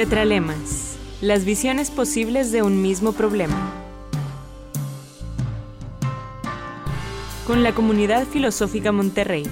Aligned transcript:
Tetralemas, 0.00 0.96
las 1.20 1.44
visiones 1.44 1.90
posibles 1.90 2.52
de 2.52 2.62
un 2.62 2.80
mismo 2.80 3.12
problema. 3.12 3.70
Con 7.46 7.62
la 7.62 7.74
comunidad 7.74 8.24
filosófica 8.24 8.92
Monterrey. 8.92 9.42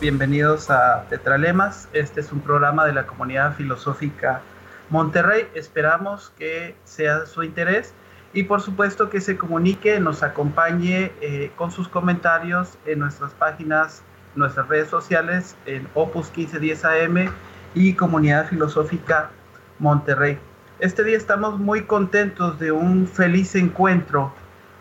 Bienvenidos 0.00 0.70
a 0.70 1.04
Tetralemas. 1.10 1.90
Este 1.92 2.22
es 2.22 2.32
un 2.32 2.40
programa 2.40 2.86
de 2.86 2.94
la 2.94 3.06
comunidad 3.06 3.54
filosófica 3.56 4.40
Monterrey. 4.88 5.48
Esperamos 5.52 6.32
que 6.38 6.76
sea 6.84 7.18
de 7.18 7.26
su 7.26 7.42
interés 7.42 7.92
y 8.32 8.42
por 8.44 8.60
supuesto 8.60 9.08
que 9.08 9.20
se 9.20 9.36
comunique, 9.36 9.98
nos 10.00 10.22
acompañe 10.22 11.12
eh, 11.20 11.50
con 11.56 11.70
sus 11.70 11.88
comentarios 11.88 12.76
en 12.84 12.98
nuestras 12.98 13.32
páginas, 13.32 14.02
nuestras 14.34 14.68
redes 14.68 14.88
sociales, 14.88 15.56
en 15.66 15.88
Opus 15.94 16.30
1510 16.36 16.84
AM 16.84 17.32
y 17.74 17.94
Comunidad 17.94 18.48
Filosófica 18.48 19.30
Monterrey. 19.78 20.38
Este 20.78 21.04
día 21.04 21.16
estamos 21.16 21.58
muy 21.58 21.82
contentos 21.84 22.58
de 22.58 22.72
un 22.72 23.06
feliz 23.06 23.54
encuentro 23.54 24.32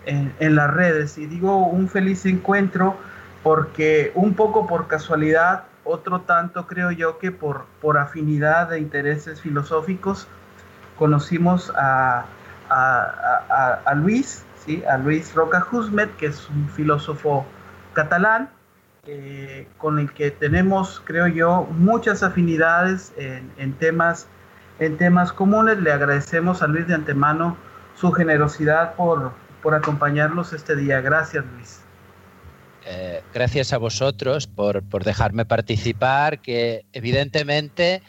en, 0.05 0.34
en 0.39 0.55
las 0.55 0.73
redes 0.73 1.17
y 1.17 1.25
digo 1.25 1.67
un 1.67 1.88
feliz 1.88 2.25
encuentro 2.25 2.98
porque 3.44 4.12
un 4.16 4.34
poco 4.34 4.66
por 4.66 4.88
casualidad, 4.88 5.66
otro 5.84 6.22
tanto 6.22 6.66
creo 6.66 6.91
yo 6.91 7.20
que 7.20 7.31
por, 7.31 7.66
por 7.80 7.98
afinidad 7.98 8.70
de 8.70 8.80
intereses 8.80 9.39
filosóficos, 9.39 10.27
conocimos 10.98 11.72
a 11.77 12.25
a, 12.76 13.94
Luis, 13.96 14.44
¿sí? 14.66 14.84
a 14.90 14.98
Luis 14.98 15.34
Roca 15.34 15.66
Husmet, 15.72 16.16
que 16.18 16.28
es 16.28 16.50
un 16.50 16.70
filósofo 16.70 17.46
catalán, 17.94 18.50
eh, 19.08 19.68
con 19.78 20.00
el 20.00 20.12
que 20.12 20.32
tenemos, 20.32 21.02
creo 21.06 21.28
yo, 21.28 21.67
muchas 21.78 22.23
afinidades 22.23 23.14
en, 23.17 23.73
temas, 23.73 24.28
en 24.80 24.98
temas 24.98 25.32
comunes. 25.32 25.80
Le 25.80 25.92
agradecemos 25.92 26.62
a 26.62 26.67
Luis 26.67 26.88
de 26.88 26.95
antemano 26.95 27.56
su 27.95 28.12
generosidad 28.12 28.95
por, 28.95 29.32
por 29.62 29.76
acompañarnos 29.76 30.54
este 30.54 30.76
día. 30.76 31.02
Gracias, 31.02 31.45
Luis. 31.56 31.82
Eh, 32.88 33.23
gracias 33.34 33.73
a 33.73 33.78
vosotros 33.78 34.45
por, 34.45 34.84
por, 34.84 35.04
dejarme 35.04 35.45
participar, 35.45 36.39
que 36.39 36.86
evidentemente 36.94 38.04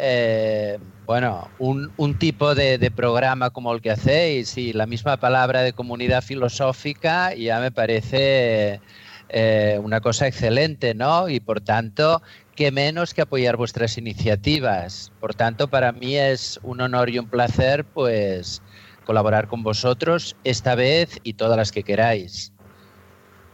eh, 0.00 0.78
bueno, 1.06 1.50
un, 1.58 2.18
tipo 2.18 2.54
de, 2.54 2.92
programa 2.94 3.50
como 3.50 3.74
el 3.74 3.80
que 3.80 3.90
hacéis 3.90 4.56
y 4.56 4.72
la 4.72 4.86
misma 4.86 5.16
palabra 5.16 5.62
de 5.62 5.72
comunidad 5.72 6.22
filosófica 6.22 7.34
ya 7.34 7.58
me 7.58 7.72
parece 7.72 8.80
eh, 9.28 9.80
una 9.82 10.00
cosa 10.00 10.28
excelente, 10.28 10.94
¿no? 10.94 11.28
Y 11.28 11.40
por 11.40 11.60
tanto, 11.60 12.22
qué 12.54 12.70
menos 12.70 13.12
que 13.12 13.22
apoyar 13.22 13.56
vuestras 13.56 13.98
iniciativas. 13.98 15.10
Por 15.18 15.34
tanto, 15.34 15.66
para 15.66 15.90
mí 15.90 16.16
es 16.16 16.60
un 16.62 16.80
honor 16.80 17.10
y 17.10 17.18
un 17.18 17.28
placer, 17.28 17.84
pues, 17.84 18.62
colaborar 19.04 19.48
con 19.48 19.64
vosotros 19.64 20.36
esta 20.44 20.76
vez 20.76 21.18
y 21.24 21.34
todas 21.34 21.56
las 21.56 21.72
que 21.72 21.82
queráis. 21.82 22.52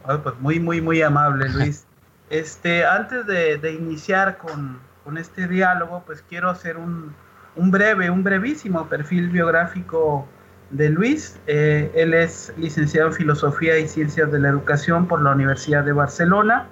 pues 0.03 0.39
muy, 0.39 0.59
muy, 0.59 0.79
muy 0.79 1.01
amable, 1.01 1.49
Luis. 1.49 1.85
Este, 2.31 2.83
antes 2.83 3.27
de 3.27 3.77
iniciar 3.79 4.39
con, 4.39 4.79
con 5.05 5.19
este 5.19 5.47
diálogo, 5.47 6.01
pues 6.03 6.23
quiero 6.27 6.49
hacer 6.49 6.77
un, 6.77 7.13
breve, 7.55 8.09
un 8.09 8.23
brevísimo 8.23 8.89
perfil 8.89 9.29
biográfico 9.29 10.27
de 10.71 10.89
Luis. 10.89 11.39
Eh, 11.45 11.91
él 11.93 12.15
es 12.15 12.51
licenciado 12.57 13.09
en 13.09 13.13
Filosofía 13.13 13.77
y 13.77 13.87
Ciencias 13.87 14.31
de 14.31 14.39
la 14.39 14.49
Educación 14.49 15.07
por 15.07 15.21
la 15.21 15.31
Universidad 15.31 15.83
de 15.83 15.93
Barcelona, 15.93 16.65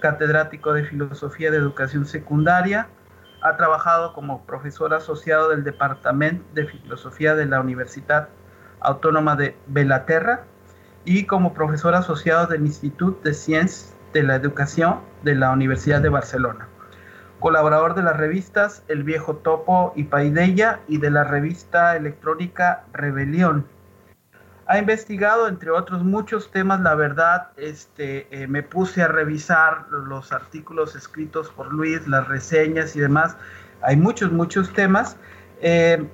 catedrático 0.00 0.72
de 0.72 0.84
Filosofía 0.84 1.52
de 1.52 1.58
Educación 1.58 2.04
Secundaria. 2.04 2.88
Ha 3.42 3.56
trabajado 3.56 4.12
como 4.12 4.44
profesor 4.44 4.92
asociado 4.92 5.50
del 5.50 5.62
Departamento 5.62 6.44
de 6.54 6.66
Filosofía 6.66 7.36
de 7.36 7.46
la 7.46 7.60
Universidad 7.60 8.28
Autónoma 8.80 9.36
de 9.36 9.56
Belaterra 9.68 10.42
y 11.04 11.26
como 11.26 11.54
profesor 11.54 11.94
asociado 11.94 12.48
del 12.48 12.66
Instituto 12.66 13.20
de 13.22 13.34
Ciencias 13.34 13.94
de 14.12 14.24
la 14.24 14.34
Educación 14.34 14.98
de 15.22 15.36
la 15.36 15.52
Universidad 15.52 16.00
de 16.00 16.08
Barcelona 16.08 16.66
colaborador 17.42 17.94
de 17.96 18.04
las 18.04 18.16
revistas 18.16 18.84
El 18.86 19.02
Viejo 19.02 19.34
Topo 19.34 19.92
y 19.96 20.04
Paideya 20.04 20.78
y 20.86 20.98
de 20.98 21.10
la 21.10 21.24
revista 21.24 21.96
electrónica 21.96 22.84
Rebelión. 22.92 23.66
Ha 24.66 24.78
investigado, 24.78 25.48
entre 25.48 25.72
otros 25.72 26.04
muchos 26.04 26.52
temas, 26.52 26.80
la 26.80 26.94
verdad, 26.94 27.48
este, 27.56 28.28
eh, 28.30 28.46
me 28.46 28.62
puse 28.62 29.02
a 29.02 29.08
revisar 29.08 29.86
los 29.90 30.32
artículos 30.32 30.94
escritos 30.94 31.50
por 31.50 31.72
Luis, 31.72 32.06
las 32.06 32.28
reseñas 32.28 32.94
y 32.94 33.00
demás. 33.00 33.36
Hay 33.82 33.96
muchos, 33.96 34.30
muchos 34.30 34.72
temas, 34.72 35.16
eh, 35.60 36.06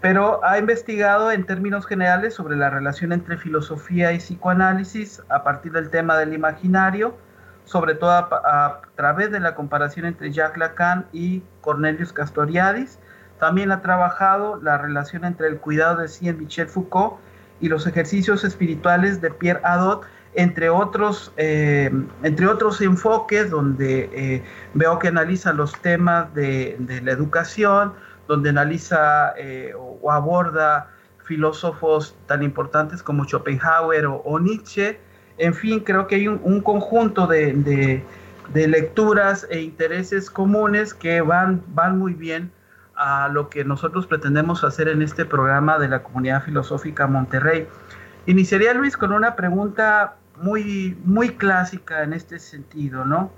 pero 0.00 0.44
ha 0.44 0.58
investigado 0.58 1.30
en 1.30 1.46
términos 1.46 1.86
generales 1.86 2.34
sobre 2.34 2.56
la 2.56 2.70
relación 2.70 3.12
entre 3.12 3.38
filosofía 3.38 4.12
y 4.12 4.18
psicoanálisis 4.18 5.22
a 5.28 5.44
partir 5.44 5.70
del 5.70 5.90
tema 5.90 6.18
del 6.18 6.34
imaginario, 6.34 7.16
sobre 7.64 7.94
todo 7.94 8.10
a, 8.10 8.82
través 8.96 9.30
de 9.30 9.40
la 9.40 9.54
comparación 9.54 10.06
entre 10.06 10.32
Jacques 10.32 10.58
Lacan 10.58 11.06
y 11.12 11.42
Cornelius 11.60 12.12
Castoriadis. 12.12 12.98
También 13.38 13.72
ha 13.72 13.80
trabajado 13.80 14.60
la 14.62 14.78
relación 14.78 15.24
entre 15.24 15.48
el 15.48 15.58
cuidado 15.58 15.96
de 15.96 16.08
sí 16.08 16.28
en 16.28 16.38
Michel 16.38 16.68
Foucault 16.68 17.14
y 17.60 17.68
los 17.68 17.86
ejercicios 17.86 18.44
espirituales 18.44 19.20
de 19.20 19.30
Pierre 19.30 19.60
Adot, 19.64 20.04
entre 20.34 20.70
otros, 20.70 21.32
eh, 21.36 21.90
entre 22.22 22.46
otros 22.46 22.80
enfoques 22.80 23.50
donde 23.50 24.10
eh, 24.12 24.44
veo 24.74 24.98
que 24.98 25.08
analiza 25.08 25.52
los 25.52 25.72
temas 25.80 26.32
de, 26.34 26.76
la 27.02 27.12
educación, 27.12 27.92
donde 28.28 28.50
analiza 28.50 29.34
eh, 29.36 29.74
o, 29.76 30.10
aborda 30.10 30.90
filósofos 31.24 32.16
tan 32.26 32.42
importantes 32.42 33.02
como 33.02 33.24
Schopenhauer 33.24 34.06
o 34.06 34.38
Nietzsche, 34.40 34.98
en 35.38 35.54
fin, 35.54 35.80
creo 35.80 36.06
que 36.06 36.16
hay 36.16 36.28
un, 36.28 36.60
conjunto 36.60 37.26
de, 37.26 38.02
lecturas 38.54 39.46
e 39.50 39.60
intereses 39.60 40.30
comunes 40.30 40.94
que 40.94 41.20
van, 41.20 41.62
van 41.68 41.98
muy 41.98 42.14
bien 42.14 42.50
a 42.94 43.28
lo 43.28 43.48
que 43.48 43.64
nosotros 43.64 44.06
pretendemos 44.06 44.64
hacer 44.64 44.88
en 44.88 45.02
este 45.02 45.24
programa 45.24 45.78
de 45.78 45.88
la 45.88 46.02
Comunidad 46.02 46.44
Filosófica 46.44 47.06
Monterrey. 47.06 47.66
Iniciaría, 48.26 48.74
Luis, 48.74 48.96
con 48.96 49.12
una 49.12 49.34
pregunta 49.34 50.16
muy, 50.36 50.96
muy 51.04 51.30
clásica 51.30 52.02
en 52.02 52.12
este 52.12 52.38
sentido, 52.38 53.04
¿no? 53.04 53.30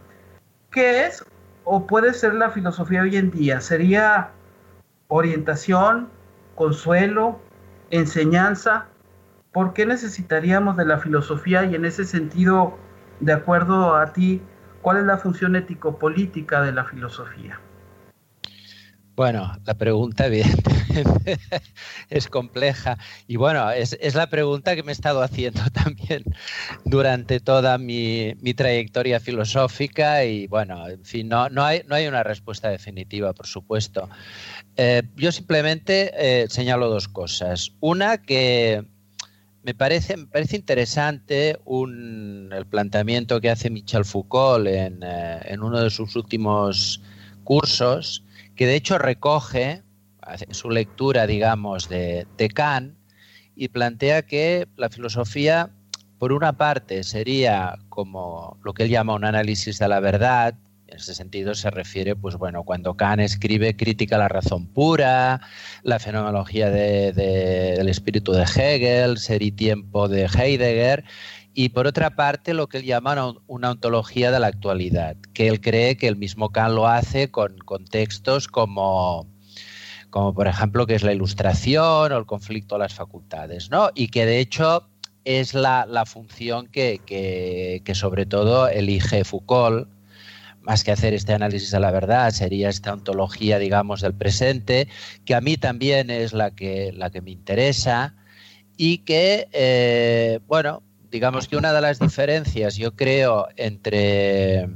¿Qué 0.71 1.07
es 1.07 1.25
o 1.65 1.87
puede 1.87 2.13
ser 2.13 2.35
la 2.35 2.51
filosofía 2.51 3.03
hoy 3.03 3.17
en 3.17 3.31
día? 3.31 3.61
¿Sería 3.61 4.31
orientación, 5.09 6.09
consuelo, 6.55 7.41
enseñanza? 7.91 8.87
¿Por 9.55 9.73
qué 9.73 9.87
necesitaríamos 9.87 10.77
de 10.77 10.85
la 10.85 10.99
filosofía? 10.99 11.65
Y 11.65 11.77
en 11.77 11.87
ese 11.87 12.05
sentido, 12.05 12.77
de 13.21 13.33
acuerdo 13.33 13.97
a 13.97 14.13
ti, 14.13 14.43
¿cuál 14.83 14.99
es 14.99 15.05
la 15.05 15.17
función 15.17 15.57
ético-política 15.57 16.61
de 16.61 16.73
la 16.73 16.85
filosofía? 16.85 17.59
Bueno, 19.17 19.57
la 19.65 19.75
pregunta 19.75 20.27
evidentemente 20.27 21.39
es 22.11 22.27
compleja 22.27 22.99
y 23.29 23.37
bueno, 23.37 23.71
es, 23.71 24.15
la 24.17 24.29
pregunta 24.29 24.75
que 24.75 24.83
me 24.83 24.91
he 24.91 24.93
estado 24.93 25.23
haciendo 25.23 25.63
también 25.73 26.25
durante 26.85 27.39
toda 27.39 27.79
mi, 27.79 28.35
trayectoria 28.57 29.21
filosófica 29.21 30.25
y 30.25 30.49
bueno, 30.49 30.89
en 30.89 31.05
fin, 31.05 31.29
no, 31.29 31.49
no, 31.49 31.63
hay, 31.63 31.83
no 31.87 31.95
hay 31.95 32.09
una 32.09 32.25
respuesta 32.25 32.71
definitiva, 32.71 33.33
por 33.35 33.47
supuesto. 33.47 34.09
Eh, 34.77 35.05
yo 35.15 35.31
simplemente 35.31 36.11
eh, 36.17 36.47
señalo 36.49 36.89
dos 36.89 37.07
cosas. 37.07 37.71
Una, 37.79 38.19
que 38.19 38.85
me 39.65 39.75
parece, 39.75 40.17
me 40.17 40.27
parece 40.27 40.57
interesante 40.57 41.59
el 41.67 42.67
planteamiento 42.69 43.41
que 43.41 43.51
hace 43.51 43.71
Michel 43.71 44.05
Foucault 44.05 44.67
en, 44.67 45.03
eh, 45.03 45.41
en, 45.47 45.63
uno 45.63 45.81
de 45.81 45.89
sus 45.89 46.15
últimos 46.17 47.01
cursos, 47.45 48.23
que 48.55 48.67
de 48.67 48.77
hecho 48.77 48.99
recoge 48.99 49.83
su 50.51 50.71
lectura, 50.71 51.27
digamos, 51.27 51.89
de, 51.89 52.27
de 52.37 52.49
Kant 52.49 52.95
y 53.57 53.69
plantea 53.69 54.23
que 54.23 54.69
la 54.77 54.91
filosofía, 54.91 55.71
por 56.19 56.33
una 56.33 56.57
parte, 56.57 57.03
sería 57.03 57.79
como 57.89 58.59
lo 58.65 58.75
que 58.75 58.85
él 58.85 58.91
llama 58.91 59.15
un 59.15 59.25
análisis 59.25 59.79
de 59.79 59.89
la 59.89 60.01
verdad, 60.01 60.57
en 60.95 61.01
ese 61.01 61.15
sentido 61.17 61.57
se 61.57 61.71
refiere, 61.71 62.15
pues 62.15 62.37
bueno, 62.37 62.63
cuando 62.63 62.95
Kant 62.95 63.21
escribe 63.21 63.75
crítica 63.75 64.15
a 64.15 64.21
la 64.21 64.29
razón 64.29 64.69
pura, 64.69 65.41
la 65.83 65.99
fenomenología 65.99 66.71
del 66.71 67.89
espíritu 67.89 68.31
de 68.31 68.45
Hegel, 68.45 69.19
ser 69.19 69.43
y 69.43 69.51
tiempo 69.51 70.07
de 70.07 70.27
Heidegger, 70.27 71.05
y 71.53 71.71
por 71.71 71.89
otra 71.89 72.15
parte 72.15 72.55
lo 72.55 72.69
que 72.69 72.79
él 72.79 72.85
llama 72.85 73.35
una 73.49 73.73
ontología 73.73 74.31
de 74.31 74.39
la 74.39 74.47
actualidad, 74.47 75.17
que 75.33 75.49
él 75.49 75.61
cree 75.61 75.97
que 75.97 76.07
el 76.07 76.15
mismo 76.15 76.51
Kant 76.51 76.75
lo 76.75 76.87
hace 76.87 77.29
con 77.29 77.59
contextos 77.59 78.47
como 78.47 79.27
como 80.11 80.33
por 80.33 80.47
ejemplo 80.47 80.87
que 80.87 80.95
es 80.95 81.03
la 81.03 81.13
ilustración 81.13 82.13
o 82.13 82.17
el 82.17 82.25
conflicto 82.25 82.77
de 82.77 82.79
las 82.79 82.95
facultades, 82.95 83.69
¿no? 83.69 83.91
Y 83.97 84.09
que 84.09 84.27
de 84.27 84.39
hecho 84.39 84.89
es 85.25 85.55
la, 85.55 86.05
función 86.07 86.69
que, 86.69 87.01
que, 87.05 87.95
sobre 87.97 88.27
todo 88.27 88.69
elige 88.69 89.25
Foucault, 89.25 89.89
más 90.65 90.83
que 90.83 90.93
hacer 90.93 91.15
este 91.15 91.35
análisis 91.35 91.71
de 91.71 91.81
la 91.81 91.91
verdad, 91.91 92.31
sería 92.31 92.71
esta 92.71 92.93
ontología, 92.93 93.59
digamos, 93.59 94.01
del 94.01 94.15
presente, 94.15 94.89
que 95.25 95.35
a 95.35 95.41
mí 95.41 95.57
también 95.57 96.11
es 96.11 96.33
la 96.33 96.51
que, 96.51 96.93
la 96.93 97.11
que 97.11 97.21
me 97.21 97.31
interesa 97.31 98.15
y 98.77 98.99
que, 98.99 99.49
eh, 99.53 100.41
bueno, 100.47 100.83
digamos 101.11 101.49
que 101.49 101.57
una 101.57 101.73
de 101.73 101.81
las 101.81 101.99
diferencias, 101.99 102.77
yo 102.77 102.97
creo, 102.97 103.47
entre 103.57 104.69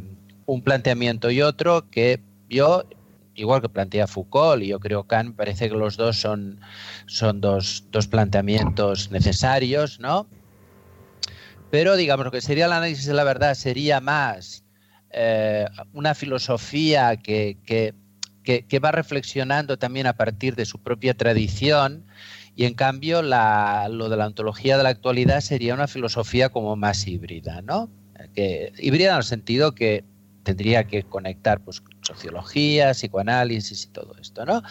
un 0.46 0.62
planteamiento 0.62 1.30
y 1.30 1.40
otro, 1.40 1.90
que 1.90 2.20
yo, 2.50 2.84
igual 3.34 3.62
que 3.62 3.68
plantea 3.68 4.06
Foucault 4.06 4.62
y 4.62 4.68
yo 4.68 4.80
creo 4.80 5.04
Kant, 5.04 5.36
parece 5.36 5.70
que 5.70 5.74
los 5.74 5.96
dos 5.96 6.20
son, 6.20 6.60
son 7.06 7.40
dos, 7.40 7.84
dos 7.90 8.06
planteamientos 8.06 9.10
necesarios, 9.10 10.00
¿no? 10.00 10.26
Pero 11.70 11.96
digamos, 11.96 12.24
lo 12.26 12.30
que 12.30 12.40
sería 12.40 12.66
el 12.66 12.72
análisis 12.72 13.06
de 13.06 13.14
la 13.14 13.24
verdad 13.24 13.54
sería 13.54 14.00
más 14.00 14.64
eh, 15.10 15.66
una 15.92 16.14
filosofía 16.14 17.16
que, 17.16 17.56
que, 17.64 17.94
que, 18.42 18.78
va 18.78 18.92
reflexionando 18.92 19.78
también 19.78 20.06
a 20.06 20.14
partir 20.14 20.54
de 20.54 20.64
su 20.64 20.78
propia 20.78 21.14
tradición 21.14 22.04
y 22.56 22.64
en 22.64 22.74
cambio 22.74 23.22
la, 23.22 23.88
lo 23.90 24.08
de 24.08 24.16
la 24.16 24.26
ontología 24.26 24.76
de 24.76 24.82
la 24.82 24.88
actualidad 24.88 25.40
sería 25.40 25.74
una 25.74 25.86
filosofía 25.86 26.48
como 26.48 26.76
más 26.76 27.06
híbrida, 27.06 27.62
¿no? 27.62 27.90
Que, 28.34 28.72
híbrida 28.78 29.12
en 29.12 29.18
el 29.18 29.22
sentido 29.22 29.74
que 29.74 30.04
tendría 30.42 30.84
que 30.84 31.02
conectar 31.02 31.60
pues, 31.60 31.82
sociología, 32.00 32.94
psicoanálisis 32.94 33.84
y 33.84 33.88
todo 33.88 34.16
esto, 34.18 34.46
¿no? 34.46 34.62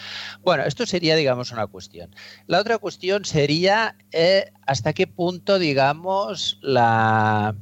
Bueno, 0.42 0.64
esto 0.64 0.86
sería, 0.86 1.14
digamos, 1.14 1.52
una 1.52 1.66
cuestión. 1.68 2.14
La 2.46 2.60
otra 2.60 2.78
cuestión 2.78 3.24
sería 3.24 3.96
eh, 4.10 4.50
hasta 4.66 4.92
qué 4.92 5.06
punto, 5.06 5.58
digamos, 5.58 6.58
la, 6.62 7.54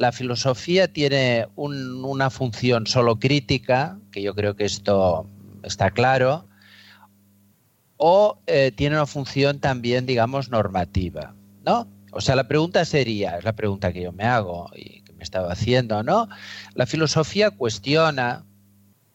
la 0.00 0.12
filosofía 0.12 0.90
tiene 0.90 1.46
una 1.56 2.30
función 2.30 2.86
solo 2.86 3.18
crítica, 3.18 3.98
que 4.10 4.22
yo 4.22 4.34
creo 4.34 4.56
que 4.56 4.64
esto 4.64 5.28
está 5.62 5.90
claro, 5.90 6.48
o 7.98 8.38
eh, 8.46 8.72
tiene 8.74 8.96
una 8.96 9.04
función 9.04 9.60
también, 9.60 10.06
digamos, 10.06 10.48
normativa, 10.48 11.34
¿no? 11.66 11.86
O 12.12 12.22
sea, 12.22 12.34
la 12.34 12.48
pregunta 12.48 12.86
sería, 12.86 13.36
es 13.36 13.44
la 13.44 13.52
pregunta 13.52 13.92
que 13.92 14.00
yo 14.00 14.10
me 14.10 14.24
hago 14.24 14.70
y 14.74 15.02
que 15.02 15.12
me 15.12 15.22
estaba 15.22 15.52
haciendo, 15.52 16.02
¿no? 16.02 16.30
La 16.72 16.86
filosofía 16.86 17.50
cuestiona, 17.50 18.46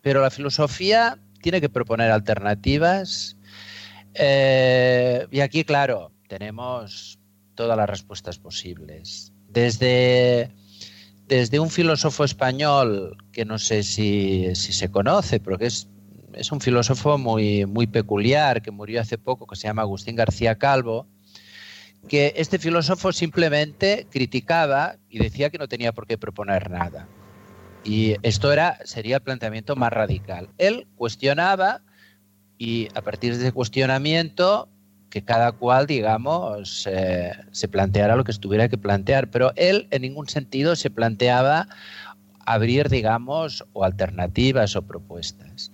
pero 0.02 0.22
la 0.22 0.30
filosofía 0.30 1.18
tiene 1.42 1.62
que 1.62 1.70
proponer 1.70 2.12
alternativas. 2.12 3.38
Eh, 4.14 5.26
y 5.32 5.40
aquí, 5.40 5.64
claro, 5.64 6.12
tenemos 6.28 7.18
todas 7.56 7.76
las 7.76 7.90
respuestas 7.90 8.38
posibles. 8.38 9.34
Desde, 9.48 10.52
desde 11.28 11.60
un 11.60 11.70
filósofo 11.70 12.24
español 12.24 13.18
que 13.32 13.46
no 13.46 13.58
sé 13.58 13.84
si, 13.84 14.54
se 14.56 14.92
conoce, 14.92 15.40
pero 15.40 15.58
que 15.58 15.66
es 15.66 15.90
es 16.36 16.52
un 16.52 16.60
filósofo 16.60 17.18
muy, 17.18 17.66
muy 17.66 17.88
peculiar 17.88 18.62
que 18.62 18.72
murió 18.72 19.02
hace 19.02 19.18
poco, 19.18 19.48
que 19.48 19.56
se 19.56 19.68
llama 19.68 19.84
Agustín 19.84 20.16
García 20.16 20.58
Calvo, 20.58 21.08
que 22.08 22.34
este 22.38 22.60
filósofo 22.60 23.12
simplemente 23.12 24.06
criticaba 24.10 24.98
y 25.10 25.20
decía 25.20 25.50
que 25.50 25.58
no 25.58 25.68
tenía 25.68 25.94
por 25.94 26.06
qué 26.06 26.18
proponer 26.18 26.70
nada. 26.70 27.08
Y 27.84 28.16
esto 28.24 28.52
era, 28.52 28.80
sería 28.84 29.18
el 29.18 29.22
planteamiento 29.22 29.76
más 29.76 29.94
radical. 29.94 30.50
Él 30.58 30.88
cuestionaba 30.96 31.82
y 32.58 32.90
a 32.96 33.02
partir 33.02 33.36
de 33.36 33.44
ese 33.44 33.52
cuestionamiento 33.52 34.70
que 35.16 35.24
cada 35.24 35.54
cual, 35.54 35.88
digamos, 35.88 36.86
eh, 36.92 37.32
se 37.54 37.70
planteara 37.70 38.18
lo 38.18 38.26
que 38.26 38.34
estuviera 38.34 38.68
que 38.68 38.78
plantear, 38.78 39.32
pero 39.32 39.54
él 39.56 39.88
en 39.92 40.02
ningún 40.02 40.28
sentido 40.28 40.76
se 40.76 40.90
planteaba 40.90 41.70
abrir, 42.46 42.90
digamos, 42.90 43.64
o 43.72 43.86
alternativas 43.86 44.76
o 44.76 44.82
propuestas. 44.82 45.72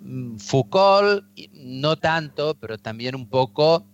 Mm, 0.00 0.36
Foucault, 0.38 1.24
no 1.52 1.94
tanto, 1.94 2.56
pero 2.58 2.76
también 2.76 3.14
un 3.14 3.28
poco 3.28 3.86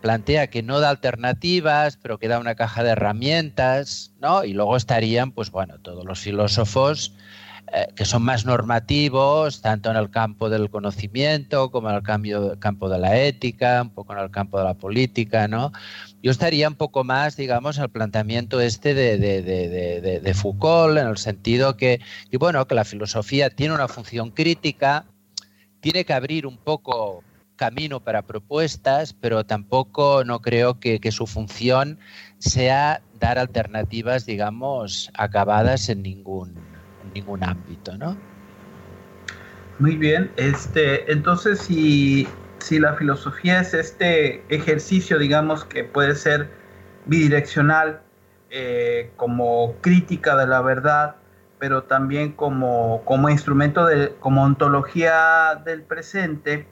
plantea 0.00 0.46
que 0.46 0.62
no 0.62 0.78
da 0.78 0.90
alternativas, 0.90 1.98
pero 2.00 2.20
que 2.20 2.28
da 2.28 2.38
una 2.38 2.54
caja 2.54 2.84
de 2.84 2.90
herramientas, 2.90 4.12
¿no? 4.20 4.44
Y 4.44 4.52
luego 4.52 4.76
estarían, 4.76 5.32
pues 5.32 5.50
bueno, 5.50 5.80
todos 5.80 6.04
los 6.04 6.20
filósofos 6.20 7.12
eh, 7.74 7.88
que 7.96 8.04
son 8.04 8.22
más 8.22 8.44
normativos, 8.44 9.62
tanto 9.62 9.90
en 9.90 9.96
el 9.96 10.10
campo 10.10 10.50
del 10.50 10.68
conocimiento 10.68 11.70
como 11.70 11.88
en 11.88 11.96
el 11.96 12.02
cambio, 12.02 12.58
campo 12.58 12.88
de 12.88 12.98
la 12.98 13.18
ética, 13.18 13.82
un 13.82 13.90
poco 13.90 14.12
en 14.12 14.18
el 14.18 14.30
campo 14.30 14.58
de 14.58 14.64
la 14.64 14.74
política, 14.74 15.48
¿no? 15.48 15.72
Yo 16.22 16.30
estaría 16.30 16.68
un 16.68 16.74
poco 16.74 17.02
más, 17.02 17.36
digamos, 17.36 17.78
al 17.78 17.90
planteamiento 17.90 18.60
este 18.60 18.94
de, 18.94 19.18
de, 19.18 20.34
Foucault, 20.34 20.98
en 20.98 21.06
el 21.06 21.16
sentido 21.16 21.76
que, 21.76 22.00
que, 22.30 22.36
bueno, 22.36 22.66
que 22.66 22.74
la 22.74 22.84
filosofía 22.84 23.50
tiene 23.50 23.74
una 23.74 23.88
función 23.88 24.30
crítica, 24.30 25.06
tiene 25.80 26.04
que 26.04 26.12
abrir 26.12 26.46
un 26.46 26.58
poco 26.58 27.24
camino 27.56 28.00
para 28.00 28.22
propuestas, 28.22 29.12
pero 29.12 29.44
tampoco 29.44 30.24
no 30.24 30.40
creo 30.40 30.80
que, 30.80 31.00
su 31.12 31.26
función 31.26 31.98
sea 32.38 33.02
dar 33.18 33.38
alternativas, 33.38 34.26
digamos, 34.26 35.10
acabadas 35.14 35.88
en 35.88 36.02
ningún, 36.02 36.54
ningún 37.14 37.44
ámbito, 37.44 37.96
¿no? 37.96 38.16
Muy 39.78 39.96
bien, 39.96 40.30
este, 40.36 41.10
entonces 41.10 41.60
si, 41.60 42.28
si 42.58 42.78
la 42.78 42.94
filosofía 42.94 43.60
es 43.60 43.74
este 43.74 44.44
ejercicio, 44.54 45.18
digamos, 45.18 45.64
que 45.64 45.84
puede 45.84 46.14
ser 46.14 46.50
bidireccional, 47.06 48.00
eh, 48.54 49.10
como 49.16 49.76
crítica 49.80 50.36
de 50.36 50.46
la 50.46 50.60
verdad, 50.60 51.16
pero 51.58 51.84
también 51.84 52.32
como, 52.32 53.02
como 53.06 53.30
instrumento, 53.30 53.86
de, 53.86 54.14
como 54.20 54.44
ontología 54.44 55.62
del 55.64 55.82
presente, 55.82 56.66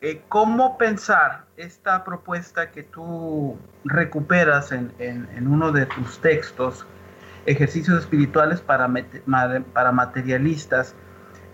eh, 0.00 0.22
¿cómo 0.28 0.78
pensar 0.78 1.46
esta 1.56 2.04
propuesta 2.04 2.70
que 2.70 2.84
tú 2.84 3.58
recuperas 3.84 4.70
en, 4.70 4.92
en, 5.00 5.48
uno 5.48 5.72
de 5.72 5.86
tus 5.86 6.20
textos, 6.20 6.86
Ejercicios 7.50 7.98
Espirituales 7.98 8.60
para, 8.60 8.88
para 9.72 9.92
Materialistas? 9.92 10.94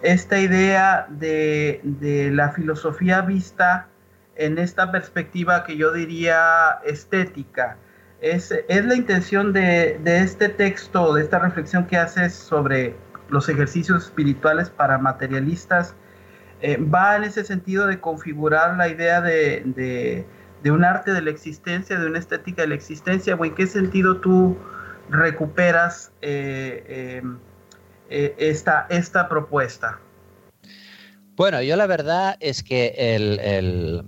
Esta 0.02 0.38
idea 0.38 1.06
de, 1.08 1.80
de 1.82 2.30
la 2.30 2.50
filosofía 2.50 3.22
vista 3.22 3.88
en 4.36 4.58
esta 4.58 4.92
perspectiva 4.92 5.64
que 5.64 5.76
yo 5.76 5.92
diría 5.92 6.80
estética, 6.84 7.78
es, 8.24 8.54
la 8.68 8.94
intención 8.94 9.52
de, 9.52 10.00
este 10.04 10.48
texto, 10.48 11.14
de 11.14 11.22
esta 11.22 11.38
reflexión 11.38 11.86
que 11.86 11.98
haces 11.98 12.34
sobre 12.34 12.96
los 13.28 13.48
ejercicios 13.48 14.04
espirituales 14.04 14.70
para 14.70 14.96
materialistas, 14.98 15.94
eh, 16.62 16.78
va 16.78 17.16
en 17.16 17.24
ese 17.24 17.44
sentido 17.44 17.86
de 17.86 18.00
configurar 18.00 18.76
la 18.76 18.88
idea 18.88 19.20
de, 19.20 20.24
un 20.64 20.84
arte 20.84 21.12
de 21.12 21.20
la 21.20 21.30
existencia, 21.30 21.98
de 21.98 22.06
una 22.06 22.18
estética 22.18 22.62
de 22.62 22.68
la 22.68 22.74
existencia, 22.74 23.34
o 23.34 23.44
en 23.44 23.54
qué 23.54 23.66
sentido 23.66 24.16
tú 24.16 24.56
recuperas 25.08 26.12
eh, 26.22 27.22
eh, 28.10 28.34
esta, 28.38 28.86
esta 28.90 29.28
propuesta. 29.28 30.00
Bueno, 31.36 31.62
yo 31.62 31.76
la 31.76 31.86
verdad 31.86 32.36
es 32.40 32.62
que 32.62 32.94
el 32.96 34.04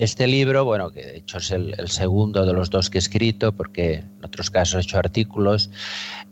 este 0.00 0.26
libro, 0.26 0.64
bueno, 0.64 0.90
que 0.92 1.04
de 1.04 1.16
hecho 1.18 1.36
es 1.36 1.50
el, 1.50 1.76
segundo 1.88 2.46
de 2.46 2.54
los 2.54 2.70
dos 2.70 2.88
que 2.88 2.96
he 2.96 3.00
escrito, 3.00 3.52
porque 3.52 3.96
en 3.96 4.24
otros 4.24 4.50
casos 4.50 4.76
he 4.76 4.80
hecho 4.80 4.98
artículos, 4.98 5.70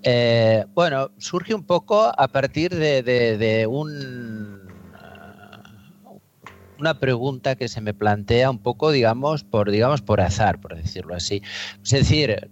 eh, 0.02 0.64
bueno, 0.72 1.10
surge 1.18 1.52
un 1.52 1.64
poco 1.64 2.10
a 2.18 2.28
partir 2.28 2.74
de, 2.74 3.66
un, 3.68 4.72
una 6.78 6.98
pregunta 6.98 7.56
que 7.56 7.68
se 7.68 7.82
me 7.82 7.92
plantea 7.92 8.50
un 8.50 8.58
poco, 8.58 8.90
digamos, 8.90 9.44
por, 9.44 9.70
digamos, 9.70 10.00
por 10.00 10.22
azar, 10.22 10.62
por 10.62 10.74
decirlo 10.74 11.14
así. 11.14 11.42
Es 11.84 11.90
decir, 11.90 12.50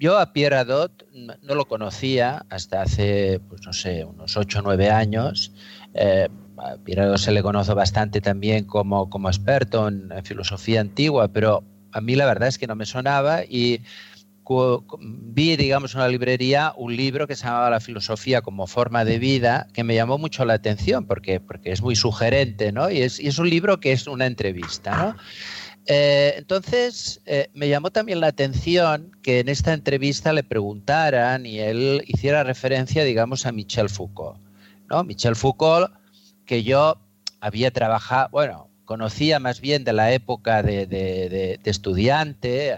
yo 0.00 0.18
a 0.18 0.32
Pierre 0.32 0.56
Adot 0.56 1.06
no 1.12 1.54
lo 1.54 1.68
conocía 1.68 2.46
hasta 2.48 2.80
hace, 2.80 3.38
pues 3.50 3.60
no 3.66 3.74
sé, 3.74 4.04
unos 4.06 4.34
8 4.34 4.60
o 4.60 4.62
9 4.62 4.90
años. 4.90 5.52
Eh, 5.92 6.26
a 6.56 7.18
se 7.18 7.32
le 7.32 7.42
conoce 7.42 7.74
bastante 7.74 8.20
también 8.20 8.64
como, 8.64 9.10
como 9.10 9.28
experto 9.28 9.88
en, 9.88 10.10
filosofía 10.24 10.80
antigua, 10.80 11.28
pero 11.28 11.64
a 11.92 12.00
mí 12.00 12.16
la 12.16 12.26
verdad 12.26 12.48
es 12.48 12.58
que 12.58 12.66
no 12.66 12.76
me 12.76 12.86
sonaba 12.86 13.44
y 13.44 13.82
vi, 15.00 15.56
digamos, 15.56 15.94
en 15.94 16.00
la 16.00 16.08
librería 16.08 16.72
un 16.76 16.96
libro 16.96 17.26
que 17.26 17.36
se 17.36 17.44
llamaba 17.44 17.70
La 17.70 17.80
filosofía 17.80 18.40
como 18.40 18.66
forma 18.66 19.04
de 19.04 19.18
vida, 19.18 19.68
que 19.74 19.84
me 19.84 19.94
llamó 19.94 20.18
mucho 20.18 20.44
la 20.44 20.54
atención 20.54 21.06
porque, 21.06 21.40
porque 21.40 21.72
es 21.72 21.82
muy 21.82 21.94
sugerente, 21.94 22.72
¿no? 22.72 22.90
Y 22.90 23.02
es, 23.02 23.20
y 23.20 23.28
es 23.28 23.38
un 23.38 23.48
libro 23.48 23.80
que 23.80 23.92
es 23.92 24.06
una 24.06 24.26
entrevista, 24.26 24.96
¿no? 24.96 25.16
Eh, 25.86 26.34
entonces, 26.36 27.20
eh, 27.26 27.48
me 27.54 27.68
llamó 27.68 27.90
también 27.90 28.20
la 28.20 28.28
atención 28.28 29.12
que 29.22 29.40
en 29.40 29.48
esta 29.48 29.72
entrevista 29.72 30.32
le 30.32 30.44
preguntaran 30.44 31.46
y 31.46 31.58
él 31.58 32.04
hiciera 32.06 32.44
referencia, 32.44 33.04
digamos, 33.04 33.46
a 33.46 33.52
Michel 33.52 33.88
Foucault. 33.88 34.38
¿no? 34.88 35.04
Michel 35.04 35.36
Foucault 35.36 35.92
que 36.44 36.62
yo 36.62 36.98
había 37.40 37.70
trabajado, 37.70 38.28
bueno, 38.32 38.68
conocía 38.84 39.38
más 39.38 39.60
bien 39.60 39.84
de 39.84 39.92
la 39.92 40.12
época 40.12 40.62
de, 40.62 41.60
estudiante, 41.64 42.76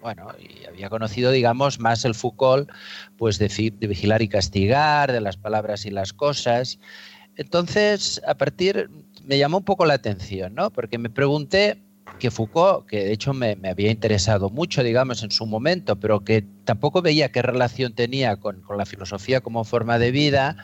bueno, 0.00 0.28
y 0.38 0.64
había 0.66 0.88
conocido, 0.88 1.30
digamos, 1.30 1.78
más 1.78 2.04
el 2.04 2.14
Foucault, 2.14 2.70
pues 3.18 3.38
de, 3.38 3.48
de, 3.48 3.86
vigilar 3.86 4.22
y 4.22 4.28
castigar, 4.28 5.12
de 5.12 5.20
las 5.20 5.36
palabras 5.36 5.84
y 5.84 5.90
las 5.90 6.12
cosas. 6.12 6.78
Entonces, 7.36 8.22
a 8.26 8.34
partir, 8.34 8.88
me 9.24 9.36
llamó 9.36 9.58
un 9.58 9.64
poco 9.64 9.84
la 9.84 9.94
atención, 9.94 10.54
¿no? 10.54 10.70
Porque 10.70 10.96
me 10.96 11.10
pregunté 11.10 11.82
que 12.18 12.30
Foucault, 12.30 12.86
que 12.86 13.04
de 13.04 13.12
hecho 13.12 13.34
me, 13.34 13.56
había 13.68 13.90
interesado 13.90 14.50
mucho, 14.50 14.82
digamos, 14.82 15.22
en 15.22 15.30
su 15.30 15.46
momento, 15.46 15.96
pero 15.96 16.20
que 16.20 16.44
tampoco 16.64 17.02
veía 17.02 17.30
qué 17.30 17.42
relación 17.42 17.94
tenía 17.94 18.36
con, 18.36 18.62
la 18.76 18.86
filosofía 18.86 19.40
como 19.40 19.64
forma 19.64 19.98
de 19.98 20.10
vida, 20.10 20.56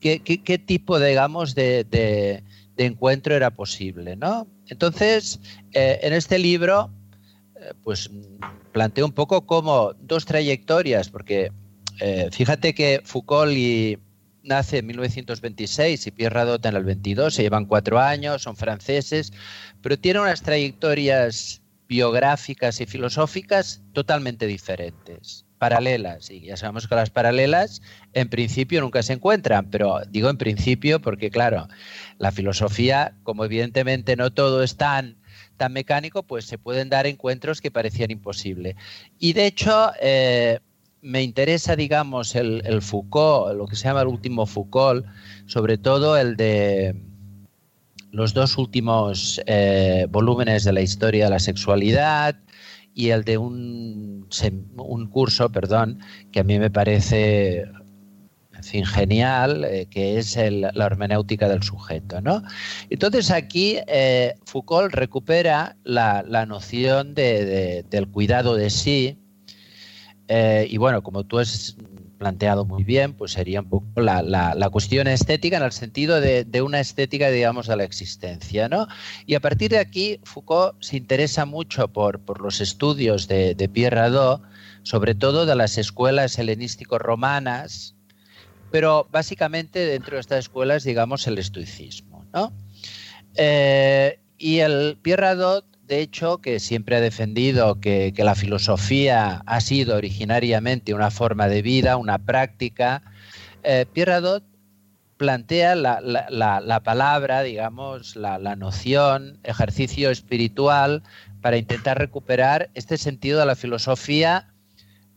qué, 0.00 0.20
qué, 0.20 0.58
tipo, 0.58 0.98
digamos, 0.98 1.54
de, 1.54 1.84
de, 1.84 2.42
encuentro 2.76 3.34
era 3.34 3.50
posible, 3.50 4.16
¿no? 4.16 4.46
Entonces, 4.68 5.40
eh, 5.72 6.00
en 6.02 6.12
este 6.12 6.38
libro, 6.38 6.90
eh, 7.56 7.72
pues 7.82 8.10
planteo 8.72 9.06
un 9.06 9.12
poco 9.12 9.46
como 9.46 9.92
dos 10.00 10.24
trayectorias, 10.24 11.08
porque 11.10 11.52
eh, 12.00 12.28
fíjate 12.32 12.74
que 12.74 13.00
Foucault 13.04 13.52
y, 13.52 13.98
nace 14.44 14.78
en 14.78 14.86
1926 14.86 16.06
y 16.06 16.10
Pierre 16.10 16.34
Radot 16.34 16.64
en 16.66 16.76
el 16.76 16.84
22, 16.84 17.34
se 17.34 17.42
llevan 17.42 17.66
cuatro 17.66 17.98
años, 17.98 18.42
son 18.42 18.56
franceses, 18.56 19.32
pero 19.82 19.98
tienen 19.98 20.22
unas 20.22 20.42
trayectorias 20.42 21.62
biográficas 21.88 22.80
y 22.80 22.86
filosóficas 22.86 23.82
totalmente 23.92 24.46
diferentes, 24.46 25.44
paralelas. 25.58 26.30
Y 26.30 26.40
ya 26.40 26.56
sabemos 26.56 26.88
que 26.88 26.94
las 26.94 27.10
paralelas 27.10 27.82
en 28.12 28.28
principio 28.28 28.80
nunca 28.80 29.02
se 29.02 29.14
encuentran, 29.14 29.70
pero 29.70 30.00
digo 30.08 30.30
en 30.30 30.38
principio 30.38 31.00
porque, 31.00 31.30
claro, 31.30 31.68
la 32.18 32.32
filosofía, 32.32 33.14
como 33.22 33.44
evidentemente 33.44 34.16
no 34.16 34.32
todo 34.32 34.62
es 34.62 34.76
tan, 34.76 35.16
tan 35.56 35.72
mecánico, 35.72 36.22
pues 36.22 36.46
se 36.46 36.58
pueden 36.58 36.88
dar 36.88 37.06
encuentros 37.06 37.60
que 37.60 37.70
parecían 37.70 38.10
imposibles. 38.10 38.76
Y 39.18 39.32
de 39.34 39.46
hecho, 39.46 39.92
eh, 40.00 40.60
me 41.04 41.22
interesa, 41.22 41.76
digamos, 41.76 42.34
el, 42.34 42.80
Foucault, 42.80 43.54
lo 43.56 43.66
que 43.66 43.76
se 43.76 43.84
llama 43.84 44.00
el 44.00 44.08
último 44.08 44.46
Foucault, 44.46 45.04
sobre 45.46 45.76
todo 45.76 46.16
el 46.16 46.34
de 46.36 46.96
los 48.10 48.32
dos 48.32 48.56
últimos 48.56 49.40
eh, 49.46 50.06
volúmenes 50.08 50.64
de 50.64 50.72
la 50.72 50.80
historia 50.80 51.24
de 51.24 51.30
la 51.30 51.38
sexualidad 51.40 52.36
y 52.94 53.10
el 53.10 53.22
de 53.24 53.36
un, 53.36 54.26
un 54.76 55.06
curso, 55.08 55.52
perdón, 55.52 56.00
que 56.32 56.40
a 56.40 56.44
mí 56.44 56.58
me 56.58 56.70
parece 56.70 57.66
genial, 58.62 59.64
eh, 59.64 59.86
que 59.90 60.18
es 60.18 60.36
la 60.36 60.86
hermenéutica 60.86 61.48
del 61.50 61.62
sujeto. 61.62 62.22
¿no? 62.22 62.42
Entonces 62.88 63.30
aquí 63.30 63.76
eh, 63.86 64.36
Foucault 64.46 64.94
recupera 64.94 65.76
la, 65.84 66.22
noción 66.46 67.14
del 67.14 68.08
cuidado 68.10 68.54
de 68.56 68.70
sí, 68.70 69.18
eh, 70.28 70.66
y 70.68 70.78
bueno, 70.78 71.02
como 71.02 71.24
tú 71.24 71.38
has 71.38 71.76
planteado 72.18 72.64
muy 72.64 72.84
bien, 72.84 73.12
pues 73.12 73.32
sería 73.32 73.60
un 73.60 73.68
poco 73.68 74.00
la, 74.00 74.68
cuestión 74.72 75.06
estética 75.08 75.58
en 75.58 75.62
el 75.62 75.72
sentido 75.72 76.20
de, 76.20 76.62
una 76.62 76.80
estética, 76.80 77.28
digamos, 77.28 77.66
de 77.66 77.76
la 77.76 77.84
existencia, 77.84 78.68
¿no? 78.68 78.86
Y 79.26 79.34
a 79.34 79.40
partir 79.40 79.72
de 79.72 79.78
aquí, 79.78 80.20
Foucault 80.24 80.74
se 80.80 80.96
interesa 80.96 81.44
mucho 81.44 81.88
por, 81.88 82.40
los 82.40 82.60
estudios 82.60 83.28
de, 83.28 83.70
Pierre 83.72 84.00
Hadot, 84.00 84.42
sobre 84.82 85.14
todo 85.14 85.44
de 85.44 85.54
las 85.54 85.76
escuelas 85.76 86.38
helenístico-romanas, 86.38 87.94
pero 88.70 89.06
básicamente 89.12 89.80
dentro 89.80 90.16
de 90.16 90.20
estas 90.20 90.40
escuelas, 90.40 90.84
digamos, 90.84 91.26
el 91.26 91.38
estoicismo, 91.38 92.24
¿no? 92.32 92.52
Eh, 93.36 94.18
y 94.38 94.60
el 94.60 94.98
Pierre 95.02 95.26
Hadot 95.26 95.73
de 95.86 96.00
hecho, 96.00 96.38
que 96.38 96.60
siempre 96.60 96.96
ha 96.96 97.00
defendido 97.00 97.80
que, 97.80 98.12
la 98.16 98.34
filosofía 98.34 99.42
ha 99.46 99.60
sido 99.60 99.96
originariamente 99.96 100.94
una 100.94 101.10
forma 101.10 101.48
de 101.48 101.62
vida, 101.62 101.96
una 101.96 102.18
práctica, 102.18 103.02
eh, 103.62 103.86
Pierre 103.92 104.12
Radot 104.12 104.44
plantea 105.16 105.74
la, 105.74 106.80
palabra, 106.84 107.42
digamos, 107.42 108.16
la, 108.16 108.56
noción, 108.56 109.38
ejercicio 109.44 110.10
espiritual, 110.10 111.02
para 111.40 111.58
intentar 111.58 111.98
recuperar 111.98 112.70
este 112.74 112.96
sentido 112.96 113.38
de 113.40 113.46
la 113.46 113.54
filosofía 113.54 114.52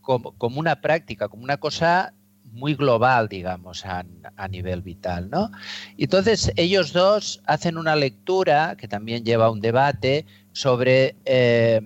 como, 0.02 0.32
como 0.36 0.60
una 0.60 0.80
práctica, 0.80 1.28
como 1.28 1.44
una 1.44 1.56
cosa 1.56 2.12
muy 2.52 2.74
global, 2.74 3.28
digamos, 3.28 3.84
a, 3.84 4.04
nivel 4.48 4.82
vital, 4.82 5.30
¿no? 5.30 5.50
Entonces, 5.96 6.52
ellos 6.56 6.92
dos 6.92 7.40
hacen 7.46 7.76
una 7.76 7.96
lectura 7.96 8.76
que 8.76 8.88
también 8.88 9.24
lleva 9.24 9.46
a 9.46 9.50
un 9.50 9.60
debate 9.60 10.26
sobre 10.58 11.14
eh, 11.24 11.80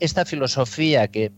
esta 0.00 0.26
filosofía 0.26 1.08
que 1.08 1.32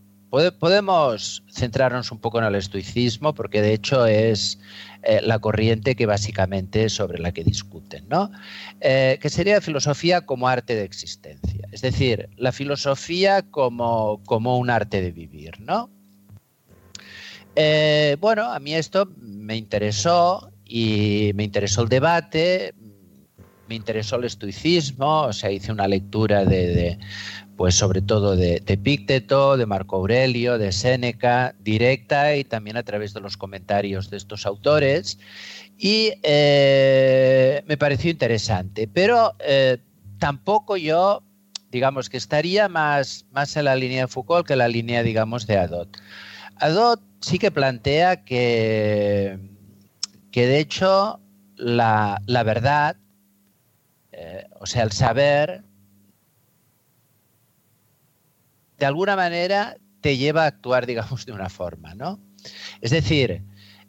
podemos 0.58 1.44
centrarnos 1.48 2.10
un 2.10 2.18
poco 2.18 2.40
en 2.40 2.46
el 2.46 2.56
estoicismo, 2.56 3.32
porque 3.32 3.62
de 3.62 3.74
hecho 3.74 4.06
es 4.06 4.58
eh, 5.04 5.20
la 5.22 5.38
corriente 5.38 5.94
que 5.94 6.06
básicamente 6.06 6.86
es 6.86 6.94
sobre 6.94 7.20
la 7.20 7.30
que 7.30 7.44
discuten, 7.44 8.08
¿no? 8.08 8.32
Eh, 8.80 9.20
que 9.22 9.30
sería 9.30 9.60
filosofía 9.60 10.22
como 10.22 10.48
arte 10.48 10.74
de 10.74 10.82
existencia, 10.82 11.68
es 11.70 11.80
decir, 11.80 12.28
la 12.36 12.50
filosofía 12.50 13.42
como, 13.42 14.20
como 14.26 14.58
un 14.58 14.68
arte 14.68 15.00
de 15.00 15.12
vivir, 15.12 15.60
¿no? 15.60 15.90
Bueno, 18.20 18.50
a 18.50 18.58
mí 18.58 18.74
esto 18.74 19.08
me 19.16 19.56
interesó 19.56 20.50
y 20.64 21.32
me 21.34 21.44
interesó 21.44 21.82
el 21.82 21.88
debate, 21.88 22.74
me 23.70 23.76
interesó 23.76 24.16
el 24.16 24.24
estoicismo, 24.24 25.22
o 25.22 25.32
sea, 25.32 25.52
hice 25.52 25.70
una 25.70 25.86
lectura 25.86 26.44
de, 26.44 26.98
pues 27.56 27.76
sobre 27.76 28.02
todo 28.02 28.34
de, 28.34 28.58
de 28.58 29.56
de 29.56 29.66
Marco 29.66 29.94
Aurelio, 29.94 30.58
de 30.58 30.72
Séneca, 30.72 31.54
directa 31.60 32.34
y 32.34 32.42
también 32.42 32.76
a 32.76 32.82
través 32.82 33.14
de 33.14 33.20
los 33.20 33.36
comentarios 33.36 34.10
de 34.10 34.16
estos 34.16 34.44
autores. 34.44 35.20
Y 35.78 36.12
eh, 36.24 37.62
me 37.66 37.76
pareció 37.76 38.10
interesante, 38.10 38.88
pero 38.92 39.36
eh, 39.38 39.78
tampoco 40.18 40.76
yo, 40.76 41.22
digamos 41.70 42.10
que 42.10 42.16
estaría 42.16 42.68
más, 42.68 43.24
más 43.30 43.56
en 43.56 43.66
la 43.66 43.76
línea 43.76 44.02
de 44.02 44.08
Foucault 44.08 44.48
que 44.48 44.54
en 44.54 44.58
la 44.58 44.68
línea, 44.68 45.04
digamos, 45.04 45.46
de 45.46 45.58
Adot. 45.58 45.96
Adot 46.56 47.00
sí 47.20 47.38
que 47.38 47.52
plantea 47.52 48.24
que, 48.24 49.38
que 50.32 50.46
de 50.48 50.58
hecho 50.58 51.20
la, 51.60 52.42
verdad, 52.44 52.96
eh, 54.22 54.44
o 54.60 54.66
sea, 54.66 54.82
el 54.82 54.92
saber, 54.92 55.62
de 58.78 58.84
alguna 58.84 59.16
manera 59.16 59.78
te 60.02 60.18
lleva 60.18 60.44
a 60.44 60.48
actuar, 60.48 60.84
digamos, 60.92 61.24
de 61.24 61.32
una 61.32 61.48
forma, 61.48 61.94
¿no? 61.94 62.20
Es 62.82 62.90
decir, 62.90 63.42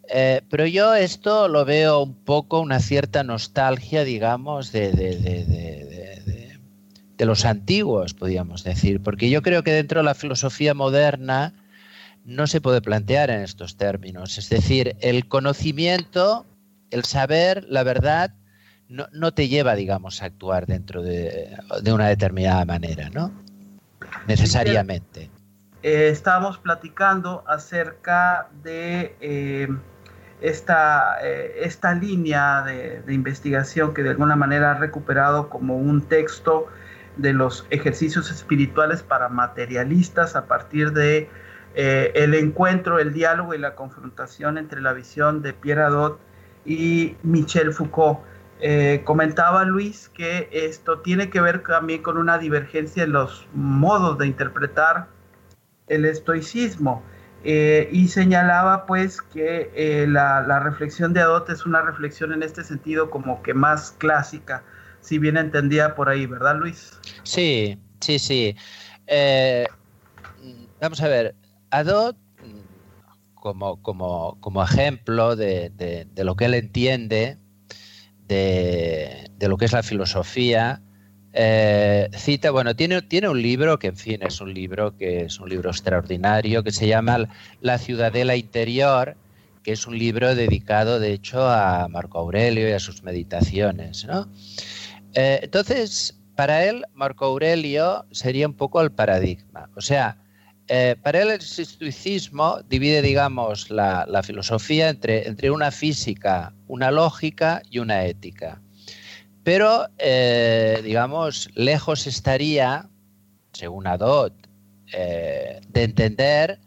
eh, 0.08 0.42
pero 0.50 0.66
yo 0.66 0.96
esto 0.96 1.50
lo 1.50 1.66
veo 1.66 2.02
un 2.02 2.16
poco 2.16 2.62
una 2.62 2.80
cierta 2.80 3.24
nostalgia, 3.24 4.06
digamos, 4.06 4.72
de, 4.72 4.94
de, 4.94 5.18
de, 5.18 5.46
de, 7.18 7.26
los 7.26 7.46
antiguos, 7.46 8.16
podríamos 8.16 8.64
decir, 8.64 9.00
porque 9.04 9.30
yo 9.30 9.44
creo 9.44 9.64
que 9.64 9.72
dentro 9.72 10.00
de 10.00 10.06
la 10.06 10.16
filosofía 10.16 10.74
moderna 10.74 11.54
no 12.26 12.48
se 12.48 12.62
puede 12.62 12.82
plantear 12.82 13.30
en 13.30 13.42
estos 13.42 13.78
términos. 13.78 14.40
Es 14.40 14.50
decir, 14.50 14.96
el 15.02 15.28
conocimiento, 15.28 16.48
el 16.90 17.04
saber, 17.04 17.64
la 17.70 17.84
verdad, 17.84 18.34
no, 18.92 19.32
te 19.32 19.48
lleva, 19.48 19.76
digamos, 19.76 20.22
a 20.22 20.26
actuar 20.26 20.66
dentro 20.66 21.02
de, 21.02 21.58
una 21.92 22.08
determinada 22.08 22.66
manera, 22.66 23.10
¿no? 23.10 23.32
Necesariamente. 24.28 25.30
Eh, 25.84 26.10
estábamos 26.10 26.58
platicando 26.58 27.44
acerca 27.48 28.50
de 28.64 29.16
eh, 29.22 29.68
esta, 30.42 31.18
eh, 31.24 31.62
esta 31.62 31.94
línea 31.94 32.64
de, 32.64 33.02
de, 33.02 33.14
investigación 33.14 33.94
que 33.94 34.04
de 34.04 34.10
alguna 34.10 34.36
manera 34.36 34.72
ha 34.72 34.74
recuperado 34.76 35.50
como 35.50 35.78
un 35.78 36.02
texto 36.02 36.68
de 37.18 37.34
los 37.34 37.66
ejercicios 37.70 38.30
espirituales 38.30 39.04
para 39.04 39.30
materialistas 39.30 40.36
a 40.36 40.46
partir 40.46 40.92
de 40.92 41.30
el 41.74 42.34
encuentro, 42.34 43.00
el 43.00 43.14
diálogo 43.14 43.54
y 43.54 43.58
la 43.58 43.76
confrontación 43.76 44.58
entre 44.58 44.82
la 44.82 44.92
visión 44.92 45.42
de 45.42 45.54
Pierre 45.54 45.84
Adot 45.84 46.20
y 46.66 47.16
Michel 47.24 47.74
Foucault. 47.74 48.20
Eh, 48.62 49.02
comentaba 49.04 49.66
Luis 49.66 50.10
que 50.10 50.48
esto 50.52 51.00
tiene 51.00 51.30
que 51.30 51.42
ver 51.42 51.64
también 51.64 52.04
con 52.04 52.18
una 52.18 52.38
divergencia 52.38 53.04
en 53.04 53.12
los 53.12 53.48
modos 53.54 54.18
de 54.20 54.28
interpretar 54.28 55.08
el 55.88 56.06
estoicismo. 56.06 57.04
Eh, 57.44 57.90
y 57.92 58.08
señalaba 58.08 58.86
pues 58.86 59.20
que 59.20 60.06
la, 60.08 60.42
la, 60.42 60.60
reflexión 60.60 61.12
de 61.12 61.22
Adot 61.22 61.50
es 61.50 61.66
una 61.66 61.82
reflexión 61.82 62.34
en 62.34 62.44
este 62.44 62.64
sentido 62.64 63.10
como 63.10 63.42
que 63.42 63.56
más 63.56 63.96
clásica, 63.98 64.64
si 65.00 65.18
bien 65.18 65.38
entendía 65.38 65.96
por 65.96 66.08
ahí, 66.08 66.28
¿verdad 66.28 66.58
Luis? 66.58 66.92
Sí, 67.24 67.80
sí, 68.00 68.20
sí. 68.20 68.56
vamos 70.80 71.02
a 71.02 71.08
ver, 71.08 71.36
Adot, 71.72 72.16
como, 73.42 73.82
como, 73.82 74.38
como 74.40 74.64
ejemplo 74.64 75.36
de, 75.36 76.08
lo 76.16 76.36
que 76.36 76.46
él 76.46 76.54
entiende 76.54 77.38
de, 78.32 79.48
lo 79.48 79.58
que 79.58 79.66
es 79.66 79.74
la 79.74 79.84
filosofía, 79.84 80.82
eh, 81.34 82.10
cita, 82.14 82.52
bueno, 82.52 82.76
tiene, 82.76 83.02
tiene 83.02 83.28
un 83.28 83.42
libro 83.42 83.78
que, 83.78 83.88
en 83.88 83.98
fin, 83.98 84.20
es 84.22 84.40
un 84.40 84.54
libro 84.54 84.96
que 84.96 85.26
es 85.26 85.40
un 85.40 85.50
libro 85.50 85.70
extraordinario 85.70 86.64
que 86.64 86.72
se 86.72 86.88
llama 86.88 87.30
La 87.62 87.78
Ciudadela 87.78 88.36
Interior, 88.36 89.18
que 89.64 89.74
es 89.74 89.86
un 89.86 89.98
libro 89.98 90.34
dedicado, 90.34 91.00
de 91.00 91.12
hecho, 91.12 91.48
a 91.48 91.88
Marco 91.90 92.20
Aurelio 92.20 92.70
y 92.70 92.72
a 92.72 92.80
sus 92.80 93.04
meditaciones, 93.04 94.06
¿no? 94.06 94.30
Eh, 95.14 95.42
entonces, 95.44 96.18
para 96.36 96.64
él, 96.64 96.86
Marco 96.94 97.26
Aurelio 97.26 98.06
sería 98.12 98.48
un 98.48 98.54
poco 98.54 98.82
el 98.82 98.92
paradigma. 98.92 99.70
O 99.76 99.82
sea, 99.82 100.18
eh, 100.70 100.96
para 101.04 101.22
él 101.22 101.30
el 101.32 101.42
estoicismo 101.42 102.62
divide, 102.70 103.02
digamos, 103.02 103.70
la, 103.70 104.06
la 104.08 104.24
filosofía 104.24 104.88
entre, 104.88 105.28
entre 105.28 105.52
una 105.52 105.70
física, 105.70 106.54
una 106.72 106.90
lógica 106.90 107.62
y 107.70 107.80
una 107.80 108.06
ética. 108.06 108.62
Pero, 109.44 109.88
eh, 109.98 110.80
digamos, 110.86 111.50
lejos 111.54 112.08
estaría, 112.08 112.90
según 113.52 113.88
Adot, 113.88 114.34
eh, 114.94 115.60
de 115.68 115.84
entender 115.84 116.62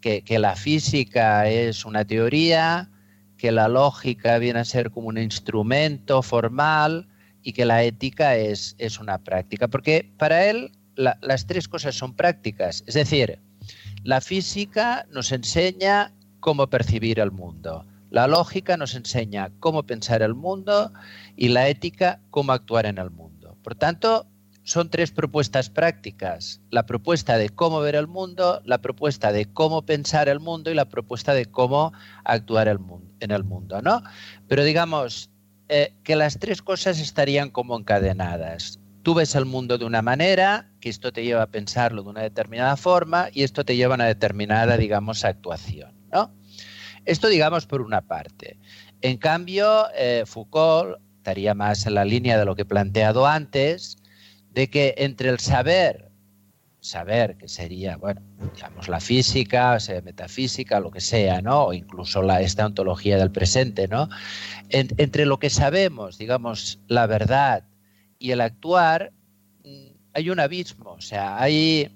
que, 0.00 0.38
la 0.40 0.56
física 0.56 1.48
es 1.48 1.84
una 1.84 2.04
teoría, 2.04 2.90
que 3.38 3.52
la 3.52 3.68
lógica 3.68 4.38
viene 4.38 4.58
a 4.58 4.64
ser 4.64 4.90
como 4.90 5.06
un 5.06 5.18
instrumento 5.18 6.20
formal 6.22 7.06
y 7.44 7.52
que 7.52 7.64
la 7.64 7.84
ética 7.84 8.36
es, 8.36 8.74
es 8.78 8.98
una 8.98 9.18
práctica. 9.18 9.68
Porque 9.68 10.12
para 10.18 10.46
él 10.46 10.72
las 10.96 11.46
tres 11.46 11.68
cosas 11.68 11.94
son 11.94 12.14
prácticas. 12.14 12.82
Es 12.88 12.94
decir, 12.94 13.38
la 14.02 14.20
física 14.20 15.06
nos 15.10 15.30
enseña 15.30 16.12
cómo 16.40 16.68
percibir 16.68 17.20
el 17.20 17.30
mundo. 17.30 17.86
La 18.14 18.28
lógica 18.28 18.76
nos 18.76 18.94
enseña 18.94 19.50
cómo 19.58 19.82
pensar 19.82 20.22
el 20.22 20.34
mundo 20.34 20.92
y 21.34 21.48
la 21.48 21.66
ética 21.66 22.20
cómo 22.30 22.52
actuar 22.52 22.86
en 22.86 22.98
el 22.98 23.10
mundo. 23.10 23.58
Por 23.64 23.74
tanto, 23.74 24.28
son 24.62 24.88
tres 24.88 25.10
propuestas 25.10 25.68
prácticas. 25.68 26.60
La 26.70 26.86
propuesta 26.86 27.36
de 27.38 27.48
cómo 27.48 27.80
ver 27.80 27.96
el 27.96 28.06
mundo, 28.06 28.62
la 28.64 28.78
propuesta 28.78 29.32
de 29.32 29.46
cómo 29.46 29.82
pensar 29.82 30.28
el 30.28 30.38
mundo 30.38 30.70
y 30.70 30.74
la 30.74 30.84
propuesta 30.84 31.34
de 31.34 31.46
cómo 31.46 31.92
actuar 32.22 32.68
en 32.68 33.30
el 33.32 33.42
mundo. 33.42 33.82
¿no? 33.82 34.00
Pero 34.46 34.62
digamos 34.62 35.28
eh, 35.68 35.92
que 36.04 36.14
las 36.14 36.38
tres 36.38 36.62
cosas 36.62 37.00
estarían 37.00 37.50
como 37.50 37.76
encadenadas. 37.76 38.78
Tú 39.02 39.14
ves 39.14 39.34
el 39.34 39.44
mundo 39.44 39.76
de 39.76 39.86
una 39.86 40.02
manera, 40.02 40.70
que 40.80 40.88
esto 40.88 41.12
te 41.12 41.24
lleva 41.24 41.42
a 41.42 41.50
pensarlo 41.50 42.04
de 42.04 42.10
una 42.10 42.22
determinada 42.22 42.76
forma 42.76 43.26
y 43.32 43.42
esto 43.42 43.64
te 43.64 43.74
lleva 43.74 43.94
a 43.94 43.96
una 43.96 44.06
determinada, 44.06 44.76
digamos, 44.76 45.24
actuación. 45.24 45.92
¿no? 46.12 46.30
Esto, 47.04 47.28
digamos, 47.28 47.66
por 47.66 47.82
una 47.82 48.00
parte. 48.00 48.58
En 49.00 49.18
cambio, 49.18 49.86
eh, 49.96 50.24
Foucault 50.26 50.98
estaría 51.18 51.54
más 51.54 51.86
en 51.86 51.94
la 51.94 52.04
línea 52.04 52.38
de 52.38 52.44
lo 52.44 52.54
que 52.54 52.62
he 52.62 52.66
planteado 52.66 53.26
antes, 53.26 53.96
de 54.50 54.68
que 54.70 54.94
entre 54.98 55.28
el 55.28 55.38
saber, 55.38 56.10
saber 56.80 57.36
que 57.36 57.48
sería, 57.48 57.96
bueno, 57.96 58.20
digamos, 58.54 58.88
la 58.88 59.00
física, 59.00 59.78
metafísica, 60.04 60.80
lo 60.80 60.90
que 60.90 61.00
sea, 61.00 61.40
¿no? 61.40 61.64
O 61.64 61.72
incluso 61.72 62.22
la, 62.22 62.40
esta 62.40 62.66
ontología 62.66 63.16
del 63.16 63.30
presente, 63.30 63.88
¿no? 63.88 64.08
entre 64.68 65.26
lo 65.26 65.38
que 65.38 65.50
sabemos, 65.50 66.18
digamos, 66.18 66.78
la 66.88 67.06
verdad 67.06 67.64
y 68.18 68.30
el 68.30 68.40
actuar, 68.40 69.12
mm, 69.64 69.88
hay 70.14 70.30
un 70.30 70.40
abismo, 70.40 70.92
o 70.92 71.00
sea, 71.00 71.40
hay, 71.40 71.94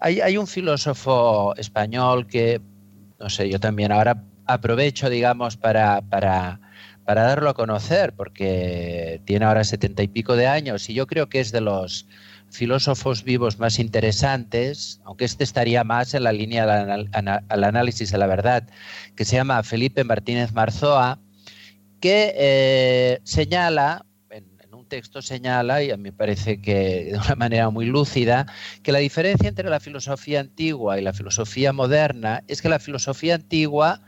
hay, 0.00 0.20
hay 0.20 0.36
un 0.36 0.46
filósofo 0.46 1.54
español 1.56 2.26
que 2.26 2.60
no 3.18 3.30
sé, 3.30 3.48
yo 3.48 3.60
también 3.60 3.92
ahora 3.92 4.22
aprovecho, 4.46 5.08
digamos, 5.08 5.56
para, 5.56 6.02
para, 6.02 6.60
para 7.04 7.22
darlo 7.22 7.50
a 7.50 7.54
conocer, 7.54 8.12
porque 8.14 9.20
tiene 9.24 9.44
ahora 9.44 9.64
setenta 9.64 10.02
y 10.02 10.08
pico 10.08 10.36
de 10.36 10.46
años 10.46 10.88
y 10.90 10.94
yo 10.94 11.06
creo 11.06 11.28
que 11.28 11.40
es 11.40 11.52
de 11.52 11.60
los 11.60 12.06
filósofos 12.50 13.24
vivos 13.24 13.58
más 13.58 13.78
interesantes, 13.78 15.00
aunque 15.04 15.24
este 15.24 15.44
estaría 15.44 15.82
más 15.82 16.14
en 16.14 16.22
la 16.22 16.32
línea 16.32 16.66
del 16.66 17.10
análisis 17.64 18.12
de 18.12 18.18
la 18.18 18.26
verdad, 18.26 18.68
que 19.16 19.24
se 19.24 19.36
llama 19.36 19.62
Felipe 19.62 20.04
Martínez 20.04 20.52
Marzoa, 20.52 21.18
que 22.00 22.34
eh, 22.36 23.20
señala, 23.24 24.06
texto 24.94 25.22
señala, 25.22 25.82
y 25.82 25.90
a 25.90 25.96
mí 25.96 26.04
me 26.04 26.12
parece 26.12 26.60
que 26.60 27.06
de 27.10 27.18
una 27.18 27.34
manera 27.34 27.68
muy 27.68 27.84
lúcida, 27.84 28.46
que 28.84 28.92
la 28.92 29.00
diferencia 29.00 29.48
entre 29.48 29.68
la 29.68 29.80
filosofía 29.80 30.38
antigua 30.38 31.00
y 31.00 31.02
la 31.02 31.12
filosofía 31.12 31.72
moderna 31.72 32.44
es 32.46 32.62
que 32.62 32.68
la 32.68 32.78
filosofía 32.78 33.34
antigua, 33.34 34.02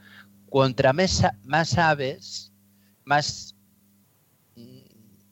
contra 0.49 0.93
más, 0.93 1.25
sabes, 1.65 2.53
más, 3.05 3.57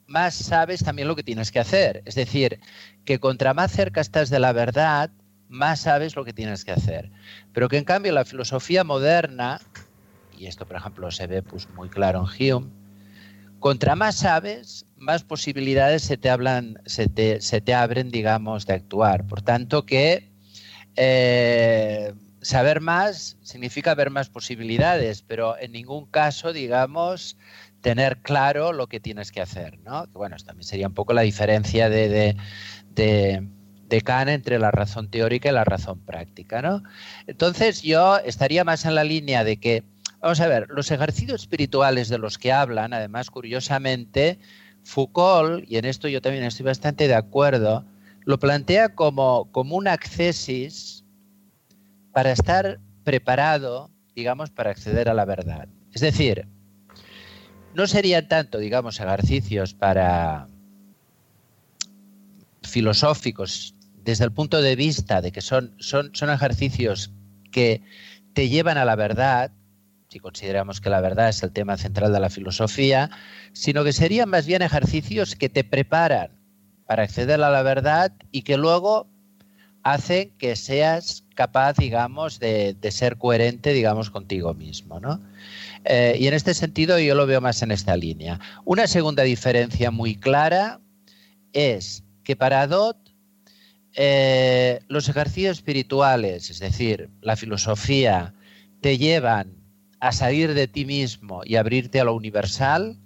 más 0.07 0.35
sabes 0.35 0.83
también 0.83 1.07
lo 1.07 1.15
que 1.15 1.23
tienes 1.23 1.53
que 1.53 1.59
hacer. 1.59 2.03
Es 2.03 2.15
decir, 2.15 2.59
que 3.05 3.19
contra 3.19 3.53
más 3.53 3.71
cerca 3.71 4.01
estás 4.01 4.29
de 4.29 4.39
la 4.39 4.51
verdad, 4.51 5.09
más 5.47 5.79
sabes 5.79 6.17
lo 6.17 6.25
que 6.25 6.33
tienes 6.33 6.65
que 6.65 6.73
hacer. 6.73 7.13
Pero 7.53 7.69
que 7.69 7.77
en 7.77 7.85
cambio 7.85 8.11
la 8.11 8.25
filosofía 8.25 8.83
moderna, 8.83 9.61
y 10.37 10.47
esto 10.47 10.65
por 10.65 10.75
ejemplo 10.75 11.09
se 11.11 11.27
ve 11.27 11.41
pues, 11.41 11.69
muy 11.69 11.87
claro 11.87 12.27
en 12.27 12.53
Hume, 12.53 12.84
contra 13.65 13.95
más 13.95 14.17
sabes, 14.17 14.85
más 14.95 15.23
posibilidades 15.23 16.03
se 16.03 16.17
te, 16.17 16.29
hablan, 16.29 16.79
se 16.85 17.41
se 17.41 17.73
abren, 17.73 18.11
digamos, 18.11 18.67
de 18.67 18.73
actuar. 18.73 19.25
Por 19.25 19.41
tanto, 19.41 19.87
que 19.87 20.29
eh, 20.95 22.13
saber 22.43 22.79
más 22.79 23.37
significa 23.41 23.95
ver 23.95 24.11
más 24.11 24.29
posibilidades, 24.29 25.23
pero 25.23 25.57
en 25.57 25.71
ningún 25.71 26.05
caso, 26.05 26.53
digamos, 26.53 27.37
tener 27.81 28.21
claro 28.21 28.71
lo 28.71 28.85
que 28.85 28.99
tienes 28.99 29.31
que 29.31 29.41
hacer, 29.41 29.79
¿no? 29.79 30.05
bueno, 30.13 30.35
también 30.45 30.67
sería 30.67 30.87
un 30.87 30.93
poco 30.93 31.13
la 31.13 31.23
diferencia 31.23 31.89
de, 31.89 32.07
de, 32.07 32.37
de, 32.93 34.03
entre 34.31 34.59
la 34.59 34.69
razón 34.69 35.09
teórica 35.09 35.49
y 35.49 35.53
la 35.53 35.63
razón 35.63 36.01
práctica, 36.01 36.61
¿no? 36.61 36.83
Entonces 37.25 37.81
yo 37.81 38.19
estaría 38.19 38.63
más 38.63 38.85
en 38.85 38.93
la 38.93 39.03
línea 39.03 39.43
de 39.43 39.57
que 39.57 39.83
Vamos 40.25 40.39
a 40.39 40.47
ver, 40.47 40.65
los 40.71 40.89
ejercicios 40.89 41.41
espirituales 41.41 42.09
de 42.09 42.17
los 42.17 42.39
que 42.39 42.51
hablan, 42.51 42.93
además, 42.93 43.29
curiosamente, 43.29 44.39
Foucault, 44.83 45.63
y 45.69 45.77
en 45.77 45.85
esto 45.85 46.07
yo 46.07 46.19
también 46.19 46.43
estoy 46.43 46.65
bastante 46.65 47.07
de 47.07 47.13
acuerdo, 47.13 47.85
lo 48.23 48.39
plantea 48.39 48.95
como, 48.95 49.51
como 49.51 49.75
un 49.75 49.87
accesis 49.87 51.05
para 52.11 52.31
estar 52.31 52.79
preparado, 53.03 53.91
digamos, 54.15 54.49
para 54.49 54.71
acceder 54.71 55.09
a 55.09 55.13
la 55.13 55.25
verdad. 55.25 55.67
Es 55.93 56.01
decir, 56.01 56.47
no 57.75 57.85
serían 57.85 58.27
tanto, 58.27 58.57
digamos, 58.57 58.99
ejercicios 58.99 59.75
para 59.75 60.47
filosóficos 62.63 63.75
desde 64.03 64.23
el 64.23 64.31
punto 64.31 64.59
de 64.59 64.75
vista 64.75 65.21
de 65.21 65.31
que 65.31 65.41
son, 65.41 65.75
son, 65.77 66.09
son 66.15 66.31
ejercicios 66.31 67.11
que 67.51 67.83
te 68.33 68.49
llevan 68.49 68.79
a 68.79 68.85
la 68.85 68.95
verdad, 68.95 69.51
si 70.15 70.21
consideramos 70.21 70.79
que 70.79 70.89
la 70.89 71.01
verdad 71.01 71.27
es 71.27 71.43
el 71.43 71.51
tema 71.51 71.75
central 71.75 72.13
de 72.13 72.21
la 72.21 72.29
filosofía, 72.29 73.09
sino 73.51 73.83
que 73.83 73.91
serían 73.91 74.29
más 74.29 74.45
bien 74.45 74.61
ejercicios 74.61 75.35
que 75.35 75.49
te 75.49 75.65
preparan 75.65 76.29
para 76.85 77.03
acceder 77.03 77.43
a 77.43 77.49
la 77.49 77.63
verdad 77.63 78.13
y 78.31 78.43
que 78.43 78.55
luego 78.55 79.09
hacen 79.83 80.31
que 80.37 80.55
seas 80.55 81.25
capaz, 81.35 81.75
digamos, 81.75 82.39
de, 82.39 82.77
ser 82.91 83.17
coherente, 83.17 83.73
digamos, 83.73 84.09
contigo 84.09 84.53
mismo, 84.53 85.01
¿no? 85.01 85.19
Eh, 85.83 86.15
y 86.17 86.27
en 86.27 86.33
este 86.33 86.53
sentido 86.53 86.97
yo 86.97 87.13
lo 87.13 87.25
veo 87.25 87.41
más 87.41 87.61
en 87.61 87.71
esta 87.71 87.97
línea. 87.97 88.39
Una 88.63 88.87
segunda 88.87 89.23
diferencia 89.23 89.91
muy 89.91 90.15
clara 90.15 90.79
es 91.51 92.05
que 92.23 92.37
para 92.37 92.67
Dot 92.67 92.97
eh, 93.95 94.79
los 94.87 95.09
ejercicios 95.09 95.57
espirituales, 95.57 96.49
es 96.49 96.59
decir, 96.59 97.09
la 97.19 97.35
filosofía, 97.35 98.33
te 98.79 98.97
llevan 98.97 99.54
a 100.07 100.11
salir 100.11 100.53
de 100.53 100.67
ti 100.67 100.85
mismo 100.85 101.41
y 101.43 101.55
abrirte 101.55 101.99
a 101.99 102.03
lo 102.03 102.13
universal. 102.13 102.99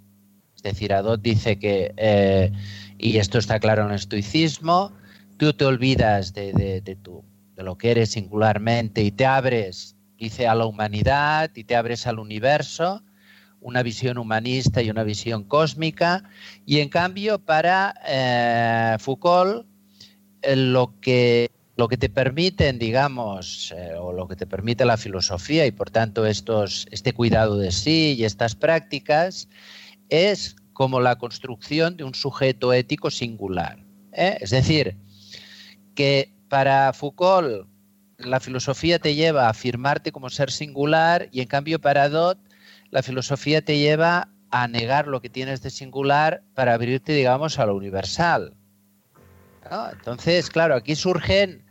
Es 0.54 0.62
decir, 0.62 0.92
Adot 0.92 1.22
dice 1.22 1.58
que, 1.58 1.94
eh, 1.96 2.52
y 2.98 3.16
esto 3.16 3.38
está 3.38 3.58
claro 3.58 3.84
en 3.84 3.88
el 3.88 3.94
estoicismo, 3.94 4.92
tú 5.38 5.54
te 5.54 5.64
olvidas 5.64 6.34
de, 6.34 6.52
de, 6.52 6.82
de, 6.82 6.98
de 7.56 7.62
lo 7.62 7.78
que 7.78 7.92
eres 7.92 8.10
singularmente 8.10 9.02
y 9.02 9.10
te 9.10 9.24
abres, 9.24 9.96
dice, 10.18 10.46
a 10.46 10.54
la 10.54 10.66
humanidad 10.66 11.50
y 11.54 11.64
te 11.64 11.74
abres 11.74 12.06
al 12.06 12.18
universo, 12.18 13.02
una 13.62 13.82
visión 13.82 14.18
humanista 14.18 14.82
y 14.82 14.90
una 14.90 15.02
visión 15.02 15.44
cósmica. 15.44 16.24
Y 16.66 16.80
en 16.80 16.90
cambio, 16.90 17.38
para 17.38 17.94
eh, 18.06 18.96
Foucault, 18.98 19.66
eh, 20.42 20.54
lo 20.54 21.00
que 21.00 21.50
lo 21.80 21.88
que 21.88 21.96
te 21.96 22.10
permiten, 22.10 22.78
digamos, 22.78 23.72
eh, 23.74 23.94
o 23.98 24.12
lo 24.12 24.28
que 24.28 24.36
te 24.36 24.46
permite 24.46 24.84
la 24.84 24.98
filosofía 24.98 25.64
y 25.64 25.70
por 25.70 25.88
tanto 25.88 26.26
estos, 26.26 26.86
este 26.90 27.14
cuidado 27.14 27.56
de 27.56 27.72
sí 27.72 28.16
y 28.18 28.24
estas 28.24 28.54
prácticas, 28.54 29.48
es 30.10 30.56
como 30.74 31.00
la 31.00 31.16
construcción 31.16 31.96
de 31.96 32.04
un 32.04 32.14
sujeto 32.14 32.74
ético 32.74 33.10
singular. 33.10 33.78
¿eh? 34.12 34.36
Es 34.42 34.50
decir, 34.50 34.98
que 35.94 36.34
para 36.50 36.92
Foucault 36.92 37.66
la 38.18 38.40
filosofía 38.40 38.98
te 38.98 39.14
lleva 39.14 39.46
a 39.46 39.50
afirmarte 39.50 40.12
como 40.12 40.28
ser 40.28 40.50
singular 40.50 41.30
y 41.32 41.40
en 41.40 41.48
cambio 41.48 41.80
para 41.80 42.10
Dot 42.10 42.38
la 42.90 43.02
filosofía 43.02 43.64
te 43.64 43.78
lleva 43.78 44.28
a 44.50 44.68
negar 44.68 45.06
lo 45.06 45.22
que 45.22 45.30
tienes 45.30 45.62
de 45.62 45.70
singular 45.70 46.42
para 46.52 46.74
abrirte, 46.74 47.14
digamos, 47.14 47.58
a 47.58 47.64
lo 47.64 47.74
universal. 47.74 48.52
Entonces, 49.92 50.50
claro, 50.50 50.74
aquí 50.74 50.94
surgen 50.94 51.69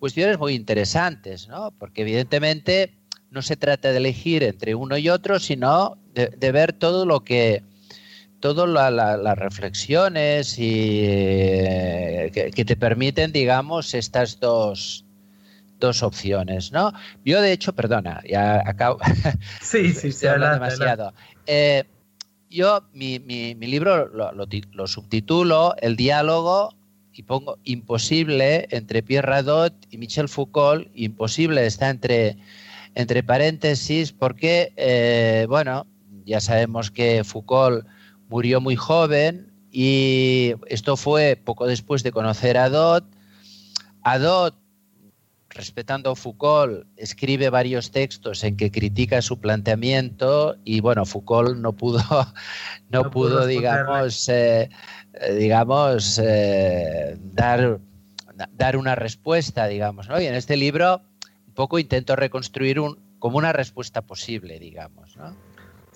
cuestiones 0.00 0.38
muy 0.38 0.54
interesantes, 0.54 1.46
¿no? 1.46 1.72
Porque 1.78 2.02
evidentemente 2.02 2.94
no 3.30 3.42
se 3.42 3.56
trata 3.56 3.92
de 3.92 3.98
elegir 3.98 4.42
entre 4.42 4.74
uno 4.74 4.96
y 4.96 5.08
otro, 5.08 5.38
sino 5.38 5.98
de, 6.14 6.52
ver 6.52 6.72
todo 6.72 7.06
lo 7.06 7.22
que, 7.22 7.62
todas 8.40 8.68
las 8.92 9.38
reflexiones 9.38 10.58
y, 10.58 11.02
eh, 11.04 12.50
que, 12.52 12.64
te 12.64 12.76
permiten, 12.76 13.30
digamos, 13.30 13.94
estas 13.94 14.40
dos, 14.40 15.04
dos 15.78 16.02
opciones, 16.02 16.72
¿no? 16.72 16.92
Yo, 17.24 17.40
de 17.40 17.52
hecho, 17.52 17.74
perdona, 17.74 18.22
ya 18.28 18.62
acabo. 18.66 18.98
Sí, 19.60 19.92
sí, 19.92 20.10
sí, 20.10 20.26
demasiado. 20.26 21.12
Eh, 21.46 21.84
yo, 22.50 22.82
mi, 22.94 23.20
mi, 23.20 23.54
mi 23.54 23.66
libro 23.68 24.08
lo, 24.08 24.32
lo, 24.32 24.86
subtitulo 24.88 25.76
El 25.80 25.94
diálogo 25.94 26.74
y 27.12 27.22
pongo 27.22 27.58
imposible 27.64 28.66
entre 28.70 29.02
Pierre 29.02 29.26
Radot 29.26 29.74
y 29.90 29.98
Michel 29.98 30.28
Foucault. 30.28 30.88
Imposible 30.94 31.66
está 31.66 31.90
entre, 31.90 32.36
entre 32.94 33.22
paréntesis 33.22 34.12
porque, 34.12 34.72
eh, 34.76 35.46
bueno, 35.48 35.86
ya 36.24 36.40
sabemos 36.40 36.90
que 36.90 37.24
Foucault 37.24 37.86
murió 38.28 38.60
muy 38.60 38.76
joven 38.76 39.52
y 39.72 40.54
esto 40.66 40.96
fue 40.96 41.40
poco 41.42 41.66
después 41.66 42.02
de 42.02 42.12
conocer 42.12 42.56
a 42.58 42.68
Dot. 42.68 43.04
Adot, 44.02 44.54
respetando 45.50 46.10
a 46.10 46.16
Foucault, 46.16 46.86
escribe 46.96 47.50
varios 47.50 47.90
textos 47.90 48.44
en 48.44 48.56
que 48.56 48.70
critica 48.70 49.20
su 49.20 49.40
planteamiento 49.40 50.56
y 50.64 50.80
bueno, 50.80 51.04
Foucault 51.04 51.56
no 51.56 51.72
pudo, 51.72 52.00
no, 52.90 53.10
pudo, 53.10 53.46
digamos, 53.46 54.28
eh, 54.28 54.70
eh, 55.14 55.34
digamos, 55.34 56.20
eh, 56.22 57.16
dar, 57.20 57.80
dar 58.52 58.76
una 58.76 58.94
respuesta, 58.94 59.66
digamos, 59.66 60.08
¿no? 60.08 60.20
Y 60.20 60.26
en 60.26 60.34
este 60.34 60.56
libro 60.56 61.02
un 61.48 61.54
poco 61.54 61.78
intento 61.78 62.14
reconstruir 62.14 62.78
un, 62.78 62.98
como 63.18 63.36
una 63.36 63.52
respuesta 63.52 64.02
posible, 64.02 64.58
digamos, 64.60 65.16
¿no? 65.16 65.36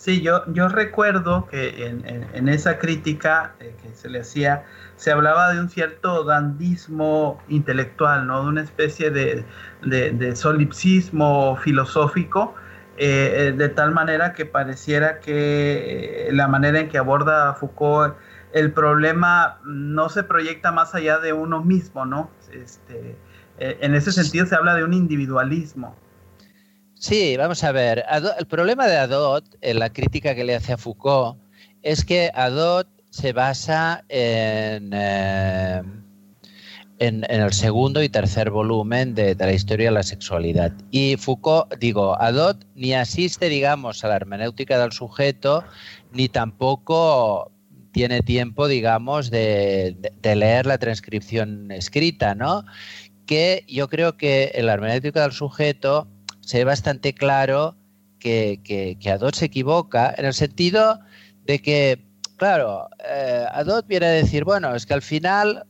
Sí, 0.04 0.20
yo, 0.20 0.42
yo 0.52 0.68
recuerdo 0.68 1.46
que 1.46 1.86
en, 1.86 2.48
esa 2.50 2.78
crítica 2.78 3.54
eh, 3.58 3.74
que 3.82 3.88
se 3.94 4.10
le 4.10 4.20
hacía, 4.20 4.66
se 4.96 5.10
hablaba 5.10 5.54
de 5.54 5.60
un 5.60 5.70
cierto 5.70 6.24
dandismo 6.24 7.42
intelectual, 7.48 8.26
¿no? 8.26 8.42
De 8.42 8.48
una 8.48 8.60
especie 8.60 9.10
de, 9.10 9.46
solipsismo 10.36 11.56
filosófico, 11.56 12.54
de 12.98 13.72
tal 13.74 13.92
manera 13.92 14.34
que 14.34 14.44
pareciera 14.44 15.20
que 15.20 16.28
la 16.32 16.48
manera 16.48 16.80
en 16.80 16.90
que 16.90 16.98
aborda 16.98 17.54
Foucault 17.54 18.14
el 18.54 18.72
problema 18.72 19.58
no 19.64 20.08
se 20.10 20.22
proyecta 20.22 20.70
más 20.70 20.94
allá 20.94 21.18
de 21.18 21.32
uno 21.32 21.62
mismo, 21.64 22.04
¿no? 22.04 22.30
Este, 22.52 23.16
eh, 23.58 23.78
en 23.80 23.94
ese 23.94 24.12
sentido 24.12 24.46
se 24.46 24.54
habla 24.54 24.74
de 24.74 24.84
un 24.84 24.92
individualismo. 24.92 25.96
Sí, 27.04 27.36
vamos 27.36 27.62
a 27.62 27.70
ver. 27.70 28.02
El 28.38 28.46
problema 28.46 28.86
de 28.86 28.96
Adot, 28.96 29.44
en 29.60 29.78
la 29.78 29.92
crítica 29.92 30.34
que 30.34 30.42
le 30.42 30.54
hace 30.54 30.72
a 30.72 30.78
Foucault, 30.78 31.36
es 31.82 32.02
que 32.02 32.30
Adot 32.32 32.88
se 33.10 33.34
basa 33.34 34.02
en, 34.08 34.90
eh, 34.94 35.82
en, 37.00 37.24
el 37.28 37.52
segundo 37.52 38.02
y 38.02 38.08
tercer 38.08 38.50
volumen 38.50 39.14
de, 39.14 39.34
de, 39.34 39.44
la 39.44 39.52
historia 39.52 39.90
de 39.90 39.96
la 39.96 40.02
sexualidad. 40.02 40.72
Y 40.90 41.16
Foucault, 41.18 41.74
digo, 41.78 42.18
Adot 42.18 42.64
ni 42.74 42.94
asiste, 42.94 43.50
digamos, 43.50 44.02
a 44.02 44.08
la 44.08 44.16
hermenéutica 44.16 44.78
del 44.78 44.92
sujeto, 44.92 45.62
ni 46.10 46.30
tampoco 46.30 47.52
tiene 47.92 48.22
tiempo, 48.22 48.66
digamos, 48.66 49.30
de, 49.30 49.94
leer 50.22 50.64
la 50.64 50.78
transcripción 50.78 51.70
escrita, 51.70 52.34
¿no? 52.34 52.64
Que 53.26 53.66
yo 53.68 53.90
creo 53.90 54.16
que 54.16 54.52
en 54.54 54.64
la 54.64 54.72
hermenéutica 54.72 55.20
del 55.20 55.32
sujeto 55.32 56.08
se 56.44 56.58
ve 56.58 56.64
bastante 56.64 57.14
claro 57.14 57.76
que, 58.18 58.60
que, 58.64 59.10
Adot 59.10 59.34
se 59.34 59.46
equivoca 59.46 60.14
en 60.16 60.24
el 60.24 60.34
sentido 60.34 61.00
de 61.44 61.60
que, 61.60 62.04
claro, 62.36 62.88
eh, 63.06 63.44
Adot 63.52 63.86
viene 63.86 64.06
a 64.06 64.10
decir, 64.10 64.44
bueno, 64.44 64.74
es 64.74 64.86
que 64.86 64.94
al 64.94 65.02
final 65.02 65.66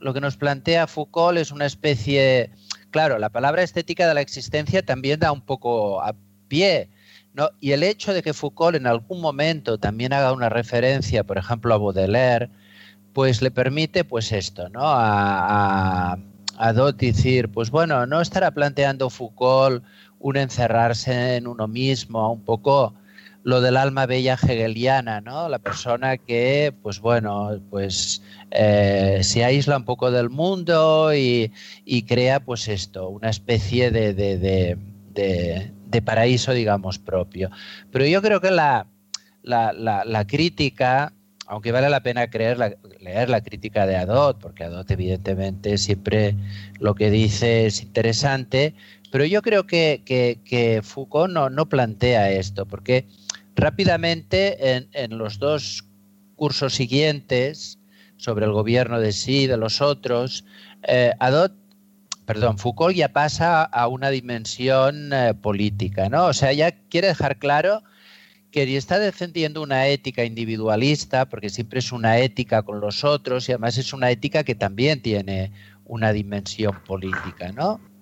lo 0.00 0.12
que 0.12 0.20
nos 0.20 0.36
plantea 0.36 0.86
Foucault 0.86 1.38
es 1.38 1.50
una 1.50 1.66
especie, 1.66 2.50
claro, 2.90 3.18
la 3.18 3.30
palabra 3.30 3.62
estética 3.62 4.06
de 4.06 4.14
la 4.14 4.20
existencia 4.20 4.84
también 4.84 5.20
da 5.20 5.32
un 5.32 5.40
poco 5.40 6.02
a 6.02 6.14
pie 6.48 6.90
no, 7.34 7.50
y 7.60 7.72
el 7.72 7.82
hecho 7.82 8.14
de 8.14 8.22
que 8.22 8.32
Foucault 8.32 8.76
en 8.76 8.86
algún 8.86 9.20
momento 9.20 9.76
también 9.78 10.12
haga 10.12 10.32
una 10.32 10.48
referencia, 10.48 11.24
por 11.24 11.36
ejemplo, 11.36 11.74
a 11.74 11.78
Baudelaire, 11.78 12.48
pues 13.12 13.42
le 13.42 13.50
permite 13.50 14.04
pues 14.04 14.30
esto, 14.30 14.68
¿no? 14.68 14.82
A, 14.84 16.16
a, 16.56 16.72
decir, 16.92 17.50
pues 17.50 17.70
bueno, 17.70 18.06
no 18.06 18.20
estará 18.20 18.52
planteando 18.52 19.10
Foucault 19.10 19.82
un 20.24 20.36
encerrarse 20.36 21.36
en 21.36 21.46
uno 21.46 21.68
mismo, 21.68 22.32
un 22.32 22.44
poco 22.44 22.94
lo 23.42 23.60
del 23.60 23.76
alma 23.76 24.06
bella 24.06 24.38
hegeliana, 24.42 25.20
¿no? 25.20 25.48
La 25.48 25.58
persona 25.58 26.16
que, 26.16 26.72
pues 26.82 27.00
bueno, 27.00 27.60
pues 27.70 28.22
eh, 28.50 29.20
se 29.22 29.44
aísla 29.44 29.76
un 29.76 29.84
poco 29.84 30.10
del 30.10 30.30
mundo 30.30 31.12
y, 31.14 31.52
crea, 32.08 32.40
pues 32.40 32.68
esto, 32.68 33.08
una 33.08 33.28
especie 33.28 33.90
de, 33.90 34.14
de 34.14 34.78
de 35.94 36.02
paraíso, 36.02 36.52
digamos, 36.52 36.98
propio. 36.98 37.50
Pero 37.90 38.04
yo 38.04 38.20
creo 38.20 38.40
que 38.40 38.50
la, 38.50 38.86
la, 39.42 40.24
crítica, 40.26 41.12
aunque 41.46 41.72
vale 41.72 41.88
la 41.88 42.02
pena 42.02 42.28
creer, 42.28 42.78
leer 43.00 43.30
la 43.30 43.40
crítica 43.40 43.86
de 43.86 43.96
Adot, 43.96 44.38
porque 44.38 44.64
Adot 44.64 44.90
evidentemente 44.90 45.78
siempre 45.78 46.34
lo 46.80 46.94
que 46.94 47.10
dice 47.10 47.66
es 47.66 47.80
interesante, 47.82 48.74
pero 49.14 49.26
yo 49.26 49.42
creo 49.42 49.64
que, 49.64 50.80
Foucault 50.82 51.32
no, 51.32 51.68
plantea 51.68 52.32
esto, 52.32 52.66
porque 52.66 53.06
rápidamente 53.54 54.74
en, 54.74 54.88
en 54.90 55.18
los 55.18 55.38
dos 55.38 55.84
cursos 56.34 56.74
siguientes 56.74 57.78
sobre 58.16 58.44
el 58.44 58.50
gobierno 58.50 58.98
de 58.98 59.12
sí, 59.12 59.46
de 59.46 59.56
los 59.56 59.80
otros, 59.80 60.44
eh, 60.82 61.12
Adot 61.20 61.52
perdón, 62.26 62.58
Foucault 62.58 62.96
ya 62.96 63.12
pasa 63.12 63.62
a 63.62 63.86
una 63.86 64.10
dimensión 64.10 65.12
eh, 65.12 65.32
política, 65.32 66.08
¿no? 66.08 66.26
O 66.26 66.32
sea, 66.32 66.52
ya 66.52 66.72
quiere 66.72 67.06
dejar 67.06 67.38
claro 67.38 67.84
que 68.50 68.76
está 68.76 68.98
defendiendo 68.98 69.62
una 69.62 69.86
ética 69.86 70.24
individualista, 70.24 71.28
porque 71.28 71.50
siempre 71.50 71.78
es 71.78 71.92
una 71.92 72.18
ética 72.18 72.64
con 72.64 72.80
los 72.80 73.04
otros 73.04 73.48
y 73.48 73.52
además 73.52 73.78
es 73.78 73.92
una 73.92 74.10
ética 74.10 74.42
que 74.42 74.56
también 74.56 75.02
tiene 75.02 75.52
una 75.84 76.12
dimensión 76.12 76.80
política, 76.84 77.52
¿no? 77.52 77.93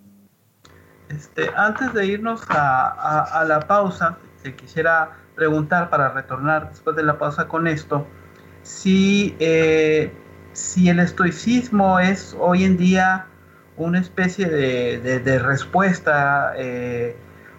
Este, 1.14 1.50
antes 1.56 1.92
de 1.92 2.06
irnos 2.06 2.42
a, 2.48 3.44
la 3.46 3.60
pausa, 3.60 4.16
te 4.42 4.54
quisiera 4.54 5.10
preguntar 5.34 5.90
para 5.90 6.10
retornar 6.10 6.70
después 6.70 6.96
de 6.96 7.02
la 7.02 7.18
pausa 7.18 7.48
con 7.48 7.66
esto, 7.66 8.06
si, 8.62 9.36
eh, 9.38 10.12
el 10.76 10.98
estoicismo 11.00 11.98
es 11.98 12.36
hoy 12.38 12.64
en 12.64 12.76
día 12.76 13.26
una 13.76 13.98
especie 13.98 14.48
de, 14.48 15.38
respuesta, 15.38 16.52
eh, 16.56 17.16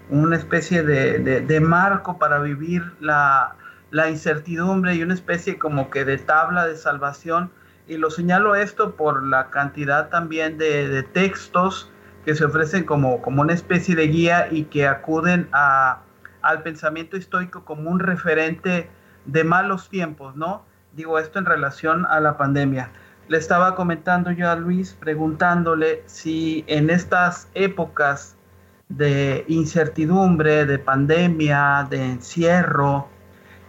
una 0.09 0.35
especie 0.35 0.83
de, 0.83 1.59
marco 1.59 2.17
para 2.17 2.39
vivir 2.39 2.83
la, 2.99 3.55
incertidumbre 4.09 4.95
y 4.95 5.03
una 5.03 5.13
especie 5.13 5.59
como 5.59 5.89
que 5.91 6.05
de 6.05 6.17
tabla 6.17 6.65
de 6.65 6.75
salvación. 6.75 7.51
Y 7.87 7.97
lo 7.97 8.09
señalo 8.09 8.55
esto 8.55 8.95
por 8.95 9.23
la 9.23 9.49
cantidad 9.49 10.09
también 10.09 10.57
de, 10.57 11.03
textos 11.13 11.92
que 12.25 12.35
se 12.35 12.45
ofrecen 12.45 12.83
como, 12.85 13.21
como 13.21 13.41
una 13.41 13.53
especie 13.53 13.95
de 13.95 14.07
guía 14.07 14.47
y 14.51 14.65
que 14.65 14.87
acuden 14.87 15.49
a, 15.51 16.01
al 16.41 16.61
pensamiento 16.61 17.17
estoico 17.17 17.65
como 17.65 17.89
un 17.89 17.99
referente 17.99 18.89
de 19.25 19.43
malos 19.43 19.89
tiempos, 19.89 20.35
¿no? 20.35 20.63
Digo 20.93 21.17
esto 21.17 21.39
en 21.39 21.45
relación 21.45 22.05
a 22.05 22.19
la 22.19 22.37
pandemia. 22.37 22.91
Le 23.27 23.37
estaba 23.37 23.75
comentando 23.75 24.31
yo 24.31 24.49
a 24.51 24.55
Luis 24.55 24.95
preguntándole 24.99 26.03
si 26.05 26.63
en 26.67 26.89
estas 26.89 27.47
épocas 27.53 28.35
de 28.89 29.45
incertidumbre, 29.47 30.65
de 30.65 30.77
pandemia, 30.77 31.87
de 31.89 32.03
encierro 32.03 33.07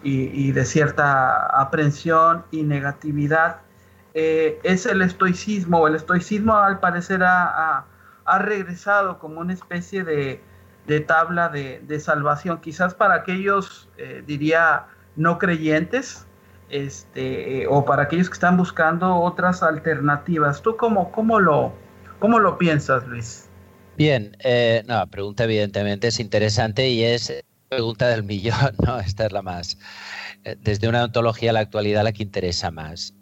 y, 0.03 0.53
de 0.53 0.67
cierta 0.67 1.47
aprensión 1.47 2.45
y 2.51 2.63
negatividad, 2.63 3.61
eh, 4.13 4.61
es 4.63 4.85
el 4.85 5.01
estoicismo. 5.01 5.89
El 5.89 5.95
estoicismo 5.95 6.57
al 6.57 6.79
parecer 6.79 7.23
ha, 7.25 7.87
regresado 8.39 9.19
como 9.19 9.41
una 9.41 9.53
especie 9.53 10.05
de, 10.05 10.41
tabla 11.01 11.49
de, 11.49 12.01
salvación, 12.01 12.61
quizás 12.61 12.95
para 12.95 13.15
aquellos, 13.15 13.89
eh, 13.99 14.23
diría, 14.27 14.87
no 15.17 15.39
creyentes, 15.39 16.27
este, 16.71 17.67
o 17.69 17.85
para 17.85 18.05
aquellos 18.05 18.29
que 18.29 18.35
están 18.35 18.57
buscando 18.57 19.17
otras 19.17 19.63
alternativas. 19.63 20.63
¿Tú 20.63 20.77
cómo, 20.77 21.13
cómo, 21.13 21.39
lo, 21.39 21.73
cómo 22.19 22.39
lo 22.39 22.59
piensas, 22.59 23.07
Luis? 23.07 23.49
Bien, 23.97 24.37
eh, 24.41 24.83
no, 24.87 24.95
la 24.95 25.07
pregunta 25.07 25.45
evidentemente 25.45 26.09
es 26.09 26.19
interesante 26.19 26.89
y 26.89 27.05
es, 27.05 27.33
pregunta 27.69 28.09
del 28.09 28.25
millón, 28.25 28.75
¿no? 28.85 28.99
Esta 28.99 29.27
es 29.27 29.33
la 29.33 29.43
más, 29.43 29.79
eh, 30.45 30.57
desde 30.61 30.89
una 30.89 31.05
ontología 31.05 31.51
a 31.51 31.53
la 31.53 31.61
actualidad, 31.61 32.03
la 32.03 32.13
que 32.13 32.23
interesa 32.23 32.71
más. 32.71 33.15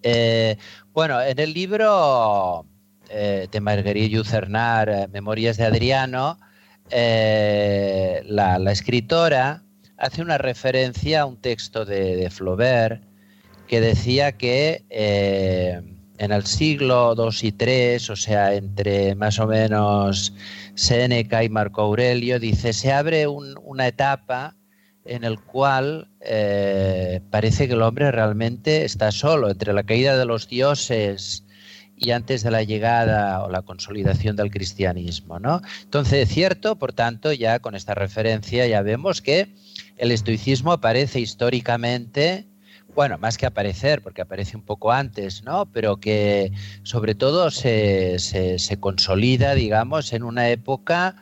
Bueno, 0.95 1.21
en 1.21 1.39
el 1.39 1.53
libro 1.53 2.67
eh, 3.13 3.49
de 3.51 3.61
Marguerite 3.61 4.11
Yucernar, 4.11 5.09
Memorias 5.11 5.57
de 5.57 5.65
Adriano, 5.65 6.39
la, 6.91 8.73
escritora 8.73 9.63
hace 9.97 10.23
una 10.23 10.39
referencia 10.39 11.23
a 11.23 11.27
un 11.27 11.41
texto 11.41 11.85
de, 11.85 12.29
Flaubert 12.31 13.03
que 13.69 13.81
decía 13.81 14.33
que 14.33 14.85
en 16.19 16.33
el 16.33 16.45
siglo 16.47 17.15
II 17.17 17.49
y 17.49 17.55
III, 17.59 18.11
o 18.11 18.17
sea, 18.17 18.55
entre 18.55 19.15
más 19.15 19.39
o 19.39 19.47
menos 19.47 20.33
Séneca 20.75 21.43
y 21.43 21.49
Marco 21.49 21.83
Aurelio, 21.83 22.39
dice, 22.39 22.73
se 22.73 22.93
abre 22.93 23.27
una 23.27 23.87
etapa 23.87 24.57
en 25.05 25.25
el 25.25 25.41
cual 25.41 26.09
eh, 26.21 27.21
parece 27.31 27.67
que 27.67 27.75
el 27.75 27.83
hombre 27.83 28.11
realmente 28.13 28.85
está 28.85 29.11
solo, 29.11 29.51
entre 29.51 29.73
la 29.73 29.83
caída 29.83 30.17
de 30.17 30.25
los 30.25 30.49
dioses 30.49 31.42
y 32.05 32.11
antes 32.11 32.43
de 32.43 32.51
la 32.51 32.63
llegada 32.63 33.43
o 33.45 33.51
la 33.51 33.63
consolidación 33.63 34.37
del 34.37 34.51
cristianismo. 34.51 35.39
¿no? 35.39 35.63
Entonces, 35.85 36.29
cierto, 36.29 36.77
por 36.77 36.93
tanto, 36.93 37.33
ya 37.33 37.61
con 37.61 37.75
esta 37.75 37.95
referencia 37.95 38.67
ya 38.67 38.83
vemos 38.83 39.23
que 39.23 39.49
el 39.97 40.11
estoicismo 40.11 40.73
aparece 40.73 41.21
históricamente 41.21 42.47
bueno, 42.95 43.17
más 43.17 43.39
que 43.39 43.47
aparecer, 43.47 44.03
porque 44.03 44.21
aparece 44.21 44.55
un 44.55 44.63
poco 44.65 44.93
antes, 44.93 45.45
¿no? 45.45 45.65
Pero 45.73 45.97
que 45.97 46.53
sobre 46.83 47.15
todo 47.15 47.51
se, 47.51 48.19
se, 48.19 48.77
consolida, 48.81 49.55
digamos, 49.55 50.13
en 50.13 50.23
una 50.23 50.51
época 50.51 51.17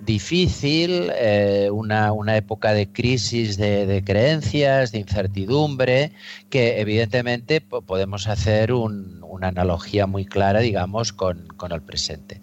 difícil, 0.00 1.10
eh, 1.14 1.68
una, 1.72 2.36
época 2.36 2.72
de 2.72 2.90
crisis 2.90 3.56
de, 3.56 4.02
creencias, 4.04 4.92
de 4.92 4.98
incertidumbre, 4.98 6.12
que 6.50 6.80
evidentemente 6.80 7.60
podemos 7.60 8.28
hacer 8.28 8.72
una 8.72 9.48
analogía 9.48 10.06
muy 10.06 10.24
clara, 10.24 10.60
digamos, 10.60 11.12
con, 11.12 11.48
el 11.70 11.82
presente. 11.82 12.40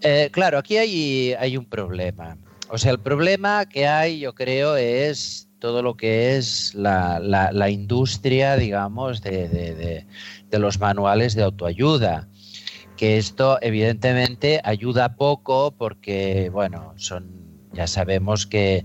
Eh, 0.00 0.28
claro, 0.32 0.58
aquí 0.58 0.76
hay, 0.76 1.34
hay 1.38 1.56
un 1.56 1.64
problema. 1.64 2.36
O 2.68 2.78
sea, 2.78 2.92
el 2.92 3.00
problema 3.00 3.66
que 3.66 3.86
hay, 3.86 4.20
yo 4.20 4.34
creo, 4.34 4.76
es 4.76 5.48
todo 5.64 5.80
lo 5.80 5.96
que 5.96 6.36
es 6.36 6.74
la, 6.74 7.70
industria, 7.70 8.56
digamos, 8.56 9.22
de, 9.22 10.04
los 10.50 10.78
manuales 10.78 11.34
de 11.34 11.42
autoayuda. 11.42 12.28
Que 12.96 13.18
esto 13.18 13.58
evidentemente 13.60 14.60
ayuda 14.64 15.16
poco 15.16 15.74
porque, 15.76 16.50
bueno, 16.50 16.94
son, 16.96 17.68
ya 17.72 17.86
sabemos 17.86 18.46
que, 18.46 18.84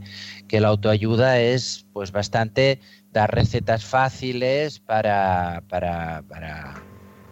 la 0.50 0.68
autoayuda 0.70 1.40
es 1.40 1.86
pues 1.94 2.12
bastante 2.12 2.80
dar 3.12 3.34
recetas 3.34 3.86
fáciles 3.86 4.80
para, 4.80 5.64
para 5.68 6.24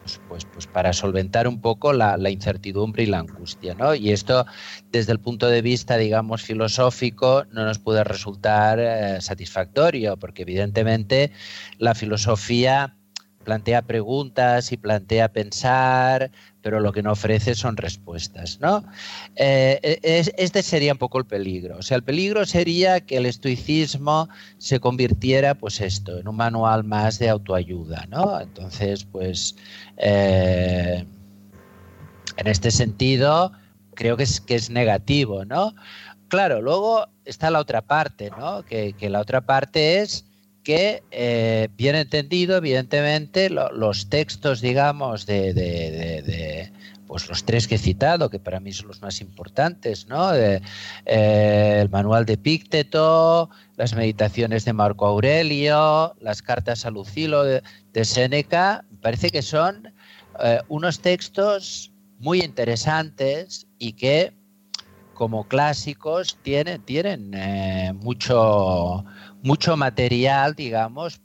pues, 0.07 0.21
pues, 0.29 0.45
pues, 0.45 0.67
para 0.67 0.93
solventar 0.93 1.49
un 1.49 1.59
poco 1.59 1.91
la, 1.91 2.29
incertidumbre 2.29 3.03
y 3.03 3.07
la 3.07 3.19
angustia. 3.19 3.75
¿no? 3.75 3.93
Y 3.93 4.11
esto, 4.11 4.45
desde 4.89 5.11
el 5.11 5.19
punto 5.19 5.49
de 5.49 5.61
vista, 5.61 5.97
digamos, 5.97 6.43
filosófico, 6.43 7.43
no 7.51 7.65
nos 7.65 7.79
puede 7.79 8.05
resultar 8.05 8.79
eh, 8.79 9.19
satisfactorio, 9.19 10.15
porque 10.15 10.43
evidentemente 10.43 11.33
la 11.77 11.93
filosofía 11.93 12.95
plantea 13.47 13.81
preguntas 13.81 14.73
y 14.73 14.77
plantea 14.77 15.31
pensar, 15.31 16.31
pero 16.61 16.81
lo 16.81 16.91
que 16.91 17.01
no 17.01 17.13
ofrece 17.13 17.55
son 17.55 17.77
respuestas, 17.77 18.59
¿no? 18.59 18.83
Eh, 19.37 20.01
este 20.03 20.61
sería 20.61 20.91
un 20.91 20.97
poco 20.97 21.17
el 21.17 21.25
peligro. 21.25 21.77
O 21.77 21.81
sea, 21.81 21.95
el 21.95 22.03
peligro 22.03 22.45
sería 22.45 22.99
que 22.99 23.15
el 23.15 23.25
estoicismo 23.25 24.27
se 24.57 24.81
convirtiera, 24.81 25.55
pues 25.55 25.79
esto, 25.79 26.19
en 26.19 26.27
un 26.27 26.35
manual 26.35 26.83
más 26.83 27.19
de 27.19 27.29
autoayuda, 27.29 28.05
¿no? 28.09 28.41
Entonces, 28.41 29.05
pues, 29.05 29.55
eh, 29.95 31.05
en 32.35 32.47
este 32.47 32.69
sentido, 32.69 33.53
creo 33.93 34.17
que 34.17 34.23
es, 34.23 34.41
que 34.41 34.55
es 34.55 34.69
negativo, 34.69 35.45
¿no? 35.45 35.73
Claro, 36.27 36.61
luego 36.61 37.07
está 37.23 37.49
la 37.49 37.59
otra 37.59 37.81
parte, 37.81 38.29
¿no? 38.37 38.65
Que, 38.65 38.91
que 38.91 39.09
la 39.09 39.21
otra 39.21 39.39
parte 39.39 40.01
es 40.01 40.26
que, 40.67 41.01
eh, 41.11 41.69
bien 41.77 41.95
entendido, 41.95 42.57
evidentemente, 42.57 43.49
los 43.49 44.09
textos, 44.09 44.59
digamos, 44.59 45.25
de, 45.25 46.69
pues 47.07 47.29
los 47.29 47.45
tres 47.45 47.69
que 47.69 47.75
he 47.75 47.77
citado, 47.77 48.29
que 48.29 48.37
para 48.37 48.59
mí 48.59 48.73
son 48.73 48.89
los 48.89 49.01
más 49.01 49.21
importantes, 49.21 50.09
¿no? 50.09 50.35
Eh, 50.35 50.59
el 51.05 51.89
manual 51.89 52.25
de 52.25 52.37
Pícteto, 52.37 53.49
las 53.77 53.95
meditaciones 53.95 54.65
de 54.65 54.73
Marco 54.73 55.05
Aurelio, 55.05 56.13
las 56.19 56.41
cartas 56.41 56.85
a 56.85 56.91
Lucilo 56.91 57.45
de, 57.45 57.61
Séneca, 58.03 58.83
parece 59.01 59.29
que 59.29 59.43
son 59.43 59.93
eh, 60.43 60.59
unos 60.67 60.99
textos 60.99 61.93
muy 62.19 62.41
interesantes 62.41 63.67
y 63.79 63.93
que 63.93 64.33
como 65.13 65.47
clásicos 65.47 66.37
tienen, 66.43 66.81
tienen 66.81 67.31
mucho, 68.01 69.05
mucho 69.47 69.77
material, 69.77 70.55
digamos, 70.55 71.21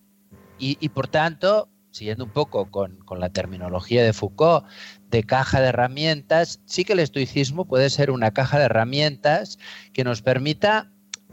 y, 0.58 0.88
por 0.90 1.08
tanto, 1.08 1.68
siguiendo 1.90 2.22
un 2.22 2.30
poco 2.30 2.70
con, 2.70 3.00
la 3.18 3.30
terminología 3.30 4.04
de 4.04 4.12
Foucault, 4.12 4.64
de 5.10 5.24
caja 5.24 5.60
de 5.60 5.66
herramientas, 5.68 6.60
sí 6.64 6.84
que 6.84 6.92
el 6.92 7.00
estoicismo 7.00 7.64
puede 7.64 7.90
ser 7.90 8.12
una 8.12 8.30
caja 8.30 8.60
de 8.60 8.66
herramientas 8.66 9.58
que 9.92 10.04
nos 10.04 10.22
permita 10.22 10.88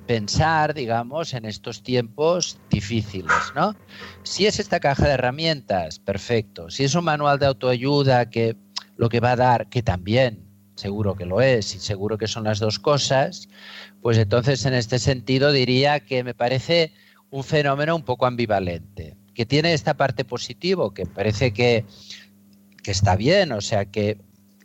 pensar, 0.07 0.73
digamos, 0.73 1.35
en 1.35 1.45
estos 1.45 1.83
tiempos 1.83 2.59
difíciles, 2.71 3.53
¿no? 3.55 3.75
Si 4.23 4.47
es 4.47 4.59
esta 4.59 4.79
caja 4.79 5.05
de 5.05 5.13
herramientas, 5.13 5.99
perfecto. 5.99 6.71
Si 6.71 6.85
es 6.85 6.95
un 6.95 7.03
manual 7.03 7.37
de 7.37 7.45
autoayuda 7.45 8.31
que 8.31 8.57
lo 8.97 9.09
que 9.09 9.19
va 9.19 9.33
a 9.33 9.35
dar, 9.35 9.69
que 9.69 9.83
también 9.83 10.48
seguro 10.79 11.15
que 11.15 11.25
lo 11.25 11.41
es 11.41 11.75
y 11.75 11.79
seguro 11.79 12.17
que 12.17 12.27
son 12.27 12.45
las 12.45 12.59
dos 12.59 12.79
cosas, 12.79 13.49
pues 14.01 14.17
entonces 14.17 14.65
en 14.65 14.73
este 14.73 14.97
sentido 14.97 15.51
diría 15.51 15.99
que 15.99 16.23
me 16.23 16.33
parece 16.33 16.93
un 17.29 17.43
fenómeno 17.43 17.95
un 17.95 18.03
poco 18.03 18.25
ambivalente, 18.25 19.15
que 19.35 19.45
tiene 19.45 19.73
esta 19.73 19.95
parte 19.95 20.25
positiva, 20.25 20.91
que 20.93 21.05
parece 21.05 21.53
que, 21.53 21.85
está 22.85 23.15
bien, 23.15 23.51
o 23.51 23.61
sea, 23.61 23.85
que, 23.85 24.17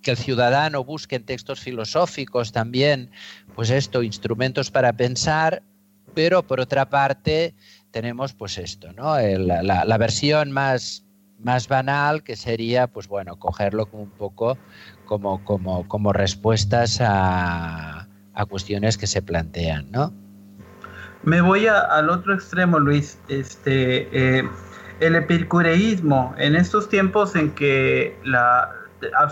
que 0.02 0.12
el 0.12 0.16
ciudadano 0.16 0.82
busque 0.82 1.16
en 1.16 1.24
textos 1.24 1.60
filosóficos 1.60 2.52
también, 2.52 3.10
pues 3.54 3.68
esto, 3.68 4.02
instrumentos 4.02 4.70
para 4.70 4.94
pensar, 4.94 5.62
pero 6.14 6.46
por 6.46 6.60
otra 6.60 6.88
parte 6.88 7.54
tenemos 7.90 8.32
pues 8.32 8.56
esto, 8.56 8.92
¿no? 8.94 9.18
La, 9.18 9.84
la, 9.84 9.98
versión 9.98 10.52
más, 10.52 11.04
más 11.38 11.68
banal 11.68 12.22
que 12.22 12.34
sería, 12.36 12.86
pues 12.86 13.08
bueno, 13.08 13.38
cogerlo 13.38 13.86
como 13.86 14.04
un 14.04 14.10
poco 14.10 14.56
como, 15.04 15.44
como, 15.44 15.86
como 15.88 16.12
respuestas 16.12 17.00
a, 17.00 18.06
a 18.34 18.46
cuestiones 18.46 18.98
que 18.98 19.06
se 19.06 19.22
plantean, 19.22 19.90
¿no? 19.90 20.12
Me 21.24 21.40
voy 21.40 21.66
al 21.66 22.10
otro 22.10 22.34
extremo, 22.34 22.78
Luis. 22.78 23.18
Este, 23.28 24.08
eh, 24.12 24.48
el 25.00 25.16
epicureísmo, 25.16 26.34
en 26.36 26.54
estos 26.54 26.88
tiempos 26.88 27.34
en 27.34 27.52
que 27.52 28.18
la, 28.24 28.70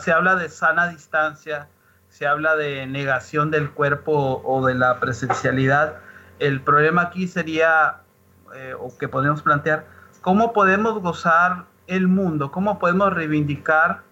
se 0.03 0.11
habla 0.11 0.37
de 0.37 0.49
sana 0.49 0.89
distancia, 0.89 1.69
se 2.09 2.27
habla 2.27 2.57
de 2.57 2.87
negación 2.87 3.51
del 3.51 3.71
cuerpo 3.71 4.43
o 4.45 4.67
de 4.67 4.75
la 4.75 5.01
presencialidad, 5.01 5.97
el 6.39 6.61
problema 6.63 7.03
aquí 7.03 7.29
sería, 7.29 7.99
eh, 8.55 8.75
o 8.79 8.97
que 8.97 9.09
podemos 9.09 9.43
plantear, 9.43 9.87
cómo 10.23 10.53
podemos 10.53 11.01
gozar 11.01 11.65
el 11.87 12.09
mundo, 12.09 12.51
cómo 12.51 12.79
podemos 12.79 13.13
reivindicar 13.13 14.03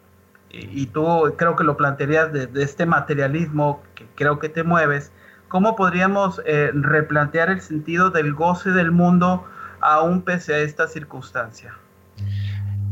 y 0.53 0.87
tú 0.87 1.35
creo 1.37 1.57
que 1.57 1.65
lo 1.65 1.77
plantearías 1.77 2.33
de, 2.33 2.49
este 2.63 2.87
materialismo 2.87 3.81
que 3.95 4.07
creo 4.15 4.39
que 4.39 4.49
te 4.49 4.65
mueves, 4.65 5.13
¿cómo 5.49 5.77
podríamos 5.77 6.41
eh, 6.45 6.71
replantear 6.75 7.51
el 7.51 7.61
sentido 7.61 8.11
del 8.11 8.35
goce 8.35 8.71
del 8.71 8.91
mundo 8.91 9.45
aún 9.81 10.23
pese 10.23 10.55
a 10.55 10.59
esta 10.59 10.89
circunstancia? 10.89 11.75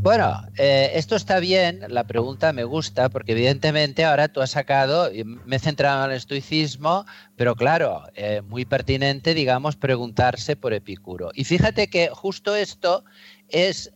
Bueno, 0.01 0.41
eh, 0.57 0.93
esto 0.95 1.17
está 1.17 1.41
bien, 1.41 1.81
la 1.89 2.05
pregunta 2.05 2.53
me 2.53 2.63
gusta, 2.63 3.09
porque 3.09 3.33
evidentemente 3.33 4.05
ahora 4.05 4.29
tú 4.29 4.41
has 4.41 4.53
sacado, 4.53 5.11
me 5.45 5.57
he 5.57 5.59
centrado 5.59 6.05
en 6.05 6.13
el 6.13 6.17
estoicismo, 6.17 7.05
pero 7.35 7.57
claro, 7.57 8.05
eh, 8.15 8.41
muy 8.47 8.65
pertinente, 8.65 9.35
digamos, 9.35 9.75
preguntarse 9.75 10.55
por 10.55 10.73
Epicuro. 10.73 11.33
Y 11.35 11.43
fíjate 11.43 11.89
que 11.89 12.11
justo 12.11 12.55
esto 12.55 13.05
es 13.49 13.91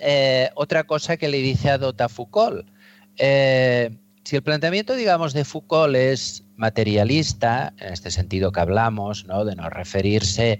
otra 0.54 0.84
cosa 0.84 1.16
que 1.16 1.28
le 1.28 1.38
dice 1.38 1.70
a 1.70 1.78
Dota 1.78 2.08
Foucault. 2.08 2.66
Eh, 3.16 3.90
si 4.24 4.36
el 4.36 4.42
planteamiento, 4.42 4.94
digamos, 4.94 5.32
de 5.32 5.44
Foucault 5.44 5.94
es 5.96 6.44
materialista, 6.56 7.74
en 7.78 7.92
este 7.92 8.10
sentido 8.10 8.52
que 8.52 8.60
hablamos, 8.60 9.26
¿no? 9.26 9.44
de 9.44 9.56
no 9.56 9.68
referirse, 9.68 10.58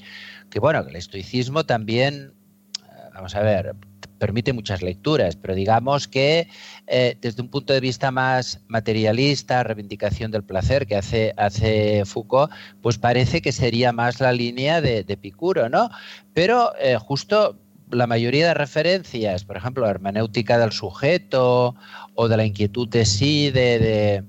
que 0.51 0.59
bueno, 0.59 0.85
que 0.85 0.91
el 0.91 0.97
estoicismo 0.97 1.65
también, 1.65 2.35
eh, 2.79 3.11
vamos 3.15 3.35
a 3.37 3.41
ver, 3.41 3.75
permite 4.19 4.53
muchas 4.53 4.83
lecturas, 4.83 5.37
pero 5.37 5.55
digamos 5.55 6.09
que 6.09 6.49
eh, 6.87 7.17
desde 7.21 7.43
un 7.43 7.49
punto 7.49 7.73
de 7.73 7.81
vista 7.81 8.11
más 8.11 8.61
materialista, 8.69 9.63
reivindicación 9.63 10.31
del 10.31 10.45
placer 10.45 10.87
que 10.87 10.97
hace, 10.97 11.33
hace 11.37 12.05
Foucault, 12.05 12.53
pues 12.83 12.99
parece 12.99 13.43
que 13.43 13.53
sería 13.53 13.93
más 13.93 14.21
la 14.21 14.33
línea 14.33 14.81
de, 14.81 15.05
de 15.05 15.15
Epicuro, 15.15 15.69
¿no? 15.69 15.89
Pero 16.35 16.73
justo 17.01 17.62
la 17.93 18.07
mayoría 18.07 18.49
de 18.49 18.55
referencias, 18.55 19.45
por 19.45 19.57
ejemplo, 19.57 19.85
la 19.85 19.91
hermenéutica 19.91 20.59
del 20.59 20.73
sujeto 20.73 21.77
o 22.15 22.29
de 22.29 22.37
la 22.37 22.45
inquietud 22.45 22.89
de 22.89 23.05
sí, 23.05 23.51
de, 23.51 24.25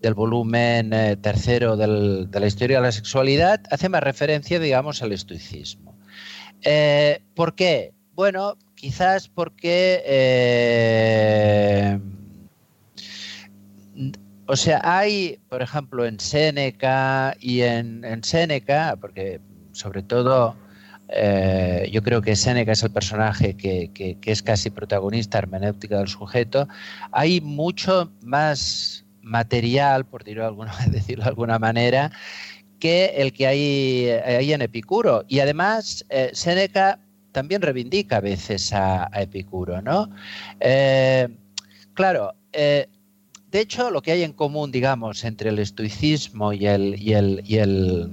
del 0.00 0.14
volumen 0.14 0.92
eh, 0.92 1.16
tercero 1.16 1.76
de 1.76 1.86
la 2.40 2.46
historia 2.46 2.78
de 2.78 2.82
la 2.82 2.92
sexualidad, 2.92 3.60
hace 3.70 3.88
más 3.88 4.02
referencia, 4.02 4.58
digamos, 4.58 5.02
al 5.02 5.12
estoicismo. 5.12 5.96
Eh, 6.62 7.22
¿Por 7.34 7.54
qué? 7.54 7.92
Bueno, 8.14 8.56
quizás 8.74 9.28
porque... 9.28 10.02
Eh, 10.04 11.98
o 14.46 14.56
sea, 14.56 14.80
hay, 14.82 15.38
por 15.48 15.62
ejemplo, 15.62 16.04
en 16.04 16.20
Séneca 16.20 17.34
y 17.40 17.62
en, 17.62 18.04
en 18.04 18.22
Séneca, 18.22 18.96
porque 19.00 19.40
sobre 19.72 20.02
todo 20.02 20.54
eh, 21.16 21.88
yo 21.92 22.02
creo 22.02 22.20
que 22.22 22.34
Séneca 22.34 22.72
es 22.72 22.82
el 22.82 22.90
personaje 22.90 23.56
que, 23.56 24.18
es 24.20 24.42
casi 24.42 24.70
protagonista 24.70 25.38
hermenéutica 25.38 25.98
del 25.98 26.08
sujeto. 26.08 26.66
Hay 27.12 27.40
mucho 27.40 28.10
más 28.22 29.04
material, 29.22 30.04
por 30.06 30.24
decirlo 30.24 30.54
de 31.24 31.28
alguna 31.28 31.58
manera, 31.60 32.10
que 32.80 33.12
el 33.16 33.32
que 33.32 33.46
hay, 33.46 34.52
en 34.52 34.62
Epicuro. 34.62 35.24
Y 35.28 35.38
además, 35.38 36.04
eh, 36.08 36.30
Séneca 36.32 36.98
también 37.30 37.62
reivindica 37.62 38.16
a 38.16 38.20
veces 38.20 38.72
a, 38.72 39.08
Epicuro, 39.14 39.80
¿no? 39.82 40.10
Eh, 40.58 41.28
claro, 41.94 42.34
de 42.52 43.60
hecho, 43.60 43.92
lo 43.92 44.02
que 44.02 44.10
hay 44.10 44.24
en 44.24 44.32
común, 44.32 44.72
digamos, 44.72 45.22
entre 45.22 45.50
el 45.50 45.60
estoicismo 45.60 46.52
y 46.52 46.66
el, 46.66 47.00
y 47.00 47.12
el 47.12 47.42
y 47.44 47.58
el 47.58 48.10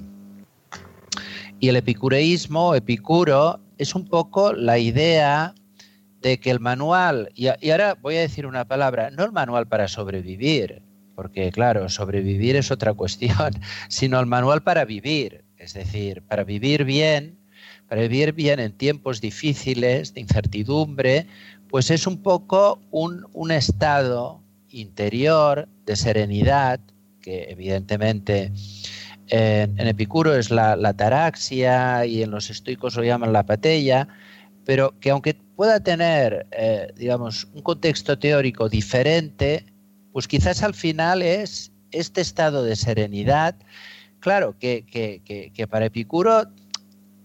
epicureísmo, 1.69 2.76
Epicuro, 2.76 3.60
es 3.78 3.95
un 3.95 4.08
poco 4.08 4.54
la 4.54 4.78
idea 4.78 5.54
de 6.21 6.39
que 6.39 6.52
el 6.52 6.60
manual, 6.60 7.32
y, 7.36 7.47
ahora 7.47 7.97
voy 8.00 8.15
a 8.15 8.21
decir 8.21 8.45
una 8.45 8.65
palabra, 8.65 9.10
no 9.12 9.24
el 9.24 9.32
manual 9.32 9.67
para 9.67 9.88
sobrevivir, 9.88 10.82
porque 11.15 11.52
claro, 11.52 11.89
sobrevivir 11.89 12.56
es 12.56 12.71
otra 12.71 12.93
cuestión, 12.93 13.54
sino 13.89 14.19
el 14.19 14.26
manual 14.26 14.62
para 14.62 14.86
vivir, 14.86 15.43
es 15.58 15.74
decir, 15.74 16.21
para 16.24 16.43
vivir 16.43 16.84
bien, 16.84 17.38
para 17.88 18.02
vivir 18.02 18.34
bien 18.34 18.60
en 18.60 18.71
tiempos 18.71 19.19
difíciles, 19.19 20.13
de 20.13 20.21
incertidumbre, 20.21 21.28
pues 21.69 21.89
es 21.89 22.08
un 22.08 22.21
poco 22.21 22.80
un 22.91 23.52
estado 23.52 24.41
interior 24.69 25.67
de 25.86 25.95
serenidad, 25.95 26.80
que 27.21 27.45
evidentemente 27.50 28.52
en, 29.32 29.88
Epicuro 29.88 30.36
es 30.36 30.52
la, 30.52 30.94
taraxia 30.94 32.06
y 32.06 32.22
en 32.22 32.32
los 32.32 32.50
estoicos 32.50 32.96
lo 32.96 33.04
llaman 33.04 33.32
la 33.34 33.46
patella, 33.46 34.08
pero 34.65 34.94
que 35.00 35.10
aunque 35.10 35.36
pueda 35.56 35.80
tener, 35.80 36.46
eh, 36.52 36.91
digamos, 36.98 37.48
un 37.54 37.62
contexto 37.62 38.20
teórico 38.20 38.67
diferente, 38.67 39.65
pues 40.12 40.28
quizás 40.28 40.62
al 40.63 40.74
final 40.74 41.22
es 41.22 41.72
este 41.91 42.20
estado 42.20 42.63
de 42.63 42.76
serenidad, 42.76 43.56
claro, 44.20 44.56
que, 44.60 44.84
que 44.86 45.67
para 45.67 45.86
Epicuro 45.86 46.48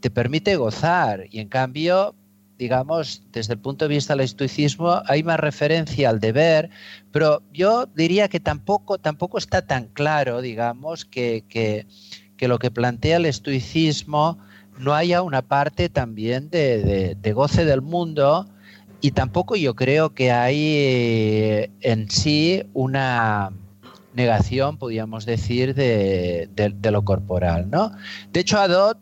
te 0.01 0.09
permite 0.09 0.55
gozar 0.57 1.25
y 1.31 1.41
en 1.41 1.49
cambio 1.49 2.15
digamos, 2.59 3.23
desde 3.33 3.55
el 3.55 3.61
punto 3.61 3.87
de 3.87 3.95
vista 3.95 4.15
del 4.15 4.25
estoicismo, 4.25 5.03
hay 5.07 5.23
más 5.23 5.39
referencia 5.39 6.09
al 6.09 6.21
deber, 6.21 6.71
pero 7.13 7.43
yo 7.53 7.87
diría 7.95 8.29
que 8.29 8.41
tampoco, 8.41 8.99
tampoco 8.99 9.39
está 9.39 9.63
tan 9.67 9.87
claro, 9.89 10.41
digamos, 10.41 11.05
que, 11.05 11.45
que, 11.49 11.87
lo 12.49 12.59
que 12.59 12.71
plantea 12.71 13.17
el 13.17 13.27
estoicismo 13.27 14.39
no 14.79 14.95
haya 14.95 15.23
una 15.23 15.43
parte 15.43 15.89
también 15.89 16.51
de, 16.51 17.33
goce 17.35 17.65
del 17.65 17.83
mundo 17.83 18.47
y 19.01 19.11
tampoco 19.11 19.57
yo 19.57 19.75
creo 19.75 20.15
que 20.15 20.33
hay 20.33 20.59
eh, 20.59 21.71
en 21.81 22.11
sí 22.11 22.65
una 22.73 23.53
negación, 24.15 24.79
podríamos 24.79 25.27
decir, 25.27 25.75
de, 25.75 26.49
de, 26.55 26.91
lo 26.91 27.05
corporal. 27.05 27.69
¿no? 27.71 27.93
De 28.33 28.41
hecho, 28.41 28.59
Adot 28.59 28.99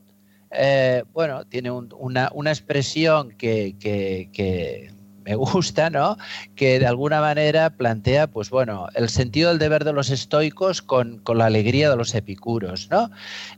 eh, 0.55 1.05
bueno, 1.13 1.45
tiene 1.45 1.71
una, 1.71 2.31
expresión 2.47 3.31
que, 3.33 4.91
me 5.25 5.35
gusta, 5.37 5.91
¿no? 5.91 6.17
Que 6.55 6.79
de 6.79 6.87
alguna 6.87 7.21
manera 7.21 7.71
plantea, 7.71 8.27
pues 8.27 8.51
bueno, 8.51 8.89
el 8.95 9.09
sentido 9.09 9.51
del 9.51 9.59
deber 9.59 9.85
de 9.85 9.93
los 9.93 10.11
estoicos 10.11 10.83
con, 10.83 11.23
la 11.35 11.47
alegría 11.47 11.91
de 11.91 11.97
los 11.97 12.15
epicuros, 12.15 12.89
¿no? 12.91 13.11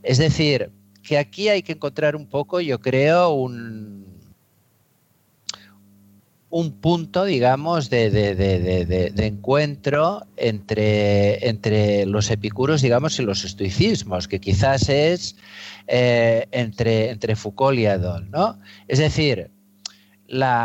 Es 0.03 0.19
decir, 0.19 0.71
que 1.03 1.19
aquí 1.19 1.49
hay 1.49 1.63
que 1.63 1.73
encontrar 1.73 2.17
un 2.17 2.27
poco, 2.27 2.61
yo 2.61 2.81
creo, 2.81 3.31
un, 3.31 4.16
un 6.57 6.73
punto, 6.73 7.27
digamos, 7.27 7.91
de, 7.91 8.11
de, 8.11 9.27
encuentro 9.27 10.27
entre, 10.39 11.47
entre 11.49 12.07
los 12.07 12.31
epicuros, 12.31 12.81
digamos, 12.81 13.19
y 13.19 13.25
los 13.25 13.45
estoicismos, 13.45 14.27
que 14.27 14.41
quizás 14.41 14.89
es 14.89 15.37
eh, 15.87 16.47
entre, 16.53 17.11
entre 17.11 17.37
Foucault 17.37 17.79
y 17.79 17.85
Adol, 17.85 18.31
¿no? 18.31 18.59
Es 18.89 19.01
decir, 19.01 19.51
la, 20.29 20.63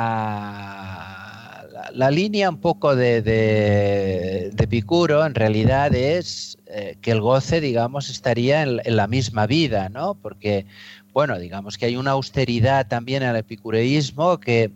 la, 1.94 2.10
línea 2.10 2.50
un 2.50 2.62
poco 2.62 2.96
de, 2.96 3.22
de, 3.22 4.54
Epicuro 4.58 5.26
en 5.26 5.36
realidad 5.36 5.94
es 5.94 6.58
eh, 6.68 6.96
que 7.02 7.12
el 7.12 7.20
goce, 7.20 7.60
digamos, 7.60 8.10
estaría 8.10 8.64
en, 8.64 8.96
la 8.96 9.08
misma 9.08 9.46
vida, 9.46 9.90
¿no? 9.90 10.14
Porque, 10.14 10.66
bueno, 11.12 11.38
digamos 11.38 11.78
que 11.78 11.88
hay 11.88 11.98
una 11.98 12.12
austeridad 12.12 12.88
también 12.88 13.24
al 13.24 13.36
epicureísmo 13.36 14.40
que 14.40 14.72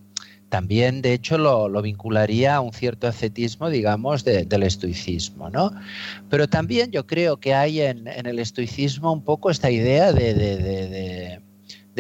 también, 0.55 1.01
de 1.01 1.11
hecho, 1.11 1.37
lo, 1.37 1.81
vincularía 1.81 2.55
a 2.55 2.61
un 2.61 2.71
cierto 2.71 3.07
ascetismo, 3.07 3.69
digamos, 3.69 4.23
del 4.23 4.63
estoicismo, 4.63 5.49
¿no? 5.49 5.73
Pero 6.29 6.47
también 6.47 6.91
yo 6.91 7.05
creo 7.05 7.41
que 7.41 7.53
hay 7.53 7.81
en, 7.81 8.07
el 8.07 8.39
estoicismo 8.39 9.11
un 9.11 9.21
poco 9.21 9.51
esta 9.51 9.69
idea 9.69 10.13
de, 10.13 11.41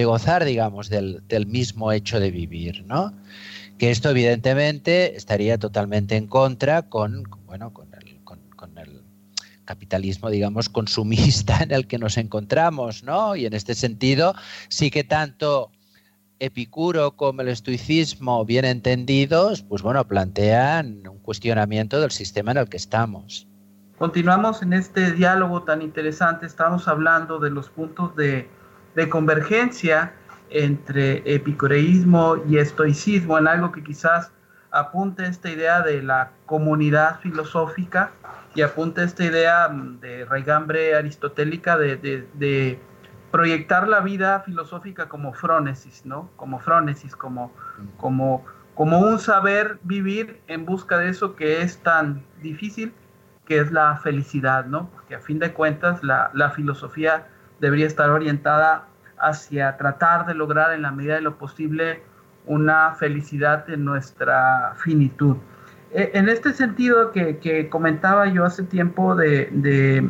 gozar, 0.05 0.45
digamos, 0.45 0.87
del, 0.87 1.45
mismo 1.47 1.91
hecho 1.91 2.17
de 2.21 2.31
vivir, 2.31 2.85
¿no? 2.85 3.13
Que 3.77 3.91
esto, 3.91 4.11
evidentemente, 4.11 5.17
estaría 5.17 5.57
totalmente 5.57 6.15
en 6.15 6.27
contra 6.27 6.83
con, 6.83 7.23
bueno, 7.47 7.73
con 7.73 7.89
el, 7.93 8.23
con 8.23 8.39
el 8.77 9.01
capitalismo, 9.65 10.29
digamos, 10.29 10.69
consumista 10.69 11.57
en 11.61 11.73
el 11.73 11.87
que 11.87 11.97
nos 11.97 12.15
encontramos, 12.15 13.03
¿no? 13.03 13.35
Y 13.35 13.45
en 13.47 13.53
este 13.53 13.75
sentido, 13.75 14.33
sí 14.69 14.91
que 14.91 15.03
tanto 15.03 15.71
Epicuro 16.39 17.11
como 17.11 17.41
el 17.41 17.47
estoicismo 17.47 18.43
bien 18.45 18.65
entendidos, 18.65 19.63
pues 19.63 19.81
bueno, 19.81 20.05
plantean 20.05 21.07
un 21.07 21.19
cuestionamiento 21.19 22.01
del 22.01 22.11
sistema 22.11 22.51
en 22.51 22.57
el 22.57 22.69
que 22.69 22.77
estamos. 22.77 23.47
Continuamos 23.97 24.61
en 24.61 24.73
este 24.73 25.11
diálogo 25.11 25.63
tan 25.63 25.81
interesante, 25.81 26.45
estamos 26.45 26.89
hablando 26.89 27.39
de 27.39 27.49
los 27.49 27.69
puntos 27.69 28.13
de, 28.15 28.49
convergencia 29.09 30.13
entre 30.49 31.21
epicureísmo 31.25 32.37
y 32.49 32.57
estoicismo, 32.57 33.37
en 33.37 33.47
algo 33.47 33.71
que 33.71 33.83
quizás 33.83 34.31
apunte 34.71 35.25
esta 35.25 35.49
idea 35.49 35.81
de 35.81 36.03
la 36.03 36.31
comunidad 36.45 37.19
filosófica 37.21 38.11
y 38.53 38.61
apunta 38.61 39.03
esta 39.03 39.23
idea 39.23 39.69
de 39.69 40.25
raigambre 40.25 40.95
aristotélica 40.95 41.77
de 41.77 42.79
proyectar 43.35 43.85
la 43.89 43.99
vida 43.99 44.39
filosófica 44.45 45.09
como 45.09 45.33
frónesis, 45.33 46.05
¿no? 46.05 46.29
Como 46.37 46.59
frónesis, 46.59 47.17
como, 47.17 47.51
como, 47.97 48.45
como 48.75 48.99
un 48.99 49.19
saber 49.19 49.77
vivir 49.83 50.39
en 50.47 50.65
busca 50.65 50.97
de 50.97 51.09
eso 51.09 51.35
que 51.35 51.61
es 51.61 51.79
tan 51.79 52.23
difícil, 52.41 52.93
que 53.45 53.59
es 53.59 53.73
la 53.73 53.97
felicidad, 53.97 54.67
¿no? 54.67 54.87
Porque 54.87 55.15
a 55.15 55.19
fin 55.19 55.39
de 55.39 55.51
cuentas 55.51 56.01
la, 56.01 56.31
la 56.33 56.51
filosofía 56.51 57.27
debería 57.59 57.87
estar 57.87 58.09
orientada 58.09 58.85
hacia 59.19 59.75
tratar 59.75 60.25
de 60.27 60.33
lograr 60.33 60.71
en 60.71 60.83
la 60.83 60.91
medida 60.91 61.15
de 61.15 61.21
lo 61.21 61.37
posible 61.37 62.03
una 62.45 62.95
felicidad 62.95 63.69
en 63.69 63.83
nuestra 63.83 64.75
finitud. 64.77 65.35
E, 65.91 66.11
en 66.13 66.29
este 66.29 66.53
sentido 66.53 67.11
que, 67.11 67.39
que 67.39 67.67
comentaba 67.67 68.27
yo 68.27 68.45
hace 68.45 68.63
tiempo 68.63 69.13
de, 69.13 69.49
de 69.51 70.09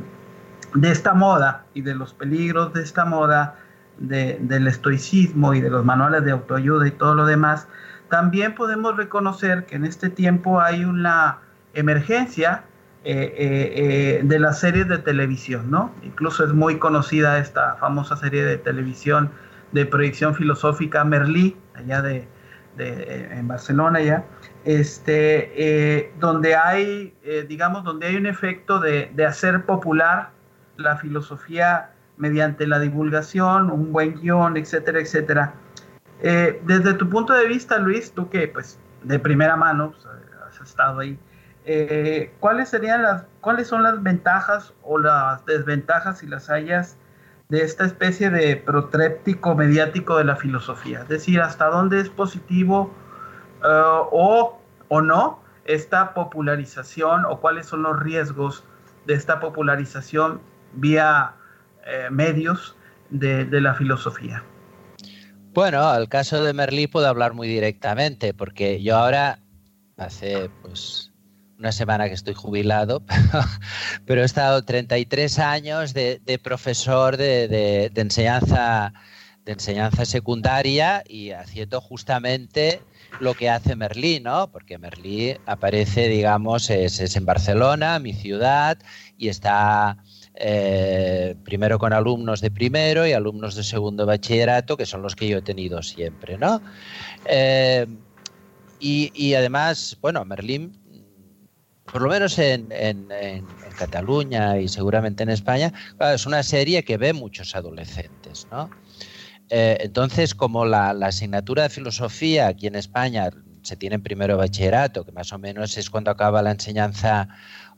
de 0.75 0.91
esta 0.91 1.13
moda 1.13 1.65
y 1.73 1.81
de 1.81 1.95
los 1.95 2.13
peligros 2.13 2.73
de 2.73 2.83
esta 2.83 3.05
moda, 3.05 3.55
del 3.97 4.67
estoicismo 4.67 5.53
y 5.53 5.61
de 5.61 5.69
los 5.69 5.85
manuales 5.85 6.25
de 6.25 6.31
autoayuda 6.31 6.85
y 6.87 6.91
todo 6.91 7.15
lo 7.15 7.25
demás, 7.25 7.67
también 8.09 8.53
podemos 8.53 8.97
reconocer 8.97 9.65
que 9.65 9.75
en 9.75 9.85
este 9.85 10.09
tiempo 10.09 10.59
hay 10.61 10.83
una 10.83 11.39
emergencia 11.73 12.63
eh, 13.03 13.35
eh, 13.37 13.73
eh, 13.75 14.21
de 14.23 14.39
las 14.39 14.59
series 14.59 14.87
de 14.87 14.97
televisión, 14.97 15.69
¿no? 15.69 15.93
Incluso 16.01 16.43
es 16.43 16.53
muy 16.53 16.79
conocida 16.79 17.37
esta 17.37 17.75
famosa 17.75 18.17
serie 18.17 18.43
de 18.43 18.57
televisión 18.57 19.29
de 19.73 19.85
proyección 19.85 20.33
filosófica 20.33 21.03
Merlí, 21.03 21.55
allá 21.75 22.01
de, 22.01 22.27
en 22.77 23.47
Barcelona 23.47 24.01
ya, 24.01 24.25
este, 24.63 26.11
donde 26.19 26.55
hay, 26.55 27.13
digamos, 27.47 27.83
donde 27.83 28.07
hay 28.07 28.15
un 28.15 28.25
efecto 28.25 28.79
de, 28.79 29.11
hacer 29.25 29.65
popular 29.65 30.31
la 30.77 30.97
filosofía 30.97 31.91
mediante 32.17 32.67
la 32.67 32.79
divulgación, 32.79 33.69
un 33.71 33.91
buen 33.91 34.19
guion, 34.19 34.57
etcétera, 34.57 34.99
etcétera. 34.99 35.53
Eh, 36.21 36.61
desde 36.65 36.93
tu 36.93 37.09
punto 37.09 37.33
de 37.33 37.47
vista, 37.47 37.77
Luis, 37.77 38.11
tú 38.11 38.29
que 38.29 38.47
pues 38.47 38.79
de 39.03 39.19
primera 39.19 39.55
mano 39.55 39.91
pues, 39.91 40.07
has 40.47 40.61
estado 40.61 40.99
ahí, 40.99 41.19
¿cuáles 42.39 42.69
serían 42.69 43.01
las, 43.03 43.25
cuáles 43.41 43.67
son 43.67 43.83
las 43.83 44.01
ventajas 44.01 44.73
o 44.83 44.97
las 44.97 45.45
desventajas 45.45 46.19
si 46.19 46.27
las 46.27 46.49
hayas 46.49 46.97
de 47.49 47.61
esta 47.61 47.85
especie 47.85 48.29
de 48.29 48.55
protréptico 48.55 49.55
mediático 49.55 50.17
de 50.17 50.25
la 50.25 50.35
filosofía? 50.35 51.01
Es 51.01 51.09
decir, 51.09 51.41
hasta 51.41 51.65
dónde 51.67 51.99
es 51.99 52.09
positivo 52.09 52.93
uh, 53.63 54.07
o, 54.11 54.61
o 54.87 55.01
no 55.01 55.39
esta 55.65 56.13
popularización 56.13 57.25
o 57.25 57.39
cuáles 57.39 57.65
son 57.65 57.83
los 57.83 57.99
riesgos 57.99 58.63
de 59.05 59.15
esta 59.15 59.39
popularización 59.39 60.39
vía 60.75 61.33
eh, 61.85 62.07
medios 62.11 62.75
de, 63.09 63.45
la 63.61 63.73
filosofía. 63.75 64.43
Bueno, 65.53 65.87
al 65.87 66.09
caso 66.09 66.43
de 66.43 66.53
Merlí 66.53 66.87
puedo 66.87 67.07
hablar 67.07 67.33
muy 67.33 67.47
directamente, 67.47 68.33
porque 68.33 68.81
yo 68.81 68.97
ahora, 68.97 69.39
hace 69.97 70.49
pues 70.61 71.11
una 71.57 71.71
semana 71.71 72.07
que 72.07 72.13
estoy 72.13 72.33
jubilado, 72.33 73.03
pero, 74.05 74.21
he 74.21 74.25
estado 74.25 74.63
33 74.63 75.39
años 75.39 75.93
de, 75.93 76.39
profesor 76.43 77.15
de, 77.15 77.47
de, 77.47 78.01
enseñanza 78.01 78.93
de 79.45 79.51
enseñanza 79.51 80.05
secundaria 80.05 81.03
y 81.07 81.29
haciendo 81.29 81.79
justamente 81.79 82.81
lo 83.19 83.35
que 83.35 83.49
hace 83.49 83.75
Merlí, 83.75 84.19
¿no? 84.19 84.51
Porque 84.51 84.77
Merlí 84.77 85.37
aparece, 85.45 86.07
digamos, 86.07 86.69
es, 86.69 87.15
en 87.15 87.25
Barcelona, 87.25 87.99
mi 87.99 88.13
ciudad, 88.13 88.77
y 89.17 89.29
está 89.29 89.97
eh, 90.35 91.35
primero 91.43 91.79
con 91.79 91.93
alumnos 91.93 92.41
de 92.41 92.51
primero 92.51 93.07
y 93.07 93.13
alumnos 93.13 93.55
de 93.55 93.63
segundo 93.63 94.05
bachillerato, 94.05 94.77
que 94.77 94.85
son 94.85 95.01
los 95.01 95.15
que 95.15 95.27
yo 95.27 95.37
he 95.37 95.41
tenido 95.41 95.81
siempre, 95.81 96.37
¿no? 96.37 96.61
Eh, 97.25 97.85
y, 98.79 99.33
además, 99.33 99.97
bueno, 100.01 100.23
Merlín, 100.25 100.77
por 101.91 102.01
lo 102.01 102.09
menos 102.09 102.37
en, 102.37 102.67
en, 102.71 103.07
Cataluña 103.79 104.59
y 104.59 104.67
seguramente 104.67 105.23
en 105.23 105.29
España, 105.29 105.73
es 106.13 106.25
una 106.25 106.43
serie 106.43 106.83
que 106.83 106.97
ve 106.97 107.11
muchos 107.11 107.55
adolescentes, 107.55 108.47
¿no? 108.51 108.69
Eh, 109.49 109.77
entonces, 109.81 110.33
como 110.33 110.65
la, 110.65 110.89
asignatura 110.89 111.63
de 111.63 111.69
filosofía 111.69 112.47
aquí 112.47 112.67
en 112.67 112.75
España 112.75 113.29
se 113.61 113.75
tiene 113.75 113.95
en 113.95 114.03
primero 114.03 114.37
bachillerato, 114.37 115.05
que 115.05 115.11
más 115.11 115.33
o 115.33 115.39
menos 115.39 115.77
es 115.77 115.89
cuando 115.89 116.11
acaba 116.11 116.41
la 116.41 116.51
enseñanza 116.51 117.27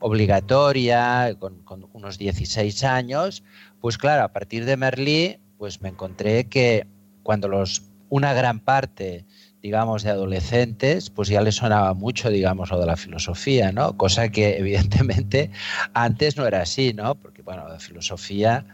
obligatoria, 0.00 1.34
con, 1.38 1.64
unos 1.92 2.18
16 2.18 2.84
años, 2.84 3.42
pues 3.80 3.98
claro, 3.98 4.24
a 4.24 4.28
partir 4.28 4.64
de 4.64 4.76
Merlí, 4.76 5.38
pues 5.56 5.80
me 5.80 5.88
encontré 5.88 6.48
que 6.48 6.86
cuando 7.22 7.48
los, 7.48 7.82
una 8.08 8.32
gran 8.32 8.60
parte, 8.60 9.24
digamos, 9.62 10.02
de 10.02 10.10
adolescentes, 10.10 11.10
pues 11.10 11.28
ya 11.28 11.42
les 11.42 11.56
sonaba 11.56 11.94
mucho, 11.94 12.30
digamos, 12.30 12.70
lo 12.70 12.78
de 12.78 12.86
la 12.86 12.96
filosofía, 12.96 13.72
¿no? 13.72 13.96
Cosa 13.96 14.28
que 14.30 14.56
evidentemente 14.58 15.50
antes 15.94 16.36
no 16.36 16.46
era 16.46 16.62
así, 16.62 16.92
¿no? 16.92 17.14
Porque, 17.16 17.42
bueno, 17.42 17.68
la 17.68 17.78
filosofía 17.78 18.64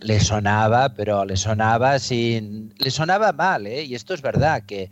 le, 0.00 0.20
sonaba, 0.20 0.94
pero 0.94 1.24
le 1.24 1.36
sonaba 1.36 1.98
sin. 1.98 2.74
le 2.78 2.90
sonaba 2.90 3.32
mal, 3.32 3.66
¿eh? 3.66 3.84
Y 3.84 3.94
esto 3.94 4.14
es 4.14 4.22
verdad, 4.22 4.62
que, 4.64 4.90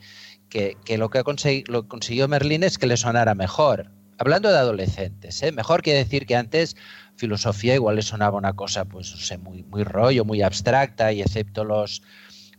que, 0.48 0.76
lo 0.98 1.10
que 1.10 1.22
lo 1.66 1.88
consiguió 1.88 2.28
Merlín 2.28 2.62
es 2.62 2.78
que 2.78 2.86
le 2.86 2.96
sonara 2.96 3.34
mejor. 3.34 3.90
Hablando 4.22 4.52
de 4.52 4.58
adolescentes, 4.58 5.42
¿eh? 5.42 5.50
mejor 5.50 5.82
que 5.82 5.92
decir 5.94 6.26
que 6.26 6.36
antes 6.36 6.76
filosofía 7.16 7.74
igual 7.74 7.96
le 7.96 8.02
sonaba 8.02 8.38
una 8.38 8.52
cosa, 8.52 8.84
pues, 8.84 9.10
no 9.10 9.16
sé, 9.16 9.36
muy, 9.36 9.64
muy 9.64 9.82
rollo, 9.82 10.24
muy 10.24 10.42
abstracta, 10.42 11.12
y 11.12 11.22
excepto 11.22 11.64
los, 11.64 12.02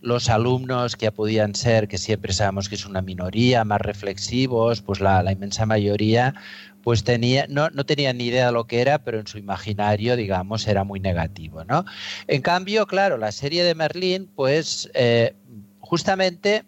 los 0.02 0.28
alumnos 0.28 0.98
que 0.98 1.10
podían 1.14 1.56
ser, 1.56 1.88
que 1.88 1.98
siempre 1.98 2.34
sabemos 2.34 2.68
que 2.68 2.76
es 2.76 2.86
una 2.86 3.02
minoría, 3.02 3.64
más 3.64 3.80
reflexivos, 3.80 4.82
pues 4.82 5.00
la, 5.00 5.24
inmensa 5.32 5.66
mayoría 5.66 6.36
pues 6.84 7.06
tenía, 7.06 7.46
no, 7.48 7.70
no 7.70 7.86
tenían 7.86 8.18
ni 8.18 8.26
idea 8.26 8.48
de 8.48 8.52
lo 8.52 8.68
que 8.68 8.82
era, 8.82 9.06
pero 9.06 9.22
en 9.22 9.26
su 9.28 9.38
imaginario, 9.38 10.18
digamos, 10.18 10.68
era 10.68 10.84
muy 10.84 11.00
negativo, 11.00 11.64
¿no? 11.64 11.86
En 12.28 12.42
cambio, 12.42 12.88
claro, 12.88 13.18
la 13.18 13.32
serie 13.32 13.64
de 13.64 13.74
Merlín, 13.74 14.30
pues 14.36 14.92
eh, 14.96 15.34
justamente 15.80 16.66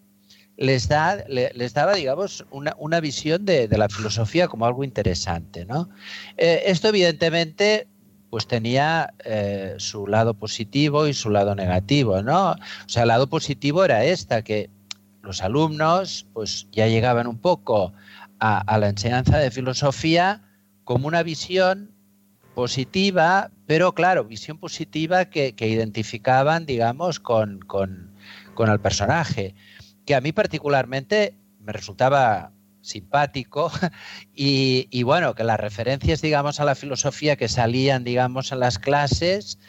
les, 0.57 0.87
da, 0.87 1.23
les 1.27 1.73
daba, 1.73 1.95
digamos, 1.95 2.45
una, 2.51 2.99
visión 2.99 3.45
de, 3.45 3.67
la 3.69 3.89
filosofía 3.89 4.47
como 4.47 4.65
algo 4.65 4.83
interesante, 4.83 5.65
¿no? 5.65 5.89
Eh, 6.37 6.63
esto, 6.67 6.89
evidentemente, 6.89 7.87
pues 8.29 8.47
tenía 8.47 9.13
eh, 9.23 9.75
su 9.77 10.07
lado 10.07 10.33
positivo 10.33 11.07
y 11.07 11.13
su 11.13 11.29
lado 11.29 11.55
negativo, 11.55 12.21
¿no? 12.21 12.51
O 12.51 12.57
sea, 12.87 13.03
el 13.03 13.09
lado 13.09 13.27
positivo 13.27 13.83
era 13.83 14.03
esta, 14.03 14.43
que 14.43 14.69
los 15.21 15.41
alumnos, 15.41 16.27
pues 16.33 16.67
ya 16.71 16.87
llegaban 16.87 17.27
un 17.27 17.39
poco 17.39 17.93
a, 18.39 18.77
la 18.77 18.89
enseñanza 18.89 19.37
de 19.37 19.51
filosofía 19.51 20.41
como 20.83 21.07
una 21.07 21.23
visión 21.23 21.91
positiva, 22.53 23.51
pero 23.65 23.93
claro, 23.93 24.23
visión 24.23 24.57
positiva 24.57 25.25
que, 25.25 25.53
identificaban, 25.57 26.65
digamos, 26.65 27.19
con, 27.19 27.59
con, 27.59 28.11
el 28.57 28.79
personaje, 28.79 29.55
que 30.05 30.15
a 30.15 30.21
mí 30.21 30.31
particularmente 30.31 31.35
me 31.59 31.73
resultaba 31.73 32.51
simpático 32.81 33.71
y, 34.33 35.03
bueno, 35.03 35.35
que 35.35 35.43
las 35.43 35.59
referencias, 35.59 36.21
digamos, 36.21 36.59
a 36.59 36.65
la 36.65 36.75
filosofía 36.75 37.35
que 37.35 37.47
salían, 37.47 38.03
digamos, 38.03 38.51
en 38.51 38.59
las 38.59 38.79
clases, 38.79 39.59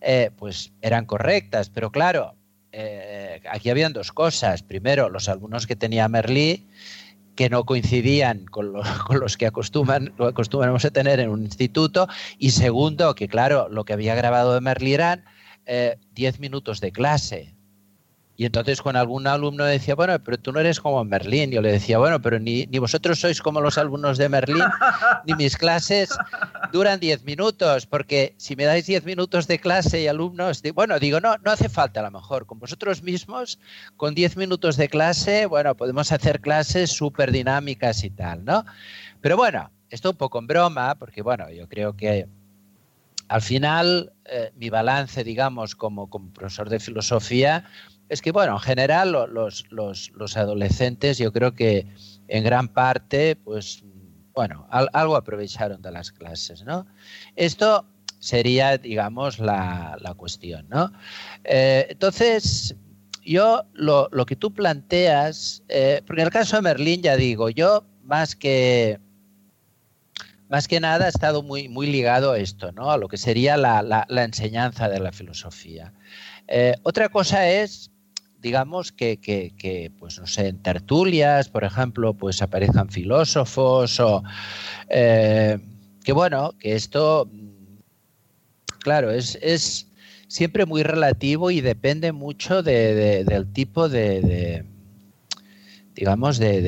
eh, 0.00 0.30
pues 0.36 0.72
eran 0.82 1.06
correctas, 1.06 1.70
pero 1.70 1.90
claro, 1.90 2.36
eh, 2.72 3.40
aquí 3.50 3.70
habían 3.70 3.94
dos 3.94 4.12
cosas. 4.12 4.62
Primero, 4.62 5.08
los 5.08 5.28
alumnos 5.28 5.66
que 5.66 5.76
tenía 5.76 6.08
Merlí, 6.08 6.66
que 7.34 7.48
no 7.48 7.64
coincidían 7.64 8.44
con, 8.46 8.72
los 9.20 9.36
que 9.36 9.46
acostumbramos 9.46 10.84
a 10.84 10.90
tener 10.90 11.20
en 11.20 11.30
un 11.30 11.42
instituto. 11.42 12.08
Y 12.38 12.50
segundo, 12.50 13.14
que 13.14 13.28
claro, 13.28 13.68
lo 13.70 13.84
que 13.84 13.94
había 13.94 14.14
grabado 14.14 14.54
de 14.54 14.60
Merlí 14.60 14.94
eran 14.94 15.24
10 15.66 16.34
eh, 16.34 16.38
minutos 16.38 16.80
de 16.80 16.92
clase. 16.92 17.55
Y 18.38 18.44
entonces 18.44 18.82
cuando 18.82 19.00
algún 19.00 19.26
alumno 19.26 19.64
decía, 19.64 19.94
bueno, 19.94 20.18
pero 20.22 20.38
tú 20.38 20.52
no 20.52 20.60
eres 20.60 20.78
como 20.78 21.02
Merlín, 21.04 21.50
yo 21.50 21.62
le 21.62 21.72
decía, 21.72 21.98
bueno, 21.98 22.20
pero 22.20 22.38
ni, 22.38 22.66
ni 22.66 22.78
vosotros 22.78 23.18
sois 23.18 23.40
como 23.40 23.62
los 23.62 23.78
alumnos 23.78 24.18
de 24.18 24.28
Merlín, 24.28 24.62
ni 25.26 25.34
mis 25.34 25.56
clases 25.56 26.10
duran 26.70 27.00
10 27.00 27.24
minutos, 27.24 27.86
porque 27.86 28.34
si 28.36 28.54
me 28.54 28.64
dais 28.64 28.86
10 28.86 29.06
minutos 29.06 29.46
de 29.46 29.58
clase 29.58 30.02
y 30.02 30.06
alumnos, 30.06 30.62
bueno, 30.74 30.98
digo, 30.98 31.18
no, 31.18 31.36
no 31.38 31.50
hace 31.50 31.70
falta 31.70 32.00
a 32.00 32.02
lo 32.02 32.10
mejor, 32.10 32.44
con 32.44 32.58
vosotros 32.58 33.02
mismos, 33.02 33.58
con 33.96 34.14
10 34.14 34.36
minutos 34.36 34.76
de 34.76 34.88
clase, 34.88 35.46
bueno, 35.46 35.74
podemos 35.74 36.12
hacer 36.12 36.40
clases 36.40 36.90
súper 36.90 37.32
dinámicas 37.32 38.04
y 38.04 38.10
tal, 38.10 38.44
¿no? 38.44 38.66
Pero 39.22 39.38
bueno, 39.38 39.70
esto 39.88 40.10
un 40.10 40.16
poco 40.16 40.38
en 40.38 40.46
broma, 40.46 40.94
porque 40.96 41.22
bueno, 41.22 41.50
yo 41.50 41.68
creo 41.68 41.96
que 41.96 42.28
al 43.28 43.42
final 43.42 44.12
eh, 44.24 44.52
mi 44.56 44.70
balance, 44.70 45.24
digamos, 45.24 45.74
como 45.74 46.08
profesor 46.08 46.68
de 46.68 46.80
filosofía, 46.80 47.64
es 48.08 48.22
que, 48.22 48.32
bueno, 48.32 48.52
en 48.52 48.60
general 48.60 49.12
los, 49.12 49.64
los, 49.70 50.36
adolescentes 50.36 51.18
yo 51.18 51.32
creo 51.32 51.54
que 51.54 51.86
en 52.28 52.44
gran 52.44 52.68
parte, 52.68 53.36
pues, 53.36 53.84
bueno, 54.34 54.66
algo 54.70 55.16
aprovecharon 55.16 55.82
de 55.82 55.90
las 55.90 56.12
clases, 56.12 56.64
¿no? 56.64 56.86
Esto 57.34 57.86
sería, 58.18 58.78
digamos, 58.78 59.38
la, 59.38 59.98
cuestión, 60.16 60.66
¿no? 60.68 60.92
Eh, 61.44 61.86
entonces, 61.90 62.76
yo 63.24 63.64
lo, 63.72 64.08
que 64.26 64.36
tú 64.36 64.52
planteas, 64.52 65.62
eh, 65.68 66.02
porque 66.06 66.22
en 66.22 66.26
el 66.26 66.32
caso 66.32 66.56
de 66.56 66.62
Merlín, 66.62 67.02
ya 67.02 67.16
digo, 67.16 67.50
yo 67.50 67.84
más 68.04 68.36
que 68.36 69.00
más 70.48 70.68
que 70.68 70.78
nada 70.78 71.06
he 71.06 71.08
estado 71.08 71.42
muy, 71.42 71.68
muy 71.68 71.88
ligado 71.88 72.32
a 72.32 72.38
esto, 72.38 72.70
¿no? 72.70 72.92
A 72.92 72.98
lo 72.98 73.08
que 73.08 73.16
sería 73.16 73.56
la, 73.56 73.82
la, 73.82 74.24
enseñanza 74.24 74.88
de 74.88 75.00
la 75.00 75.10
filosofía. 75.10 75.92
Eh, 76.46 76.74
otra 76.84 77.08
cosa 77.08 77.48
es 77.48 77.90
digamos, 78.46 78.92
que, 78.92 79.18
que, 79.18 79.90
pues 79.98 80.20
no 80.20 80.26
sé, 80.28 80.46
en 80.46 80.62
tertulias, 80.62 81.48
por 81.48 81.64
ejemplo, 81.64 82.14
pues 82.14 82.40
aparezcan 82.42 82.88
filósofos 82.88 83.98
o 83.98 84.22
eh, 84.88 85.58
que 86.04 86.12
bueno, 86.12 86.52
que 86.60 86.76
esto, 86.76 87.28
claro, 88.78 89.10
es, 89.10 89.36
es 89.42 89.90
siempre 90.28 90.64
muy 90.64 90.84
relativo 90.84 91.50
y 91.50 91.60
depende 91.60 92.12
mucho 92.12 92.62
de, 92.62 93.24
del 93.24 93.52
tipo 93.52 93.88
de, 93.88 94.64
digamos, 95.96 96.38
de, 96.38 96.62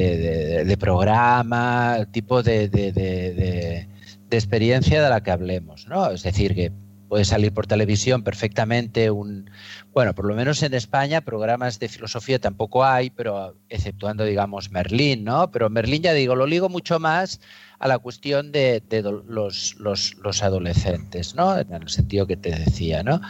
de, 0.64 0.76
programa, 0.78 2.08
tipo 2.10 2.42
de, 2.42 3.86
experiencia 4.32 5.00
de 5.00 5.10
la 5.10 5.22
que 5.22 5.30
hablemos, 5.30 5.86
¿no? 5.86 6.10
Es 6.10 6.24
decir, 6.24 6.56
que 6.56 6.72
puede 7.08 7.24
salir 7.24 7.52
por 7.52 7.66
televisión 7.66 8.22
perfectamente 8.22 9.10
un, 9.10 9.50
bueno, 9.92 10.14
por 10.14 10.26
lo 10.26 10.34
menos 10.34 10.62
en 10.62 10.74
España 10.74 11.22
programas 11.22 11.78
de 11.78 11.88
filosofía 11.88 12.38
tampoco 12.38 12.84
hay, 12.84 13.10
pero 13.10 13.56
exceptuando, 13.68 14.24
digamos, 14.24 14.70
Merlín, 14.70 15.24
¿no? 15.24 15.50
Pero 15.50 15.70
Merlín, 15.70 16.02
ya 16.02 16.12
digo, 16.12 16.36
lo 16.36 16.46
ligo 16.46 16.68
mucho 16.68 17.00
más 17.00 17.40
a 17.78 17.88
la 17.88 17.98
cuestión 17.98 18.52
de, 18.52 18.82
los, 19.26 19.76
los, 19.78 20.42
adolescentes, 20.42 21.34
¿no? 21.34 21.58
En 21.58 21.72
el 21.72 21.88
sentido 21.88 22.26
que 22.26 22.36
te 22.36 22.50
decía, 22.50 23.02
¿no? 23.02 23.20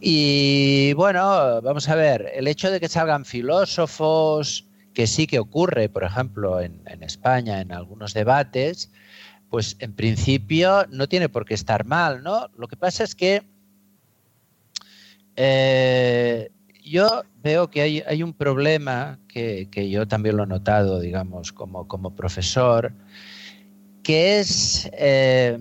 Y 0.00 0.92
bueno, 0.94 1.62
vamos 1.62 1.88
a 1.88 1.94
ver, 1.94 2.30
el 2.34 2.48
hecho 2.48 2.70
de 2.70 2.80
que 2.80 2.88
salgan 2.88 3.24
filósofos, 3.24 4.66
que 4.92 5.06
sí 5.06 5.26
que 5.26 5.38
ocurre, 5.38 5.88
por 5.88 6.04
ejemplo, 6.04 6.60
en, 6.60 6.80
en 6.86 7.02
España, 7.02 7.60
en 7.60 7.72
algunos 7.72 8.14
debates, 8.14 8.90
pues 9.50 9.76
en 9.78 9.92
principio 9.92 10.86
no 10.90 11.08
tiene 11.08 11.28
por 11.28 11.44
qué 11.44 11.54
estar 11.54 11.84
mal, 11.84 12.22
¿no? 12.22 12.48
Lo 12.56 12.68
que 12.68 12.76
pasa 12.76 13.04
es 13.04 13.14
que 13.14 13.42
eh, 15.36 16.50
yo 16.84 17.22
veo 17.42 17.70
que 17.70 18.04
hay, 18.06 18.22
un 18.22 18.34
problema 18.34 19.18
que, 19.28 19.68
yo 19.90 20.06
también 20.06 20.36
lo 20.36 20.44
he 20.44 20.46
notado, 20.46 21.00
digamos, 21.00 21.52
como, 21.52 22.14
profesor, 22.14 22.92
que 24.02 24.38
es 24.38 24.90
eh, 24.92 25.58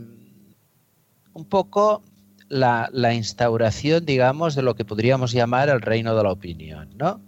un 1.34 1.45
poco 1.45 2.03
la, 2.49 3.13
instauración, 3.13 4.05
digamos, 4.05 4.55
de 4.55 4.61
lo 4.61 4.75
que 4.75 4.86
podríamos 4.86 5.31
llamar 5.31 5.69
el 5.69 5.81
reino 5.81 6.15
de 6.15 6.23
la 6.23 6.31
opinión, 6.31 6.89
¿no? 6.97 7.21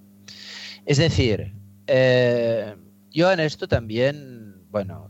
Es 0.86 0.98
decir, 0.98 1.54
eh, 1.88 2.76
yo 3.12 3.32
en 3.32 3.40
esto 3.40 3.68
también, 3.68 4.68
bueno, 4.70 5.10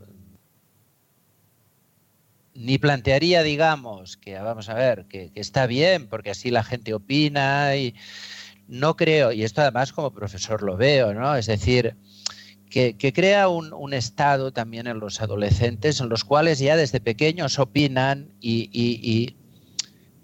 ni 2.55 2.77
plantearía, 2.77 3.43
digamos, 3.43 4.17
que 4.17 4.39
vamos 4.39 4.69
a 4.69 4.73
ver, 4.73 5.05
que, 5.05 5.31
está 5.35 5.67
bien, 5.67 6.07
porque 6.07 6.31
así 6.31 6.49
la 6.51 6.63
gente 6.63 6.93
opina 6.93 7.75
y 7.75 7.93
no 8.67 8.95
creo, 8.95 9.31
y 9.31 9.43
esto 9.43 9.61
además 9.61 9.93
como 9.93 10.11
profesor 10.11 10.63
lo 10.63 10.77
veo, 10.77 11.13
¿no? 11.13 11.35
Es 11.35 11.45
decir, 11.45 11.95
que, 12.69 12.95
crea 13.13 13.47
un, 13.49 13.93
estado 13.93 14.51
también 14.51 14.87
en 14.87 14.99
los 14.99 15.21
adolescentes 15.21 15.99
en 15.99 16.09
los 16.09 16.23
cuales 16.23 16.59
ya 16.59 16.75
desde 16.75 16.99
pequeños 16.99 17.59
opinan 17.59 18.31
y 18.41 19.35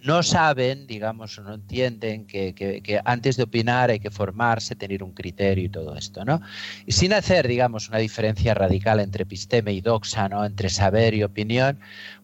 no 0.04 0.24
saben, 0.24 0.88
digamos, 0.88 1.38
o 1.38 1.43
no 1.43 1.54
entienden 1.54 2.26
que, 2.26 3.02
antes 3.06 3.38
de 3.38 3.43
opinar 3.43 3.89
hay 3.89 3.99
que 3.99 4.12
formarse, 4.12 4.76
tener 4.76 5.04
un 5.04 5.14
criterio 5.14 5.66
y 5.66 5.70
todo 5.70 5.95
esto, 5.95 6.26
¿no? 6.26 6.41
Y 6.86 6.91
sin 6.91 7.14
hacer, 7.14 7.47
digamos, 7.47 7.89
una 7.89 7.99
diferencia 7.99 8.54
radical 8.54 8.99
entre 8.99 9.24
episteme 9.24 9.74
y 9.74 9.82
doxa, 9.82 10.30
¿no? 10.30 10.45
Entre 10.45 10.70
saber 10.70 11.14
y 11.14 11.24
opinión, 11.24 11.80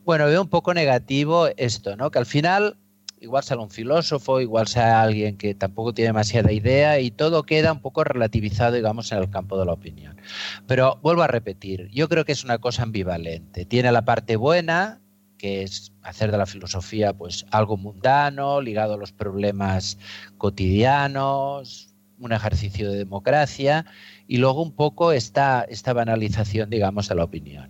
bueno, 0.05 0.25
veo 0.25 0.41
un 0.41 0.49
poco 0.49 0.73
negativo 0.73 1.47
esto, 1.57 1.95
¿no? 1.95 2.11
Que 2.11 2.19
al 2.19 2.25
final 2.25 2.77
igual 3.19 3.43
sea 3.43 3.57
un 3.57 3.69
filósofo, 3.69 4.41
igual 4.41 4.67
sea 4.67 5.01
alguien 5.01 5.37
que 5.37 5.55
tampoco 5.55 5.93
tiene 5.93 6.09
demasiada 6.09 6.51
idea 6.51 6.99
y 6.99 7.11
todo 7.11 7.43
queda 7.43 7.71
un 7.73 7.81
poco 7.81 8.03
relativizado, 8.03 8.75
digamos, 8.75 9.11
en 9.11 9.19
el 9.19 9.29
campo 9.29 9.57
de 9.59 9.65
la 9.65 9.73
opinión. 9.73 10.19
Pero 10.67 10.99
vuelvo 11.01 11.23
a 11.23 11.27
repetir, 11.27 11.89
yo 11.91 12.07
creo 12.09 12.25
que 12.25 12.31
es 12.31 12.43
una 12.43 12.59
cosa 12.59 12.83
ambivalente. 12.83 13.65
Tiene 13.65 13.91
la 13.91 14.05
parte 14.05 14.35
buena, 14.35 15.01
que 15.37 15.63
es 15.63 15.93
hacer 16.03 16.31
de 16.31 16.37
la 16.37 16.45
filosofía 16.45 17.13
pues 17.13 17.45
algo 17.51 17.77
mundano, 17.77 18.61
ligado 18.61 18.95
a 18.95 18.97
los 18.97 19.11
problemas 19.11 19.97
cotidianos, 20.37 21.93
un 22.19 22.31
ejercicio 22.31 22.91
de 22.91 22.97
democracia 22.97 23.85
y 24.27 24.37
luego 24.37 24.61
un 24.61 24.75
poco 24.75 25.11
esta, 25.11 25.61
esta 25.63 25.93
banalización, 25.93 26.69
digamos, 26.69 27.07
de 27.09 27.15
la 27.15 27.23
opinión. 27.23 27.69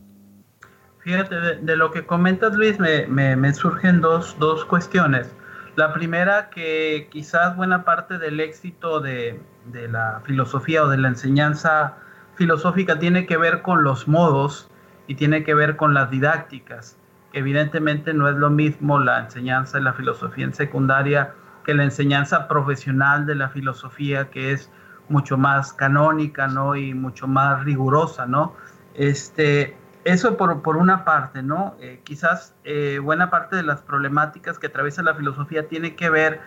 Fíjate, 1.00 1.36
de, 1.36 1.78
lo 1.78 1.92
que 1.92 2.06
comentas, 2.06 2.54
Luis, 2.56 2.78
me, 2.80 3.54
surgen 3.54 4.02
dos, 4.02 4.36
dos, 4.40 4.66
cuestiones. 4.66 5.34
La 5.76 5.94
primera, 5.94 6.50
que 6.50 7.08
quizás 7.12 7.56
buena 7.56 7.86
parte 7.86 8.18
del 8.18 8.40
éxito 8.40 9.00
de, 9.00 9.40
de 9.66 9.88
la 9.88 10.22
filosofía 10.26 10.84
o 10.84 10.90
de 10.90 10.98
la 10.98 11.10
enseñanza 11.10 11.96
filosófica 12.36 13.00
tiene 13.00 13.26
que 13.26 13.38
ver 13.38 13.62
con 13.62 13.84
los 13.84 14.08
modos 14.08 14.70
y 15.08 15.16
tiene 15.16 15.44
que 15.44 15.54
ver 15.54 15.78
con 15.78 15.94
las 15.94 16.12
didácticas 16.12 16.97
evidentemente 17.38 18.14
no 18.14 18.28
es 18.28 18.36
lo 18.36 18.50
mismo 18.50 19.00
la 19.00 19.20
enseñanza 19.20 19.78
de 19.78 19.84
la 19.84 19.94
filosofía 19.94 20.46
en 20.46 20.54
secundaria 20.54 21.34
que 21.66 21.74
la 21.74 21.84
enseñanza 21.84 22.48
profesional 22.48 23.26
de 23.26 23.36
la 23.36 23.50
filosofía, 23.50 24.30
que 24.30 24.54
es 24.54 24.72
mucho 25.10 25.38
más 25.38 25.74
canónica, 25.74 26.48
¿no? 26.48 26.76
Y 26.76 26.94
mucho 26.94 27.28
más 27.28 27.64
rigurosa, 27.66 28.26
¿no? 28.26 28.56
Este, 28.96 29.78
eso 30.06 30.38
por, 30.38 30.62
por 30.62 30.78
una 30.78 31.04
parte, 31.04 31.44
¿no? 31.44 31.76
Eh, 31.82 32.00
quizás 32.04 32.56
eh, 32.64 33.00
buena 33.00 33.30
parte 33.30 33.58
de 33.58 33.64
las 33.64 33.82
problemáticas 33.82 34.58
que 34.58 34.68
atraviesa 34.68 35.04
la 35.04 35.14
filosofía 35.16 35.68
tiene 35.68 35.96
que 35.96 36.10
ver 36.10 36.40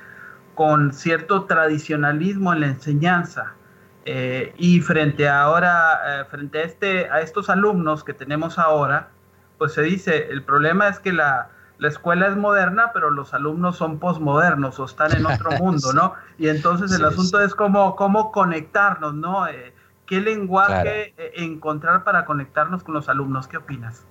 con 0.55 0.95
cierto 0.95 1.45
tradicionalismo 1.45 2.55
en 2.55 2.61
la 2.61 2.67
enseñanza. 2.69 3.55
Eh, 4.07 4.55
y 4.57 4.81
frente 4.81 5.29
a 5.29 5.43
ahora, 5.43 6.27
frente 6.31 6.61
a, 6.61 6.63
este, 6.63 7.11
a 7.11 7.21
estos 7.21 7.51
alumnos 7.51 8.03
que 8.03 8.15
tenemos 8.15 8.59
ahora, 8.59 9.11
pues 9.61 9.75
se 9.75 9.83
dice, 9.83 10.29
el 10.31 10.43
problema 10.43 10.89
es 10.89 11.01
que 11.01 11.13
la, 11.13 11.51
escuela 11.83 12.29
es 12.29 12.37
moderna, 12.37 12.93
pero 12.95 13.11
los 13.11 13.35
alumnos 13.35 13.77
son 13.77 13.99
posmodernos 13.99 14.81
o 14.81 14.87
están 14.87 15.15
en 15.15 15.27
otro 15.27 15.51
mundo, 15.61 15.93
¿no? 15.93 16.15
Y 16.39 16.49
entonces 16.49 16.91
el 16.99 17.05
asunto 17.05 17.43
es 17.43 17.55
cómo, 17.55 17.95
cómo 17.95 18.33
conectarnos, 18.33 19.13
¿no? 19.13 19.47
Eh, 19.47 19.75
¿Qué 20.07 20.23
lenguaje 20.23 21.13
eh, 21.19 21.33
encontrar 21.37 22.05
para 22.05 22.25
conectarnos 22.25 22.83
con 22.83 22.95
los 22.95 23.11
alumnos? 23.11 23.49
¿Qué 23.49 23.59
opinas? 23.59 24.07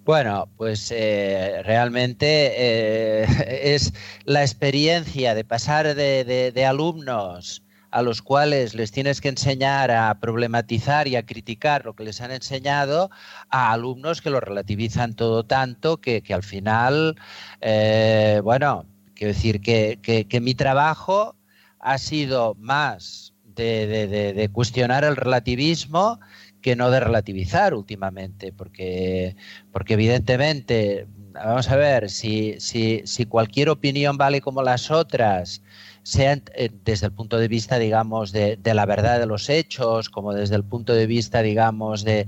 Bueno, 0.00 0.48
pues 0.56 0.90
eh, 0.92 1.62
realmente 1.64 3.22
es 3.74 3.94
la 4.24 4.42
experiencia 4.42 5.36
de 5.36 5.44
pasar 5.44 5.94
de, 5.94 6.52
de 6.52 6.66
alumnos 6.66 7.62
a 7.90 8.02
los 8.02 8.22
cuales 8.22 8.74
les 8.74 8.92
tienes 8.92 9.20
que 9.20 9.28
enseñar 9.28 9.90
a 9.90 10.18
problematizar 10.20 11.08
y 11.08 11.16
a 11.16 11.26
criticar 11.26 11.84
lo 11.84 11.94
que 11.94 12.04
les 12.04 12.20
han 12.20 12.30
enseñado, 12.30 13.10
a 13.48 13.72
alumnos 13.72 14.20
que 14.22 14.30
lo 14.30 14.40
relativizan 14.40 15.14
todo 15.14 15.44
tanto 15.44 16.00
que, 16.00 16.22
al 16.30 16.42
final, 16.42 17.16
eh, 17.60 18.40
bueno, 18.44 18.86
quiero 19.14 19.34
decir 19.34 19.60
que, 19.60 20.40
mi 20.40 20.54
trabajo 20.54 21.36
ha 21.80 21.98
sido 21.98 22.54
más 22.58 23.34
de, 23.44 24.48
cuestionar 24.52 25.04
el 25.04 25.16
relativismo 25.16 26.20
que 26.62 26.76
no 26.76 26.90
de 26.90 27.00
relativizar 27.00 27.74
últimamente, 27.74 28.52
porque, 28.52 29.34
porque 29.72 29.94
evidentemente, 29.94 31.06
vamos 31.32 31.68
a 31.70 31.76
ver, 31.76 32.10
si, 32.10 32.56
si, 32.60 33.02
si 33.04 33.24
cualquier 33.26 33.70
opinión 33.70 34.16
vale 34.16 34.40
como 34.40 34.62
las 34.62 34.90
otras, 34.90 35.62
sea 36.02 36.40
eh, 36.54 36.70
desde 36.84 37.06
el 37.06 37.12
punto 37.12 37.38
de 37.38 37.48
vista, 37.48 37.78
digamos, 37.78 38.32
de, 38.32 38.58
la 38.62 38.86
verdad 38.86 39.20
de 39.20 39.26
los 39.26 39.48
hechos, 39.48 40.08
como 40.08 40.32
desde 40.32 40.56
el 40.56 40.64
punto 40.64 40.94
de 40.94 41.06
vista, 41.06 41.42
digamos, 41.42 42.04
de, 42.04 42.26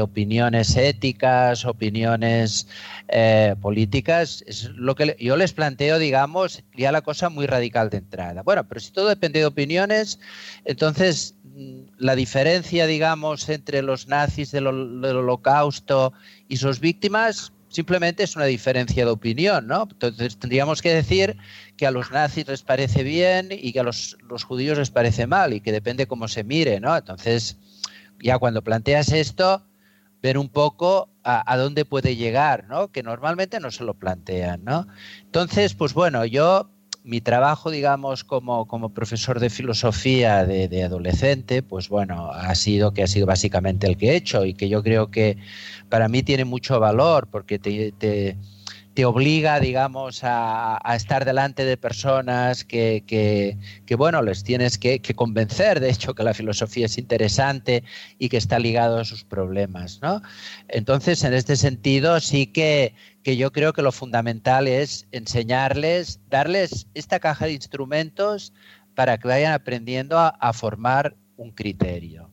opiniones 0.00 0.76
éticas, 0.76 1.64
opiniones 1.64 2.66
eh, 3.08 3.54
políticas, 3.60 4.42
es 4.46 4.70
lo 4.74 4.94
que 4.94 5.16
yo 5.20 5.36
les 5.36 5.52
planteo, 5.52 5.98
digamos, 5.98 6.62
ya 6.76 6.92
la 6.92 7.02
cosa 7.02 7.28
muy 7.28 7.46
radical 7.46 7.90
de 7.90 7.98
entrada. 7.98 8.42
Bueno, 8.42 8.66
pero 8.66 8.80
si 8.80 8.90
todo 8.90 9.08
depende 9.08 9.40
de 9.40 9.46
opiniones, 9.46 10.18
entonces 10.64 11.34
mm, 11.44 11.80
la 11.98 12.16
diferencia, 12.16 12.86
digamos, 12.86 13.48
entre 13.48 13.82
los 13.82 14.08
nazis 14.08 14.50
del 14.50 14.66
holocausto 14.66 16.12
y 16.48 16.56
sus 16.56 16.80
víctimas 16.80 17.52
simplemente 17.70 18.24
es 18.24 18.36
una 18.36 18.44
diferencia 18.44 19.04
de 19.04 19.10
opinión, 19.10 19.66
¿no? 19.66 19.88
Entonces 19.90 20.36
tendríamos 20.38 20.82
que 20.82 20.92
decir 20.92 21.36
que 21.76 21.86
a 21.86 21.90
los 21.90 22.10
nazis 22.10 22.46
les 22.46 22.62
parece 22.62 23.02
bien 23.02 23.48
y 23.50 23.72
que 23.72 23.80
a 23.80 23.84
los, 23.84 24.16
judíos 24.44 24.76
les 24.76 24.90
parece 24.90 25.26
mal 25.26 25.54
y 25.54 25.60
que 25.60 25.72
depende 25.72 26.06
cómo 26.06 26.28
se 26.28 26.44
mire, 26.44 26.80
¿no? 26.80 26.94
Entonces, 26.96 27.56
ya 28.20 28.38
cuando 28.38 28.62
planteas 28.62 29.12
esto, 29.12 29.64
ver 30.20 30.36
un 30.36 30.48
poco 30.48 31.08
a, 31.22 31.56
dónde 31.56 31.84
puede 31.84 32.16
llegar, 32.16 32.66
¿no? 32.68 32.88
Que 32.88 33.02
normalmente 33.02 33.60
no 33.60 33.70
se 33.70 33.84
lo 33.84 33.94
plantean, 33.94 34.64
¿no? 34.64 34.86
Entonces, 35.22 35.74
pues 35.74 35.94
bueno, 35.94 36.24
yo 36.24 36.70
mi 37.02 37.20
trabajo, 37.20 37.70
digamos, 37.70 38.24
como, 38.24 38.66
como 38.66 38.92
profesor 38.92 39.40
de 39.40 39.50
filosofía 39.50 40.44
de, 40.44 40.84
adolescente, 40.84 41.62
pues 41.62 41.88
bueno, 41.88 42.30
ha 42.30 42.54
sido 42.54 42.92
que 42.92 43.02
ha 43.02 43.06
sido 43.06 43.26
básicamente 43.26 43.86
el 43.86 43.96
que 43.96 44.10
he 44.10 44.16
hecho 44.16 44.44
y 44.44 44.54
que 44.54 44.68
yo 44.68 44.82
creo 44.82 45.10
que 45.10 45.38
para 45.88 46.08
mí 46.08 46.22
tiene 46.22 46.44
mucho 46.44 46.78
valor 46.78 47.28
porque 47.30 47.58
te, 47.58 47.92
te, 47.92 48.36
obliga, 49.02 49.60
digamos, 49.60 50.20
a, 50.24 50.78
estar 50.94 51.24
delante 51.24 51.64
de 51.64 51.78
personas 51.78 52.64
que, 52.64 53.02
que, 53.06 53.94
bueno, 53.94 54.20
les 54.20 54.44
tienes 54.44 54.76
que, 54.76 55.00
convencer, 55.16 55.80
de 55.80 55.88
hecho, 55.88 56.14
que 56.14 56.22
la 56.22 56.34
filosofía 56.34 56.84
es 56.84 56.98
interesante 56.98 57.82
y 58.18 58.28
que 58.28 58.36
está 58.36 58.58
ligado 58.58 58.98
a 58.98 59.06
sus 59.06 59.24
problemas, 59.24 60.00
¿no? 60.02 60.20
Entonces, 60.68 61.24
en 61.24 61.32
este 61.32 61.56
sentido, 61.56 62.20
sí 62.20 62.46
que 62.46 62.92
que 63.22 63.36
yo 63.36 63.52
creo 63.52 63.72
que 63.72 63.82
lo 63.82 63.92
fundamental 63.92 64.66
es 64.66 65.06
enseñarles, 65.12 66.20
darles 66.28 66.86
esta 66.94 67.20
caja 67.20 67.46
de 67.46 67.52
instrumentos 67.52 68.52
para 68.94 69.18
que 69.18 69.28
vayan 69.28 69.52
aprendiendo 69.52 70.18
a, 70.18 70.52
formar 70.52 71.14
un 71.36 71.52
criterio. 71.52 72.30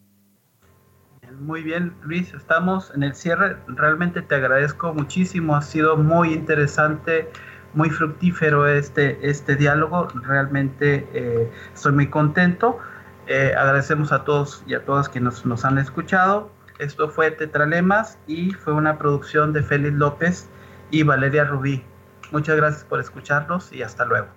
Muy 1.40 1.62
bien, 1.62 1.94
Luis, 2.04 2.34
estamos 2.34 2.92
en 2.96 3.04
el 3.04 3.14
cierre. 3.14 3.58
Realmente 3.68 4.22
te 4.22 4.36
agradezco 4.36 4.94
muchísimo, 4.94 5.56
ha 5.56 5.62
sido 5.62 5.98
muy 5.98 6.34
interesante, 6.34 7.30
muy 7.74 7.90
fructífero 7.90 8.66
este, 8.68 9.18
este 9.22 9.56
diálogo. 9.56 10.08
Realmente 10.24 11.08
eh, 11.14 11.52
muy 11.92 12.10
contento. 12.10 12.80
Eh, 13.28 13.54
agradecemos 13.58 14.14
a 14.14 14.24
todos 14.24 14.64
y 14.68 14.74
a 14.74 14.86
todas 14.86 15.10
que 15.10 15.20
nos 15.20 15.66
han 15.66 15.78
escuchado. 15.78 16.50
Esto 16.80 17.10
fue 17.10 17.32
Tetralemas 17.32 18.18
y 18.28 18.52
fue 18.52 18.74
una 18.74 18.98
producción 18.98 19.52
de 19.52 19.64
Félix 19.64 19.96
López 19.96 20.50
y 20.92 21.04
Valeria 21.04 21.46
Rubí. 21.46 21.84
Muchas 22.32 22.56
gracias 22.58 22.84
por 22.84 23.00
escucharnos 23.00 23.72
y 23.72 23.84
hasta 23.84 24.06
luego. 24.06 24.37